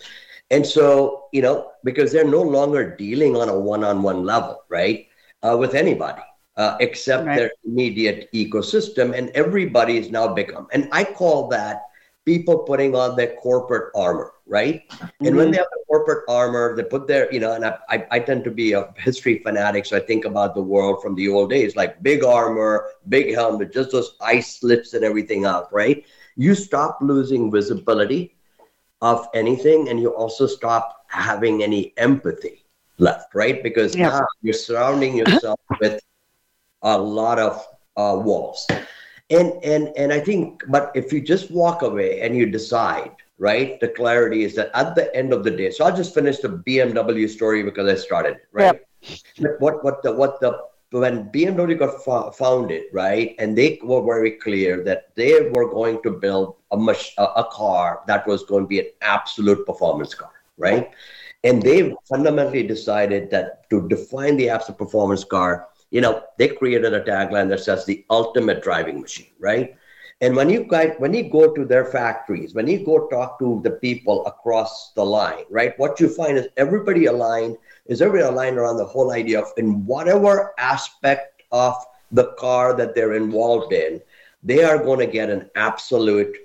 And 0.54 0.64
so, 0.64 1.26
you 1.32 1.42
know, 1.42 1.72
because 1.82 2.12
they're 2.12 2.36
no 2.38 2.42
longer 2.42 2.94
dealing 2.94 3.34
on 3.36 3.48
a 3.48 3.58
one 3.58 3.82
on 3.82 4.02
one 4.02 4.22
level, 4.24 4.62
right, 4.68 5.08
uh, 5.42 5.56
with 5.58 5.74
anybody. 5.74 6.22
Uh, 6.54 6.76
except 6.80 7.24
right. 7.26 7.38
their 7.38 7.50
immediate 7.64 8.28
ecosystem, 8.34 9.16
and 9.16 9.30
everybody 9.30 9.96
is 9.96 10.10
now 10.10 10.28
become. 10.34 10.68
And 10.70 10.86
I 10.92 11.02
call 11.02 11.48
that 11.48 11.80
people 12.26 12.58
putting 12.68 12.94
on 12.94 13.16
their 13.16 13.36
corporate 13.36 13.90
armor, 13.96 14.31
right? 14.46 14.88
Mm-hmm. 14.88 15.26
And 15.26 15.36
when 15.36 15.46
mm-hmm. 15.46 15.52
they 15.52 15.58
have 15.58 15.66
the 15.70 15.84
corporate 15.86 16.24
armor, 16.28 16.76
they 16.76 16.82
put 16.82 17.06
their, 17.06 17.32
you 17.32 17.40
know, 17.40 17.52
and 17.52 17.64
I, 17.64 17.78
I, 17.88 18.06
I, 18.10 18.18
tend 18.18 18.44
to 18.44 18.50
be 18.50 18.72
a 18.72 18.92
history 18.96 19.38
fanatic, 19.38 19.86
so 19.86 19.96
I 19.96 20.00
think 20.00 20.24
about 20.24 20.54
the 20.54 20.62
world 20.62 21.02
from 21.02 21.14
the 21.14 21.28
old 21.28 21.50
days, 21.50 21.76
like 21.76 22.02
big 22.02 22.24
armor, 22.24 22.88
big 23.08 23.34
helmet, 23.34 23.72
just 23.72 23.92
those 23.92 24.16
ice 24.20 24.58
slips 24.58 24.94
and 24.94 25.04
everything 25.04 25.44
out, 25.44 25.72
right? 25.72 26.04
You 26.36 26.54
stop 26.54 26.98
losing 27.00 27.50
visibility 27.50 28.36
of 29.00 29.26
anything, 29.34 29.88
and 29.88 30.00
you 30.00 30.14
also 30.14 30.46
stop 30.46 31.04
having 31.08 31.62
any 31.62 31.92
empathy 31.96 32.64
left, 32.98 33.34
right? 33.34 33.62
Because 33.62 33.96
yeah. 33.96 34.08
now 34.08 34.26
you're 34.42 34.54
surrounding 34.54 35.16
yourself 35.16 35.60
with 35.80 36.00
a 36.82 36.98
lot 36.98 37.38
of 37.38 37.66
uh, 37.96 38.16
walls 38.16 38.66
and 39.32 39.52
and 39.64 39.88
and 39.96 40.12
i 40.12 40.20
think 40.20 40.62
but 40.68 40.92
if 40.94 41.12
you 41.12 41.20
just 41.20 41.50
walk 41.50 41.82
away 41.82 42.20
and 42.20 42.36
you 42.36 42.46
decide 42.46 43.12
right 43.42 43.80
the 43.80 43.88
clarity 43.88 44.44
is 44.44 44.54
that 44.54 44.70
at 44.82 44.94
the 44.94 45.06
end 45.20 45.32
of 45.36 45.42
the 45.44 45.50
day 45.50 45.68
so 45.70 45.84
i'll 45.84 45.96
just 45.96 46.14
finish 46.14 46.38
the 46.38 46.48
bmw 46.66 47.28
story 47.28 47.62
because 47.68 47.88
i 47.92 47.96
started 48.08 48.36
right 48.52 48.80
yep. 49.36 49.56
what 49.58 49.82
what 49.84 50.02
the 50.04 50.12
what 50.20 50.40
the 50.40 50.50
when 50.92 51.24
bmw 51.34 51.76
got 51.82 52.36
founded 52.36 52.84
right 52.92 53.34
and 53.40 53.58
they 53.58 53.80
were 53.82 54.04
very 54.04 54.32
clear 54.44 54.84
that 54.84 55.08
they 55.16 55.50
were 55.54 55.68
going 55.68 56.00
to 56.02 56.10
build 56.10 56.54
a, 56.70 56.76
mach- 56.76 57.18
a 57.18 57.44
car 57.50 58.02
that 58.06 58.26
was 58.26 58.44
going 58.44 58.62
to 58.62 58.68
be 58.68 58.80
an 58.80 58.90
absolute 59.00 59.66
performance 59.66 60.14
car 60.14 60.36
right 60.56 60.90
and 61.42 61.60
they 61.60 61.92
fundamentally 62.08 62.62
decided 62.62 63.28
that 63.28 63.68
to 63.70 63.88
define 63.88 64.36
the 64.36 64.48
absolute 64.48 64.78
performance 64.78 65.24
car 65.24 65.66
you 65.92 66.00
know, 66.00 66.22
they 66.38 66.48
created 66.48 66.94
a 66.94 67.02
tagline 67.04 67.50
that 67.50 67.60
says 67.60 67.84
the 67.84 68.04
ultimate 68.08 68.62
driving 68.62 69.00
machine, 69.02 69.28
right? 69.38 69.76
And 70.22 70.36
when 70.36 70.48
you 70.48 70.64
guys, 70.64 70.94
when 70.98 71.12
you 71.12 71.28
go 71.28 71.52
to 71.52 71.64
their 71.64 71.84
factories, 71.84 72.54
when 72.54 72.68
you 72.68 72.84
go 72.84 73.08
talk 73.08 73.38
to 73.40 73.60
the 73.64 73.72
people 73.72 74.24
across 74.24 74.92
the 74.92 75.04
line, 75.04 75.44
right? 75.50 75.76
What 75.78 75.98
you 75.98 76.08
find 76.08 76.38
is 76.38 76.46
everybody 76.56 77.06
aligned, 77.06 77.58
is 77.86 78.00
everybody 78.00 78.32
aligned 78.32 78.56
around 78.56 78.76
the 78.78 78.84
whole 78.84 79.12
idea 79.12 79.40
of 79.40 79.52
in 79.56 79.84
whatever 79.84 80.54
aspect 80.58 81.42
of 81.50 81.74
the 82.12 82.32
car 82.38 82.74
that 82.76 82.94
they're 82.94 83.14
involved 83.14 83.72
in, 83.72 84.00
they 84.42 84.62
are 84.64 84.78
going 84.78 85.00
to 85.00 85.06
get 85.06 85.28
an 85.28 85.50
absolute 85.56 86.36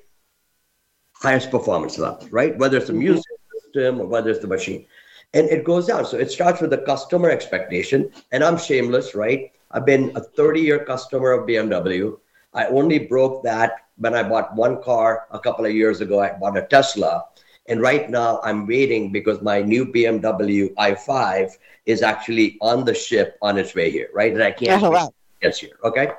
highest 1.14 1.52
performance 1.52 1.98
level, 1.98 2.28
right? 2.32 2.58
Whether 2.58 2.78
it's 2.78 2.88
the 2.88 2.94
mm-hmm. 2.94 3.14
music 3.14 3.32
system 3.54 4.02
or 4.02 4.08
whether 4.08 4.32
it's 4.32 4.40
the 4.40 4.48
machine 4.48 4.86
and 5.34 5.48
it 5.50 5.64
goes 5.64 5.88
down. 5.88 6.06
So 6.06 6.18
it 6.18 6.32
starts 6.32 6.62
with 6.62 6.72
the 6.72 6.80
customer 6.80 7.30
expectation. 7.30 8.12
And 8.32 8.44
I'm 8.44 8.58
shameless, 8.58 9.14
right? 9.14 9.52
I've 9.72 9.86
been 9.86 10.12
a 10.16 10.22
30 10.22 10.62
year 10.62 10.86
customer 10.86 11.32
of 11.32 11.48
BMW. 11.48 12.18
I 12.58 12.66
only 12.68 13.00
broke 13.00 13.44
that 13.44 13.86
when 13.98 14.16
I 14.16 14.24
bought 14.24 14.56
one 14.56 14.82
car 14.82 15.28
a 15.32 15.40
couple 15.40 15.66
of 15.66 15.74
years 15.74 16.02
ago. 16.02 16.20
I 16.20 16.34
bought 16.34 16.58
a 16.58 16.64
Tesla. 16.64 17.26
And 17.68 17.82
right 17.82 18.10
now 18.10 18.42
I'm 18.44 18.66
waiting 18.66 19.12
because 19.12 19.42
my 19.42 19.62
new 19.62 19.86
BMW 19.86 20.74
i5 20.76 21.52
is 21.86 22.02
actually 22.02 22.58
on 22.62 22.84
the 22.84 22.94
ship 22.94 23.38
on 23.42 23.58
its 23.58 23.76
way 23.76 23.92
here, 23.92 24.10
right? 24.14 24.34
And 24.34 24.42
I 24.42 24.52
can't 24.52 24.82
oh, 24.82 24.90
wow. 24.90 25.14
gets 25.42 25.60
here. 25.60 25.78
Okay. 25.84 26.12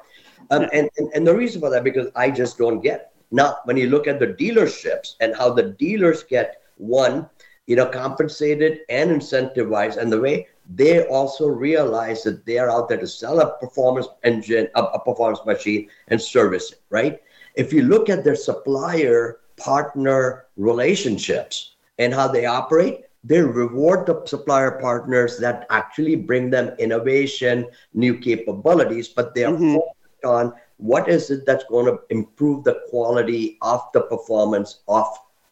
Um, 0.51 0.69
and, 0.73 0.89
and, 0.97 1.11
and 1.15 1.27
the 1.27 1.35
reason 1.35 1.61
for 1.61 1.71
that, 1.71 1.85
because 1.85 2.09
I 2.15 2.31
just 2.31 2.57
don't 2.57 2.81
get 2.81 3.01
it. 3.01 3.07
Now, 3.31 3.59
when 3.65 3.77
you 3.77 3.89
look 3.89 4.07
at 4.07 4.19
the 4.19 4.29
dealerships 4.29 5.15
and 5.21 5.37
how 5.37 5.53
the 5.53 5.63
dealers 5.63 6.23
get 6.23 6.63
one, 6.77 7.29
you 7.67 7.77
know, 7.77 7.87
compensated 7.87 8.81
and 8.89 9.11
incentivized. 9.11 9.99
And 9.99 10.11
the 10.11 10.21
way 10.21 10.49
they 10.69 11.07
also 11.07 11.47
realize 11.49 12.23
that 12.25 12.45
they 12.45 12.59
are 12.59 12.71
out 12.71 12.89
there 12.89 12.99
to 12.99 13.07
sell 13.07 13.41
a 13.41 13.59
performance 13.59 14.07
engine, 14.23 14.69
a, 14.75 14.83
a 14.83 15.01
performance 15.01 15.45
machine, 15.47 15.89
and 16.09 16.21
service 16.21 16.73
it, 16.73 16.81
right? 16.91 17.23
If 17.55 17.73
you 17.73 17.83
look 17.83 18.09
at 18.09 18.23
their 18.23 18.37
supplier 18.37 19.41
partner 19.57 20.47
relationships 20.57 21.77
and 21.99 22.13
how 22.13 22.29
they 22.29 22.47
operate, 22.47 23.05
they 23.25 23.41
reward 23.41 24.07
the 24.07 24.23
supplier 24.27 24.73
partners 24.81 25.39
that 25.39 25.67
actually 25.71 26.17
bring 26.17 26.51
them 26.51 26.75
innovation, 26.79 27.67
new 27.95 28.17
capabilities, 28.19 29.09
but 29.09 29.35
they 29.35 29.45
are 29.45 29.55
mm-hmm. 29.55 29.75
focused 29.75 30.25
on 30.25 30.53
what 30.77 31.09
is 31.09 31.31
it 31.31 31.45
that's 31.45 31.65
going 31.65 31.87
to 31.87 31.99
improve 32.11 32.63
the 32.65 32.81
quality 32.89 33.59
of 33.63 33.83
the 33.93 34.03
performance 34.03 34.81
of 34.87 35.07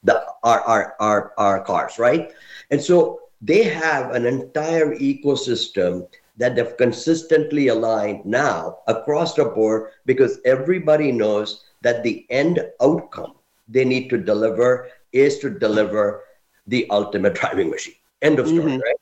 the 0.05 0.25
our, 0.45 0.61
our 0.61 0.95
our 1.01 1.33
our 1.37 1.65
cars, 1.65 1.99
right? 1.99 2.33
And 2.71 2.81
so 2.81 3.26
they 3.41 3.63
have 3.63 4.13
an 4.13 4.27
entire 4.27 4.95
ecosystem 4.97 6.07
that 6.37 6.55
they've 6.55 6.77
consistently 6.77 7.69
aligned 7.69 8.25
now 8.25 8.79
across 8.87 9.35
the 9.35 9.45
board 9.45 9.91
because 10.05 10.39
everybody 10.45 11.13
knows 11.13 11.65
that 11.83 12.03
the 12.03 12.27
end 12.31 12.61
outcome 12.81 13.35
they 13.69 13.85
need 13.85 14.09
to 14.11 14.19
deliver 14.19 14.89
is 15.13 15.39
to 15.39 15.51
deliver 15.51 16.25
the 16.67 16.89
ultimate 16.91 17.35
driving 17.35 17.71
machine. 17.71 17.95
End 18.23 18.39
of 18.39 18.49
story, 18.49 18.73
mm-hmm. 18.73 18.81
right? 18.81 18.97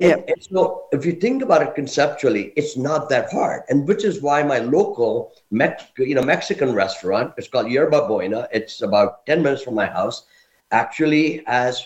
And, 0.00 0.10
yep. 0.10 0.24
and, 0.28 0.42
so 0.42 0.86
if 0.92 1.04
you 1.04 1.12
think 1.12 1.42
about 1.42 1.62
it 1.62 1.74
conceptually, 1.74 2.52
it's 2.56 2.76
not 2.76 3.10
that 3.10 3.30
hard. 3.30 3.62
And 3.68 3.86
which 3.86 4.04
is 4.04 4.22
why 4.22 4.42
my 4.42 4.58
local 4.58 5.32
Mex- 5.50 5.84
you 5.98 6.14
know, 6.14 6.22
Mexican 6.22 6.72
restaurant, 6.72 7.34
it's 7.36 7.48
called 7.48 7.70
Yerba 7.70 8.06
Buena. 8.06 8.48
It's 8.52 8.80
about 8.80 9.26
10 9.26 9.42
minutes 9.42 9.62
from 9.62 9.74
my 9.74 9.86
house, 9.86 10.24
actually 10.70 11.42
has 11.46 11.84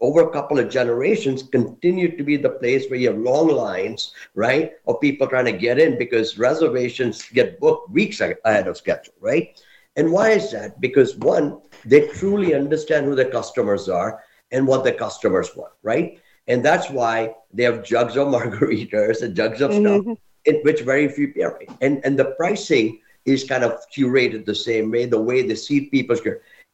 over 0.00 0.22
a 0.22 0.30
couple 0.30 0.58
of 0.58 0.70
generations 0.70 1.42
continued 1.42 2.16
to 2.18 2.24
be 2.24 2.36
the 2.36 2.50
place 2.50 2.88
where 2.88 2.98
you 2.98 3.08
have 3.08 3.18
long 3.18 3.48
lines, 3.48 4.12
right, 4.34 4.72
of 4.86 5.00
people 5.00 5.26
trying 5.26 5.44
to 5.46 5.52
get 5.52 5.78
in 5.78 5.98
because 5.98 6.38
reservations 6.38 7.28
get 7.30 7.58
booked 7.58 7.90
weeks 7.90 8.20
ahead 8.20 8.68
of 8.68 8.76
schedule, 8.76 9.14
right? 9.20 9.60
And 9.96 10.12
why 10.12 10.30
is 10.30 10.52
that? 10.52 10.80
Because 10.80 11.16
one, 11.16 11.60
they 11.84 12.06
truly 12.08 12.54
understand 12.54 13.06
who 13.06 13.16
their 13.16 13.30
customers 13.30 13.88
are 13.88 14.22
and 14.52 14.66
what 14.66 14.84
the 14.84 14.92
customers 14.92 15.50
want, 15.56 15.72
right? 15.82 16.20
And 16.46 16.64
that's 16.64 16.88
why 16.88 17.34
they 17.52 17.64
have 17.64 17.84
jugs 17.84 18.16
of 18.16 18.28
margaritas 18.34 19.22
and 19.22 19.34
jugs 19.34 19.60
of 19.60 19.72
mm-hmm. 19.72 20.02
stuff, 20.02 20.18
in 20.44 20.56
which 20.62 20.82
very 20.82 21.08
few 21.08 21.28
people. 21.28 21.76
And 21.80 22.00
and 22.04 22.18
the 22.18 22.32
pricing 22.36 23.00
is 23.24 23.44
kind 23.44 23.64
of 23.64 23.78
curated 23.94 24.44
the 24.44 24.54
same 24.54 24.90
way, 24.90 25.04
the 25.04 25.20
way 25.20 25.42
the 25.42 25.56
seat 25.56 25.90
people 25.90 26.16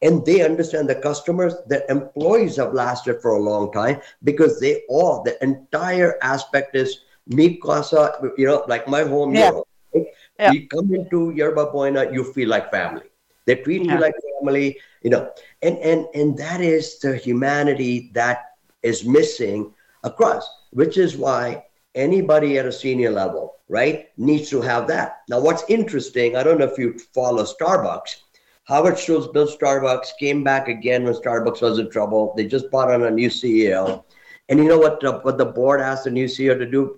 and 0.05 0.25
they 0.27 0.43
understand 0.43 0.89
the 0.89 0.95
customers 0.95 1.55
the 1.67 1.81
employees 1.91 2.57
have 2.57 2.75
lasted 2.75 3.21
for 3.21 3.33
a 3.33 3.43
long 3.43 3.73
time 3.73 4.01
because 4.23 4.61
they 4.61 4.83
all 4.89 5.23
the 5.23 5.43
entire 5.43 6.17
aspect 6.23 6.77
is 6.77 7.01
mi 7.27 7.57
casa 7.57 8.13
you 8.37 8.47
know 8.47 8.63
like 8.69 8.87
my 8.87 9.03
home 9.03 9.35
yeah. 9.35 9.51
right? 9.95 10.07
yeah. 10.39 10.53
you 10.53 10.69
come 10.69 10.95
into 10.95 11.33
yerba 11.35 11.67
buena 11.73 12.11
you 12.13 12.23
feel 12.33 12.49
like 12.49 12.71
family 12.71 13.09
they 13.47 13.57
treat 13.57 13.83
yeah. 13.83 13.95
you 13.95 14.01
like 14.01 14.15
family 14.39 14.79
you 15.03 15.11
know 15.11 15.31
and 15.63 15.79
and 15.79 16.07
and 16.15 16.37
that 16.37 16.61
is 16.61 16.99
the 16.99 17.17
humanity 17.17 18.11
that 18.13 18.53
is 18.83 19.05
missing 19.05 19.73
across 20.05 20.47
which 20.71 20.99
is 20.99 21.17
why 21.17 21.65
anybody 21.95 22.59
at 22.59 22.67
a 22.67 22.73
senior 22.73 23.11
level 23.11 23.55
right 23.69 24.11
needs 24.19 24.51
to 24.51 24.61
have 24.61 24.87
that 24.87 25.21
now 25.31 25.41
what's 25.41 25.65
interesting 25.69 26.37
i 26.37 26.43
don't 26.43 26.59
know 26.59 26.71
if 26.71 26.79
you 26.79 26.99
follow 27.15 27.45
starbucks 27.45 28.24
Howard 28.65 28.99
Schultz 28.99 29.27
built 29.27 29.59
Starbucks, 29.59 30.17
came 30.19 30.43
back 30.43 30.69
again 30.69 31.05
when 31.05 31.13
Starbucks 31.15 31.61
was 31.61 31.79
in 31.79 31.91
trouble. 31.91 32.33
They 32.37 32.47
just 32.47 32.71
brought 32.71 32.91
on 32.91 33.03
a 33.03 33.11
new 33.11 33.29
CEO. 33.29 34.05
And 34.49 34.59
you 34.59 34.67
know 34.67 34.79
what, 34.79 35.05
uh, 35.05 35.21
what 35.21 35.39
the 35.39 35.45
board 35.45 35.81
asked 35.81 36.05
the 36.05 36.11
new 36.11 36.27
CEO 36.27 36.59
to 36.59 36.67
do? 36.67 36.95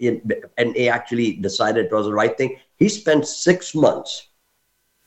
And 0.58 0.76
he 0.76 0.88
actually 0.88 1.34
decided 1.34 1.86
it 1.86 1.92
was 1.92 2.06
the 2.06 2.14
right 2.14 2.36
thing. 2.36 2.58
He 2.76 2.88
spent 2.88 3.26
six 3.26 3.74
months, 3.74 4.28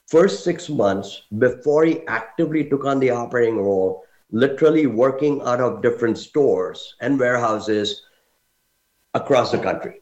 first 0.08 0.44
six 0.44 0.70
months 0.70 1.24
before 1.38 1.86
he 1.86 2.06
actively 2.08 2.66
took 2.66 2.86
on 2.86 3.00
the 3.00 3.12
operating 3.12 3.58
role, 3.58 4.04
literally 4.32 4.86
working 4.86 5.42
out 5.42 5.62
of 5.62 5.82
different 5.82 6.18
stores 6.18 6.96
and 7.00 7.20
warehouses 7.20 8.04
across 9.14 9.52
the 9.52 9.60
country. 9.60 10.02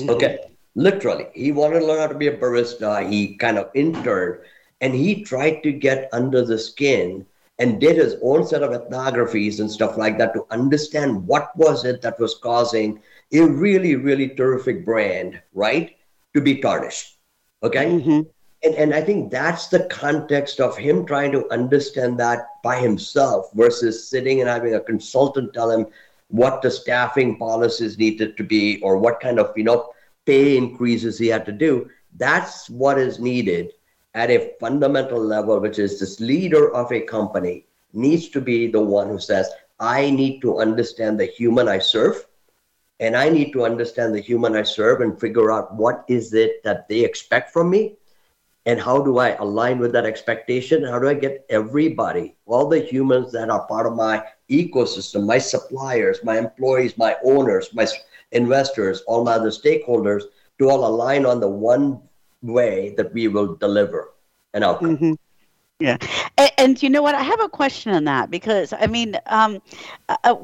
Mm-hmm. 0.00 0.10
Okay, 0.10 0.38
literally. 0.74 1.26
He 1.32 1.52
wanted 1.52 1.80
to 1.80 1.86
learn 1.86 2.00
how 2.00 2.06
to 2.08 2.14
be 2.14 2.28
a 2.28 2.36
barista. 2.36 3.08
He 3.08 3.36
kind 3.36 3.58
of 3.58 3.70
interned 3.74 4.40
and 4.80 4.94
he 4.94 5.22
tried 5.22 5.62
to 5.62 5.72
get 5.72 6.08
under 6.12 6.44
the 6.44 6.58
skin 6.58 7.26
and 7.58 7.80
did 7.80 7.96
his 7.96 8.16
own 8.22 8.46
set 8.46 8.62
of 8.62 8.70
ethnographies 8.70 9.60
and 9.60 9.70
stuff 9.70 9.98
like 9.98 10.16
that 10.18 10.32
to 10.32 10.46
understand 10.50 11.26
what 11.26 11.54
was 11.56 11.84
it 11.84 12.00
that 12.00 12.18
was 12.18 12.38
causing 12.42 13.00
a 13.32 13.40
really 13.40 13.96
really 13.96 14.28
terrific 14.28 14.84
brand 14.84 15.40
right 15.52 15.96
to 16.34 16.40
be 16.40 16.56
tarnished. 16.56 17.18
Okay? 17.62 17.86
Mm-hmm. 17.86 18.20
and, 18.62 18.74
and 18.74 18.94
i 18.94 19.02
think 19.02 19.30
that's 19.30 19.66
the 19.68 19.84
context 19.84 20.60
of 20.60 20.76
him 20.76 21.04
trying 21.04 21.32
to 21.32 21.50
understand 21.50 22.18
that 22.18 22.46
by 22.62 22.76
himself 22.80 23.50
versus 23.54 24.08
sitting 24.08 24.40
and 24.40 24.48
having 24.48 24.74
a 24.74 24.80
consultant 24.80 25.52
tell 25.52 25.70
him 25.70 25.86
what 26.28 26.62
the 26.62 26.70
staffing 26.70 27.36
policies 27.36 27.98
needed 27.98 28.36
to 28.36 28.44
be 28.44 28.80
or 28.80 28.96
what 28.96 29.20
kind 29.20 29.38
of 29.38 29.52
you 29.56 29.64
know 29.64 29.92
pay 30.24 30.56
increases 30.56 31.18
he 31.18 31.26
had 31.26 31.44
to 31.44 31.52
do. 31.52 31.90
That's 32.16 32.70
what 32.70 32.98
is 32.98 33.18
needed 33.18 33.72
at 34.14 34.30
a 34.30 34.52
fundamental 34.58 35.20
level, 35.20 35.60
which 35.60 35.78
is 35.78 36.00
this 36.00 36.20
leader 36.20 36.74
of 36.74 36.90
a 36.92 37.00
company 37.00 37.66
needs 37.92 38.28
to 38.28 38.40
be 38.40 38.66
the 38.66 38.80
one 38.80 39.08
who 39.08 39.18
says, 39.18 39.50
I 39.78 40.10
need 40.10 40.40
to 40.42 40.58
understand 40.58 41.18
the 41.18 41.26
human 41.26 41.68
I 41.68 41.78
serve, 41.78 42.26
and 42.98 43.16
I 43.16 43.28
need 43.28 43.52
to 43.52 43.64
understand 43.64 44.14
the 44.14 44.20
human 44.20 44.54
I 44.54 44.62
serve 44.62 45.00
and 45.00 45.18
figure 45.18 45.50
out 45.50 45.74
what 45.74 46.04
is 46.08 46.34
it 46.34 46.62
that 46.64 46.88
they 46.88 47.00
expect 47.00 47.52
from 47.52 47.70
me, 47.70 47.96
and 48.66 48.78
how 48.78 49.00
do 49.02 49.18
I 49.18 49.30
align 49.36 49.78
with 49.78 49.92
that 49.92 50.04
expectation? 50.04 50.84
How 50.84 50.98
do 50.98 51.08
I 51.08 51.14
get 51.14 51.46
everybody, 51.48 52.36
all 52.46 52.68
the 52.68 52.80
humans 52.80 53.32
that 53.32 53.48
are 53.48 53.66
part 53.66 53.86
of 53.86 53.96
my 53.96 54.22
ecosystem, 54.50 55.24
my 55.24 55.38
suppliers, 55.38 56.22
my 56.22 56.36
employees, 56.36 56.98
my 56.98 57.16
owners, 57.24 57.72
my 57.72 57.86
investors, 58.32 59.02
all 59.06 59.24
my 59.24 59.32
other 59.32 59.50
stakeholders, 59.50 60.24
to 60.58 60.68
all 60.68 60.86
align 60.86 61.24
on 61.24 61.40
the 61.40 61.48
one 61.48 62.02
way 62.42 62.94
that 62.96 63.12
we 63.12 63.28
will 63.28 63.56
deliver 63.56 64.12
an 64.54 64.62
outcome. 64.62 64.96
Mm-hmm. 64.96 65.12
Yeah, 65.78 65.96
and, 66.36 66.50
and, 66.58 66.82
you 66.82 66.90
know 66.90 67.00
what? 67.00 67.14
I 67.14 67.22
have 67.22 67.40
a 67.40 67.48
question 67.48 67.94
on 67.94 68.04
that 68.04 68.30
because 68.30 68.74
I 68.74 68.86
mean, 68.86 69.16
um, 69.26 69.62
uh, 70.10 70.16
uh 70.24 70.36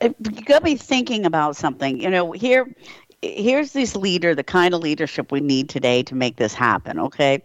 you 0.00 0.44
got 0.44 0.62
me 0.62 0.76
thinking 0.76 1.26
about 1.26 1.56
something. 1.56 2.00
You 2.00 2.10
know, 2.10 2.30
here, 2.30 2.72
here's 3.20 3.72
this 3.72 3.96
leader, 3.96 4.36
the 4.36 4.44
kind 4.44 4.74
of 4.74 4.80
leadership 4.80 5.32
we 5.32 5.40
need 5.40 5.68
today 5.68 6.04
to 6.04 6.14
make 6.14 6.36
this 6.36 6.54
happen. 6.54 7.00
Okay, 7.00 7.42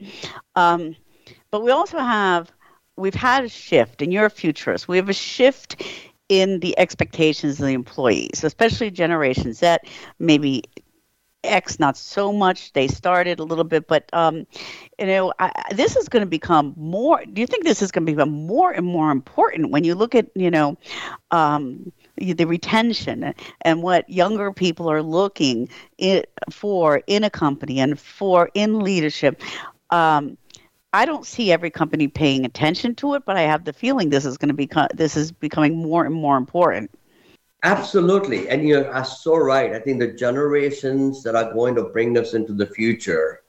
um, 0.55 0.95
but 1.49 1.63
we 1.63 1.71
also 1.71 1.97
have 1.97 2.51
we've 2.97 3.15
had 3.15 3.43
a 3.43 3.49
shift, 3.49 4.03
and 4.03 4.13
you're 4.13 4.25
a 4.25 4.29
futurist. 4.29 4.87
We 4.87 4.97
have 4.97 5.09
a 5.09 5.13
shift 5.13 5.81
in 6.29 6.59
the 6.59 6.77
expectations 6.77 7.59
of 7.59 7.65
the 7.65 7.73
employees, 7.73 8.43
especially 8.43 8.91
Generation 8.91 9.53
Z, 9.53 9.77
maybe 10.19 10.63
X, 11.43 11.79
not 11.79 11.97
so 11.97 12.31
much. 12.31 12.73
They 12.73 12.87
started 12.87 13.39
a 13.39 13.43
little 13.43 13.63
bit, 13.63 13.87
but 13.87 14.09
um, 14.13 14.47
you 14.99 15.05
know, 15.05 15.33
I, 15.39 15.51
this 15.71 15.95
is 15.95 16.09
going 16.09 16.21
to 16.21 16.29
become 16.29 16.73
more. 16.77 17.23
Do 17.25 17.41
you 17.41 17.47
think 17.47 17.63
this 17.63 17.81
is 17.81 17.91
going 17.91 18.05
to 18.05 18.11
become 18.11 18.31
more 18.31 18.71
and 18.71 18.85
more 18.85 19.11
important 19.11 19.71
when 19.71 19.83
you 19.83 19.95
look 19.95 20.15
at 20.15 20.27
you 20.35 20.51
know 20.51 20.77
um, 21.31 21.91
the 22.17 22.45
retention 22.45 23.33
and 23.61 23.83
what 23.83 24.09
younger 24.09 24.51
people 24.53 24.89
are 24.89 25.01
looking 25.01 25.69
it, 25.97 26.31
for 26.51 27.01
in 27.07 27.23
a 27.23 27.29
company 27.29 27.79
and 27.79 27.99
for 27.99 28.49
in 28.53 28.79
leadership? 28.79 29.41
Um, 29.89 30.37
I 30.93 31.05
don't 31.05 31.25
see 31.25 31.51
every 31.51 31.71
company 31.71 32.07
paying 32.07 32.45
attention 32.45 32.93
to 32.95 33.15
it, 33.15 33.25
but 33.25 33.35
I 33.35 33.41
have 33.41 33.65
the 33.65 33.73
feeling 33.73 34.09
this 34.09 34.25
is 34.25 34.37
going 34.37 34.49
to 34.49 34.55
become 34.55 34.87
this 34.93 35.17
is 35.17 35.31
becoming 35.31 35.75
more 35.75 36.05
and 36.05 36.13
more 36.13 36.37
important. 36.37 36.91
Absolutely. 37.63 38.49
And 38.49 38.67
you 38.67 38.85
are 38.85 39.05
so 39.05 39.37
right. 39.37 39.71
I 39.73 39.79
think 39.79 39.99
the 39.99 40.11
generations 40.11 41.23
that 41.23 41.35
are 41.35 41.53
going 41.53 41.75
to 41.75 41.83
bring 41.83 42.17
us 42.17 42.33
into 42.33 42.53
the 42.53 42.67
future 42.67 43.41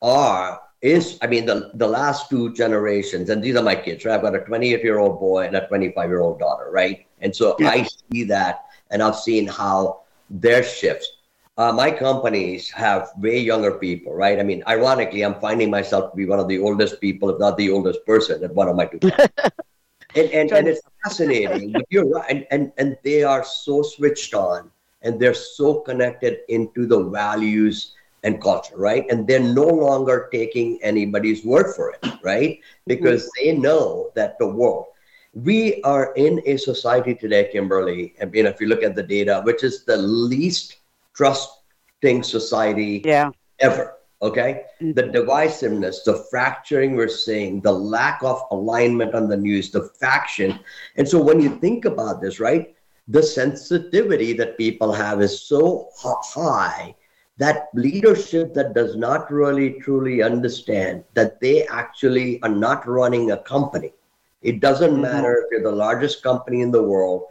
are 0.00 0.60
is 0.80 1.18
I 1.22 1.26
mean 1.26 1.46
the 1.46 1.70
the 1.74 1.86
last 1.86 2.28
two 2.28 2.52
generations, 2.52 3.30
and 3.30 3.42
these 3.42 3.56
are 3.56 3.62
my 3.62 3.74
kids, 3.74 4.04
right? 4.04 4.14
I've 4.14 4.22
got 4.22 4.34
a 4.34 4.40
28 4.40 4.82
year 4.82 4.98
old 4.98 5.18
boy 5.18 5.46
and 5.46 5.56
a 5.56 5.66
25 5.66 6.08
year 6.08 6.20
old 6.20 6.38
daughter, 6.38 6.68
right? 6.70 7.06
And 7.20 7.34
so 7.34 7.56
yeah. 7.58 7.70
I 7.70 7.88
see 8.12 8.24
that 8.24 8.66
and 8.90 9.02
I've 9.02 9.16
seen 9.16 9.46
how 9.46 10.02
their 10.30 10.62
shifts. 10.62 11.10
Uh, 11.56 11.72
my 11.72 11.90
companies 11.90 12.68
have 12.70 13.10
way 13.18 13.38
younger 13.38 13.72
people, 13.78 14.12
right? 14.12 14.40
I 14.40 14.42
mean, 14.42 14.62
ironically, 14.66 15.22
I'm 15.22 15.38
finding 15.40 15.70
myself 15.70 16.10
to 16.10 16.16
be 16.16 16.26
one 16.26 16.40
of 16.40 16.48
the 16.48 16.58
oldest 16.58 17.00
people, 17.00 17.30
if 17.30 17.38
not 17.38 17.56
the 17.56 17.70
oldest 17.70 18.04
person 18.04 18.42
at 18.42 18.52
one 18.54 18.68
of 18.68 18.74
my 18.76 18.86
two 18.86 18.98
and, 20.14 20.30
and, 20.30 20.52
and 20.52 20.68
it's 20.68 20.80
fascinating 21.02 21.72
but 21.72 21.84
you're 21.90 22.08
right. 22.08 22.30
And, 22.30 22.46
and 22.50 22.72
and 22.78 22.98
they 23.02 23.22
are 23.22 23.44
so 23.44 23.82
switched 23.82 24.34
on 24.34 24.70
and 25.02 25.20
they're 25.20 25.34
so 25.34 25.80
connected 25.80 26.38
into 26.48 26.86
the 26.86 27.02
values 27.02 27.94
and 28.22 28.40
culture 28.40 28.76
right? 28.76 29.04
And 29.10 29.26
they're 29.26 29.40
no 29.40 29.66
longer 29.66 30.28
taking 30.32 30.78
anybody's 30.82 31.44
word 31.44 31.74
for 31.74 31.90
it 31.90 32.12
right? 32.22 32.60
Because 32.86 33.24
mm-hmm. 33.24 33.48
they 33.48 33.58
know 33.58 34.10
that 34.14 34.38
the 34.38 34.46
world 34.46 34.86
we 35.34 35.82
are 35.82 36.14
in 36.14 36.40
a 36.46 36.56
society 36.56 37.14
today 37.14 37.48
kimberly 37.50 38.14
and 38.20 38.32
you 38.32 38.44
know 38.44 38.50
if 38.50 38.60
you 38.60 38.68
look 38.68 38.84
at 38.84 38.94
the 38.94 39.02
data 39.02 39.42
which 39.44 39.64
is 39.64 39.84
the 39.84 39.96
least 39.96 40.76
trusting 41.12 42.22
society 42.22 43.02
yeah. 43.04 43.30
ever 43.58 43.96
Okay. 44.24 44.64
Mm-hmm. 44.80 44.92
The 44.94 45.02
divisiveness, 45.02 46.02
the 46.02 46.24
fracturing 46.30 46.96
we're 46.96 47.08
seeing, 47.08 47.60
the 47.60 47.72
lack 47.72 48.22
of 48.22 48.40
alignment 48.50 49.14
on 49.14 49.28
the 49.28 49.36
news, 49.36 49.70
the 49.70 49.82
faction. 50.00 50.58
And 50.96 51.06
so 51.06 51.20
when 51.22 51.42
you 51.42 51.58
think 51.58 51.84
about 51.84 52.22
this, 52.22 52.40
right, 52.40 52.74
the 53.06 53.22
sensitivity 53.22 54.32
that 54.32 54.56
people 54.56 54.92
have 54.92 55.20
is 55.20 55.42
so 55.42 55.90
high 55.98 56.94
that 57.36 57.68
leadership 57.74 58.54
that 58.54 58.74
does 58.74 58.96
not 58.96 59.30
really 59.30 59.78
truly 59.80 60.22
understand 60.22 61.04
that 61.12 61.38
they 61.40 61.66
actually 61.66 62.40
are 62.42 62.48
not 62.48 62.88
running 62.88 63.32
a 63.32 63.36
company. 63.36 63.92
It 64.40 64.60
doesn't 64.60 64.92
mm-hmm. 64.92 65.02
matter 65.02 65.34
if 65.36 65.50
you're 65.50 65.70
the 65.70 65.76
largest 65.76 66.22
company 66.22 66.62
in 66.62 66.70
the 66.70 66.82
world 66.82 67.24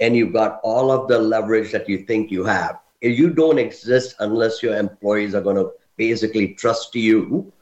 and 0.00 0.16
you've 0.16 0.32
got 0.32 0.58
all 0.64 0.90
of 0.90 1.06
the 1.06 1.18
leverage 1.18 1.70
that 1.70 1.88
you 1.88 1.98
think 2.06 2.32
you 2.32 2.42
have. 2.42 2.80
You 3.02 3.30
don't 3.30 3.58
exist 3.58 4.16
unless 4.18 4.64
your 4.64 4.76
employees 4.76 5.36
are 5.36 5.42
going 5.42 5.56
to 5.56 5.70
basically 6.00 6.46
trust 6.64 6.94
you 6.96 7.52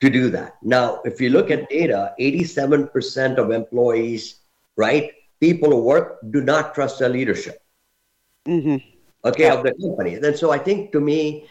to 0.00 0.10
do 0.10 0.28
that. 0.30 0.56
Now, 0.62 1.00
if 1.04 1.20
you 1.20 1.30
look 1.30 1.50
at 1.50 1.68
data, 1.70 2.14
87% 2.20 3.38
of 3.38 3.50
employees 3.50 4.40
right? 4.76 5.10
People 5.40 5.70
who 5.70 5.82
work 5.82 6.18
do 6.30 6.40
not 6.40 6.74
trust 6.74 6.98
their 6.98 7.08
leadership. 7.08 7.62
Mm-hmm. 8.46 8.76
Okay, 9.24 9.44
Yeah. 9.44 9.54
of 9.54 9.64
the 9.64 9.74
company. 9.74 10.14
And 10.14 10.36
so 10.36 10.50
I 10.52 10.58
think 10.58 10.92
to 10.92 11.00
me, 11.00 11.46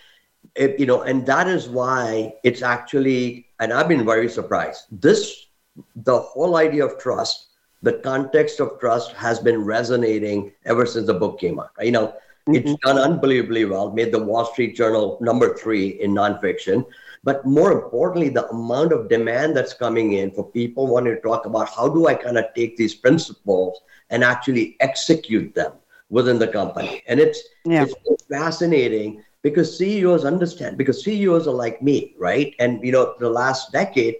it, 0.55 0.79
you 0.79 0.85
know, 0.85 1.01
and 1.01 1.25
that 1.27 1.47
is 1.47 1.69
why 1.69 2.33
it's 2.43 2.61
actually, 2.61 3.47
and 3.59 3.71
I've 3.71 3.87
been 3.87 4.05
very 4.05 4.29
surprised. 4.29 4.85
This, 4.91 5.47
the 5.95 6.19
whole 6.19 6.55
idea 6.57 6.85
of 6.85 6.97
trust, 6.99 7.47
the 7.81 7.93
context 7.93 8.59
of 8.59 8.79
trust 8.79 9.13
has 9.13 9.39
been 9.39 9.63
resonating 9.63 10.51
ever 10.65 10.85
since 10.85 11.07
the 11.07 11.13
book 11.13 11.39
came 11.39 11.59
out. 11.59 11.71
You 11.79 11.91
know, 11.91 12.13
Mm-hmm. 12.47 12.55
it's 12.55 12.75
done 12.83 12.97
unbelievably 12.97 13.65
well, 13.65 13.91
made 13.91 14.11
the 14.11 14.23
Wall 14.23 14.45
Street 14.45 14.75
Journal 14.75 15.17
number 15.21 15.55
three 15.55 15.89
in 16.01 16.11
nonfiction. 16.11 16.85
But 17.23 17.45
more 17.45 17.71
importantly, 17.71 18.29
the 18.29 18.47
amount 18.49 18.93
of 18.93 19.09
demand 19.09 19.55
that's 19.55 19.73
coming 19.73 20.13
in 20.13 20.31
for 20.31 20.49
people 20.49 20.87
wanting 20.87 21.15
to 21.15 21.21
talk 21.21 21.45
about 21.45 21.69
how 21.69 21.87
do 21.87 22.07
I 22.07 22.15
kind 22.15 22.37
of 22.37 22.45
take 22.55 22.77
these 22.77 22.95
principles 22.95 23.79
and 24.09 24.23
actually 24.23 24.75
execute 24.79 25.53
them 25.53 25.73
within 26.09 26.39
the 26.39 26.47
company. 26.47 27.03
And 27.07 27.19
it's 27.19 27.43
Yeah. 27.63 27.85
it's 28.05 28.25
fascinating 28.25 29.23
because 29.43 29.77
CEOs 29.77 30.25
understand 30.25 30.77
because 30.77 31.03
CEOs 31.03 31.47
are 31.47 31.53
like 31.53 31.81
me, 31.81 32.15
right? 32.17 32.55
And 32.59 32.83
you 32.83 32.91
know, 32.91 33.13
the 33.19 33.29
last 33.29 33.71
decade, 33.71 34.15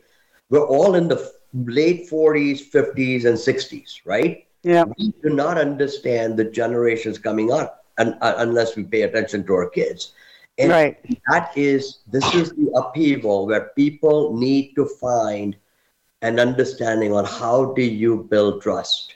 we're 0.50 0.66
all 0.66 0.94
in 0.96 1.08
the 1.08 1.32
late 1.54 2.08
40s, 2.08 2.62
50s, 2.62 3.26
and 3.26 3.38
60s, 3.38 4.02
right? 4.06 4.46
Yeah. 4.64 4.86
We 4.98 5.12
do 5.24 5.30
not 5.30 5.58
understand 5.58 6.38
the 6.38 6.46
generations 6.46 7.18
coming 7.18 7.52
up 7.52 7.81
un- 7.98 8.18
uh, 8.22 8.36
unless 8.38 8.76
we 8.76 8.84
pay 8.84 9.02
attention 9.04 9.46
to 9.48 9.54
our 9.54 9.70
kids. 9.70 10.14
And 10.58 10.74
Right. 10.74 10.98
that 11.32 11.52
is 11.56 12.00
this 12.12 12.34
is 12.34 12.52
the 12.52 12.72
upheaval 12.76 13.46
where 13.48 13.72
people 13.76 14.36
need 14.38 14.74
to 14.76 14.86
find 14.86 15.56
an 16.22 16.40
understanding 16.40 17.14
on 17.14 17.26
how 17.26 17.74
do 17.74 17.82
you 17.82 18.28
build 18.30 18.62
trust 18.62 19.16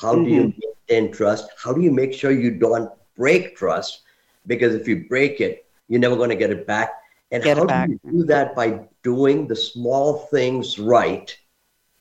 how 0.00 0.16
do 0.16 0.30
you 0.30 0.52
maintain 0.62 1.12
trust 1.12 1.48
how 1.62 1.72
do 1.72 1.80
you 1.80 1.90
make 1.90 2.12
sure 2.12 2.30
you 2.30 2.50
don't 2.50 2.90
break 3.16 3.56
trust 3.56 4.02
because 4.46 4.74
if 4.74 4.86
you 4.88 5.04
break 5.08 5.40
it 5.40 5.64
you're 5.88 6.00
never 6.00 6.16
going 6.16 6.30
to 6.30 6.36
get 6.36 6.50
it 6.50 6.66
back 6.66 6.90
and 7.30 7.42
Get 7.42 7.56
how 7.56 7.66
back. 7.66 7.78
do 7.78 7.88
you 7.90 7.98
do 8.10 8.24
that 8.24 8.54
by 8.54 8.80
doing 9.02 9.46
the 9.46 9.56
small 9.56 10.14
things 10.30 10.78
right 10.78 11.36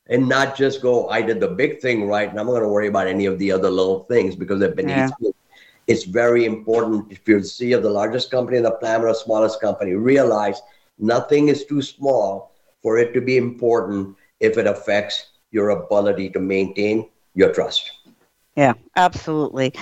and 0.08 0.28
not 0.28 0.56
just 0.56 0.82
go 0.82 1.08
i 1.10 1.22
did 1.22 1.40
the 1.40 1.48
big 1.48 1.80
thing 1.82 2.08
right 2.08 2.30
and 2.30 2.40
i'm 2.40 2.46
not 2.46 2.54
going 2.54 2.64
to 2.64 2.70
worry 2.70 2.88
about 2.88 3.08
any 3.08 3.26
of 3.26 3.38
the 3.40 3.52
other 3.52 3.70
little 3.70 4.04
things 4.06 4.36
because 4.36 4.60
they're 4.60 4.76
beneath 4.84 5.12
Yeah. 5.12 5.20
me 5.20 5.32
it's 5.88 6.04
very 6.04 6.46
important 6.46 7.12
if 7.12 7.28
you're 7.28 7.40
the 7.40 7.46
CEO 7.46 7.78
of 7.78 7.84
the 7.84 7.90
largest 7.90 8.32
company 8.32 8.58
in 8.58 8.64
the 8.64 8.72
planet 8.72 9.06
or 9.06 9.10
the 9.10 9.16
smallest 9.16 9.62
company, 9.62 9.94
realize 9.94 10.62
nothing 10.98 11.50
is 11.50 11.66
too 11.66 11.82
small 11.82 12.54
for 12.82 12.98
it 12.98 13.14
to 13.14 13.22
be 13.22 13.38
important 13.38 14.16
if 14.40 14.58
it 14.58 14.68
affects 14.68 15.32
your 15.52 15.70
ability 15.70 16.30
to 16.30 16.40
maintain 16.40 17.10
your 17.34 17.54
trust. 17.54 17.92
Yeah, 18.56 18.74
absolutely. 18.96 19.74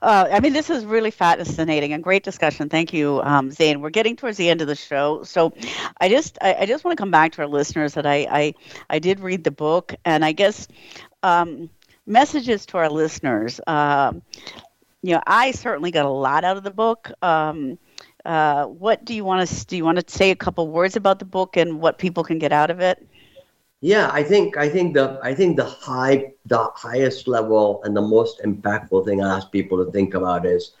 Uh, 0.00 0.28
I 0.30 0.38
mean, 0.38 0.52
this 0.52 0.70
is 0.70 0.84
really 0.84 1.10
fascinating 1.10 1.92
and 1.92 2.02
great 2.02 2.22
discussion. 2.22 2.68
Thank 2.68 2.92
you, 2.92 3.20
um, 3.24 3.50
Zain. 3.50 3.80
We're 3.80 3.90
getting 3.90 4.14
towards 4.14 4.36
the 4.36 4.48
end 4.48 4.60
of 4.60 4.68
the 4.68 4.76
show, 4.76 5.24
so 5.24 5.52
I 6.00 6.08
just 6.08 6.38
I, 6.40 6.54
I 6.60 6.66
just 6.66 6.84
want 6.84 6.96
to 6.96 7.00
come 7.00 7.10
back 7.10 7.32
to 7.32 7.42
our 7.42 7.48
listeners 7.48 7.94
that 7.94 8.06
I 8.06 8.28
I, 8.30 8.54
I 8.88 8.98
did 9.00 9.18
read 9.18 9.42
the 9.42 9.50
book, 9.50 9.96
and 10.04 10.24
I 10.24 10.30
guess 10.30 10.68
um, 11.24 11.70
messages 12.06 12.66
to 12.66 12.78
our 12.78 12.88
listeners. 12.88 13.60
Um, 13.66 14.22
you 15.02 15.14
know, 15.14 15.22
I 15.26 15.52
certainly 15.52 15.90
got 15.90 16.04
a 16.04 16.10
lot 16.10 16.44
out 16.44 16.56
of 16.56 16.62
the 16.62 16.70
book. 16.70 17.10
Um, 17.22 17.78
uh, 18.24 18.66
what 18.66 19.04
do 19.04 19.14
you 19.14 19.24
want 19.24 19.48
to 19.48 19.66
do? 19.66 19.76
You 19.76 19.84
want 19.84 20.06
to 20.06 20.14
say 20.14 20.30
a 20.30 20.36
couple 20.36 20.68
words 20.68 20.96
about 20.96 21.18
the 21.18 21.24
book 21.24 21.56
and 21.56 21.80
what 21.80 21.98
people 21.98 22.22
can 22.22 22.38
get 22.38 22.52
out 22.52 22.70
of 22.70 22.80
it? 22.80 23.06
Yeah, 23.80 24.10
I 24.12 24.22
think 24.22 24.58
I 24.58 24.68
think 24.68 24.92
the 24.92 25.18
I 25.22 25.34
think 25.34 25.56
the 25.56 25.64
high 25.64 26.32
the 26.44 26.70
highest 26.74 27.26
level 27.26 27.80
and 27.84 27.96
the 27.96 28.02
most 28.02 28.42
impactful 28.44 29.06
thing 29.06 29.22
I 29.22 29.36
ask 29.36 29.50
people 29.50 29.82
to 29.82 29.90
think 29.90 30.12
about 30.12 30.44
is 30.44 30.72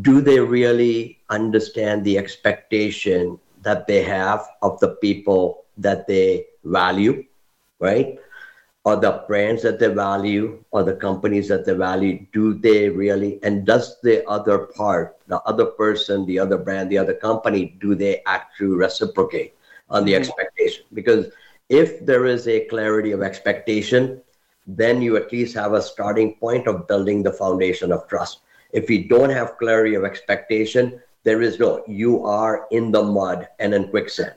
do 0.00 0.22
they 0.22 0.40
really 0.40 1.18
understand 1.28 2.04
the 2.04 2.16
expectation 2.16 3.38
that 3.60 3.86
they 3.86 4.02
have 4.02 4.48
of 4.62 4.80
the 4.80 4.96
people 4.96 5.64
that 5.76 6.06
they 6.06 6.46
value, 6.64 7.22
right? 7.78 8.18
Or 8.84 8.96
the 8.96 9.22
brands 9.28 9.62
that 9.62 9.78
they 9.78 9.88
value 9.88 10.64
or 10.72 10.82
the 10.82 10.96
companies 10.96 11.46
that 11.48 11.64
they 11.64 11.74
value, 11.74 12.26
do 12.32 12.54
they 12.54 12.88
really 12.88 13.38
and 13.44 13.64
does 13.64 14.00
the 14.02 14.26
other 14.28 14.58
part, 14.58 15.18
the 15.28 15.40
other 15.42 15.66
person, 15.66 16.26
the 16.26 16.40
other 16.40 16.58
brand, 16.58 16.90
the 16.90 16.98
other 16.98 17.14
company, 17.14 17.76
do 17.80 17.94
they 17.94 18.22
actually 18.26 18.74
reciprocate 18.74 19.54
on 19.88 20.04
the 20.04 20.12
mm-hmm. 20.12 20.22
expectation? 20.22 20.84
Because 20.94 21.26
if 21.68 22.04
there 22.04 22.26
is 22.26 22.48
a 22.48 22.66
clarity 22.66 23.12
of 23.12 23.22
expectation, 23.22 24.20
then 24.66 25.00
you 25.00 25.16
at 25.16 25.32
least 25.32 25.54
have 25.54 25.74
a 25.74 25.82
starting 25.82 26.34
point 26.36 26.66
of 26.66 26.88
building 26.88 27.22
the 27.22 27.32
foundation 27.32 27.92
of 27.92 28.08
trust. 28.08 28.40
If 28.72 28.90
you 28.90 29.08
don't 29.08 29.30
have 29.30 29.58
clarity 29.58 29.94
of 29.94 30.04
expectation, 30.04 31.00
there 31.24 31.42
is 31.42 31.58
no, 31.58 31.84
you 31.86 32.24
are 32.24 32.66
in 32.70 32.90
the 32.90 33.02
mud 33.02 33.48
and 33.58 33.74
in 33.74 33.88
quicksand. 33.88 34.34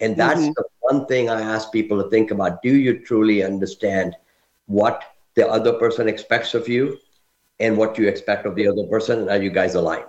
And 0.00 0.16
that's 0.16 0.48
Mhm. 0.48 0.54
the 0.56 0.64
one 0.80 1.06
thing 1.06 1.28
I 1.30 1.40
ask 1.40 1.72
people 1.72 2.02
to 2.02 2.08
think 2.10 2.30
about. 2.30 2.62
Do 2.62 2.74
you 2.74 2.98
truly 3.04 3.42
understand 3.42 4.16
what 4.66 5.02
the 5.34 5.48
other 5.48 5.72
person 5.74 6.08
expects 6.08 6.54
of 6.54 6.68
you 6.68 6.98
and 7.60 7.76
what 7.76 7.98
you 7.98 8.08
expect 8.08 8.46
of 8.46 8.54
the 8.56 8.68
other 8.68 8.84
person? 8.90 9.20
And 9.20 9.30
are 9.30 9.42
you 9.42 9.50
guys 9.50 9.74
aligned? 9.74 10.04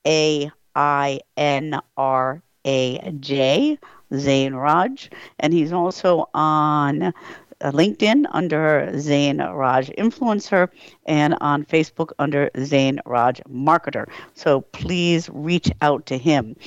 A 0.06 0.52
I 0.76 1.20
N 1.38 1.80
R 1.96 2.42
A 2.66 3.12
J. 3.20 3.80
Zain 4.14 4.54
Raj. 4.54 5.10
And 5.40 5.54
he's 5.54 5.74
also 5.74 6.30
on 6.34 7.14
Uh, 7.62 7.72
LinkedIn 7.72 8.26
under 8.32 8.92
Zain 9.00 9.38
Raj 9.38 9.90
Influencer 9.98 10.68
and 11.06 11.36
on 11.40 11.64
Facebook 11.66 12.12
under 12.20 12.50
Zain 12.60 13.00
Raj 13.06 13.40
Marketer. 13.50 14.08
So 14.34 14.62
please 14.62 15.30
reach 15.32 15.72
out 15.82 16.06
to 16.08 16.18
him. 16.18 16.58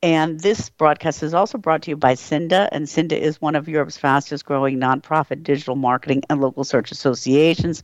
And 0.00 0.38
this 0.38 0.70
broadcast 0.70 1.24
is 1.24 1.34
also 1.34 1.58
brought 1.58 1.82
to 1.82 1.90
you 1.90 1.96
by 1.96 2.14
Siinda, 2.14 2.68
and 2.70 2.86
Siinda 2.86 3.18
is 3.18 3.40
one 3.40 3.56
of 3.56 3.68
Europe's 3.68 3.98
fastest 3.98 4.44
growing 4.44 4.78
nonprofit 4.78 5.42
digital 5.42 5.74
marketing 5.74 6.22
and 6.30 6.40
local 6.40 6.62
search 6.62 6.92
associations. 6.92 7.82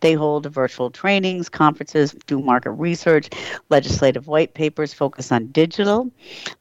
They 0.00 0.14
hold 0.14 0.46
virtual 0.46 0.90
trainings, 0.90 1.48
conferences, 1.48 2.12
do 2.26 2.40
market 2.40 2.72
research, 2.72 3.30
legislative 3.70 4.26
white 4.26 4.54
papers 4.54 4.92
focus 4.92 5.30
on 5.30 5.46
digital. 5.52 6.10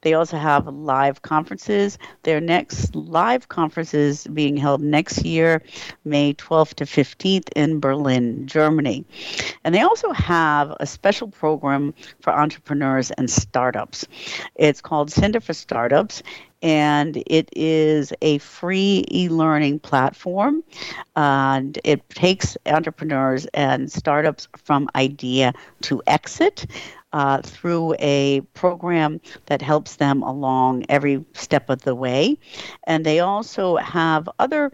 They 0.01 0.13
also 0.13 0.37
have 0.37 0.67
live 0.67 1.23
conferences. 1.23 1.97
Their 2.21 2.39
next 2.39 2.95
live 2.95 3.47
conference 3.47 3.95
is 3.95 4.27
being 4.27 4.57
held 4.57 4.83
next 4.83 5.25
year, 5.25 5.63
May 6.05 6.35
12th 6.35 6.75
to 6.75 6.85
15th 6.85 7.49
in 7.55 7.79
Berlin, 7.79 8.45
Germany. 8.45 9.05
And 9.63 9.73
they 9.73 9.81
also 9.81 10.11
have 10.11 10.71
a 10.79 10.85
special 10.85 11.29
program 11.29 11.95
for 12.21 12.31
entrepreneurs 12.31 13.09
and 13.09 13.27
startups. 13.27 14.05
It's 14.53 14.82
called 14.83 15.09
Siinda 15.09 15.41
for 15.41 15.53
Startups, 15.53 16.21
and 16.61 17.21
it 17.27 17.49
is 17.55 18.13
a 18.21 18.37
free 18.37 19.03
e-learning 19.11 19.79
platform. 19.79 20.63
And 21.15 21.77
it 21.83 22.07
takes 22.09 22.57
entrepreneurs 22.65 23.45
and 23.53 23.91
startups 23.91 24.47
from 24.57 24.89
idea 24.95 25.53
to 25.81 26.01
exit 26.07 26.65
uh, 27.11 27.41
through 27.41 27.95
a 27.99 28.41
program 28.53 29.21
that 29.45 29.61
helps 29.61 29.97
them 29.97 30.23
along 30.23 30.85
every 30.89 31.23
step 31.33 31.69
of 31.69 31.81
the 31.83 31.95
way. 31.95 32.37
And 32.85 33.05
they 33.05 33.19
also 33.19 33.77
have 33.77 34.27
other 34.39 34.71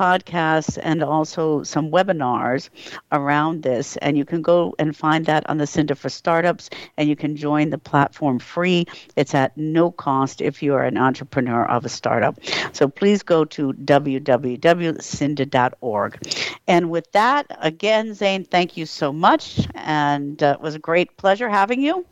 podcasts 0.00 0.78
and 0.82 1.02
also 1.02 1.62
some 1.62 1.90
webinars 1.90 2.70
around 3.12 3.62
this. 3.62 3.96
And 3.98 4.16
you 4.16 4.24
can 4.24 4.40
go 4.42 4.74
and 4.78 4.96
find 4.96 5.26
that 5.26 5.48
on 5.50 5.58
the 5.58 5.64
Siinda 5.66 5.96
for 5.96 6.08
Startups, 6.08 6.70
and 6.96 7.08
you 7.08 7.16
can 7.16 7.36
join 7.36 7.70
the 7.70 7.78
platform 7.78 8.38
free. 8.38 8.86
It's 9.16 9.34
at 9.34 9.56
no 9.56 9.90
cost 9.90 10.40
if 10.40 10.62
you 10.62 10.74
are 10.74 10.84
an 10.84 10.96
entrepreneur 10.96 11.64
of 11.66 11.84
a 11.84 11.88
startup. 11.88 12.38
So 12.72 12.88
please 12.88 13.22
go 13.22 13.44
to 13.56 13.72
www.siinda.org. 13.72 16.18
And 16.66 16.90
with 16.90 17.12
that, 17.12 17.46
again, 17.60 18.14
Zain, 18.14 18.44
thank 18.44 18.76
you 18.76 18.86
so 18.86 19.12
much. 19.12 19.66
And 19.74 20.42
uh, 20.42 20.56
it 20.58 20.62
was 20.62 20.74
a 20.74 20.78
great 20.78 21.16
pleasure 21.16 21.48
having 21.48 21.80
you. 21.82 22.06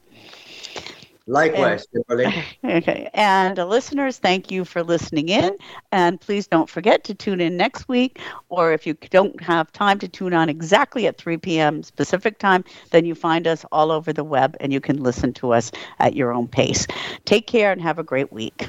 Likewise, 1.29 1.87
and. 1.93 2.33
Okay. 2.65 3.09
And 3.15 3.59
uh, 3.59 3.67
listeners, 3.67 4.19
thank 4.19 4.51
you 4.51 4.65
for 4.65 4.83
listening 4.83 5.29
in. 5.29 5.57
And 5.93 6.21
please 6.21 6.47
don't 6.47 6.69
forget 6.69 7.05
to 7.05 7.15
tune 7.15 7.41
in 7.41 7.57
next 7.57 7.89
week. 7.89 8.21
Or 8.49 8.73
if 8.73 8.87
you 8.87 8.95
don't 9.11 9.41
have 9.43 9.71
time 9.73 9.99
to 10.01 10.09
tune 10.09 10.33
on 10.33 10.49
exactly 10.49 11.07
at 11.07 11.19
3 11.19 11.37
p.m. 11.37 11.83
Pacific 11.97 12.39
time, 12.39 12.65
then 12.91 13.05
you 13.05 13.15
find 13.15 13.47
us 13.47 13.65
all 13.73 13.93
over 13.93 14.13
the 14.13 14.25
web 14.25 14.57
and 14.61 14.73
you 14.73 14.81
can 14.81 15.03
listen 15.03 15.33
to 15.35 15.53
us 15.53 15.71
at 15.99 16.17
your 16.17 16.33
own 16.33 16.49
pace. 16.49 16.87
Take 17.27 17.47
care 17.47 17.73
and 17.73 17.81
have 17.83 17.99
a 17.99 18.05
great 18.05 18.33
week. 18.33 18.69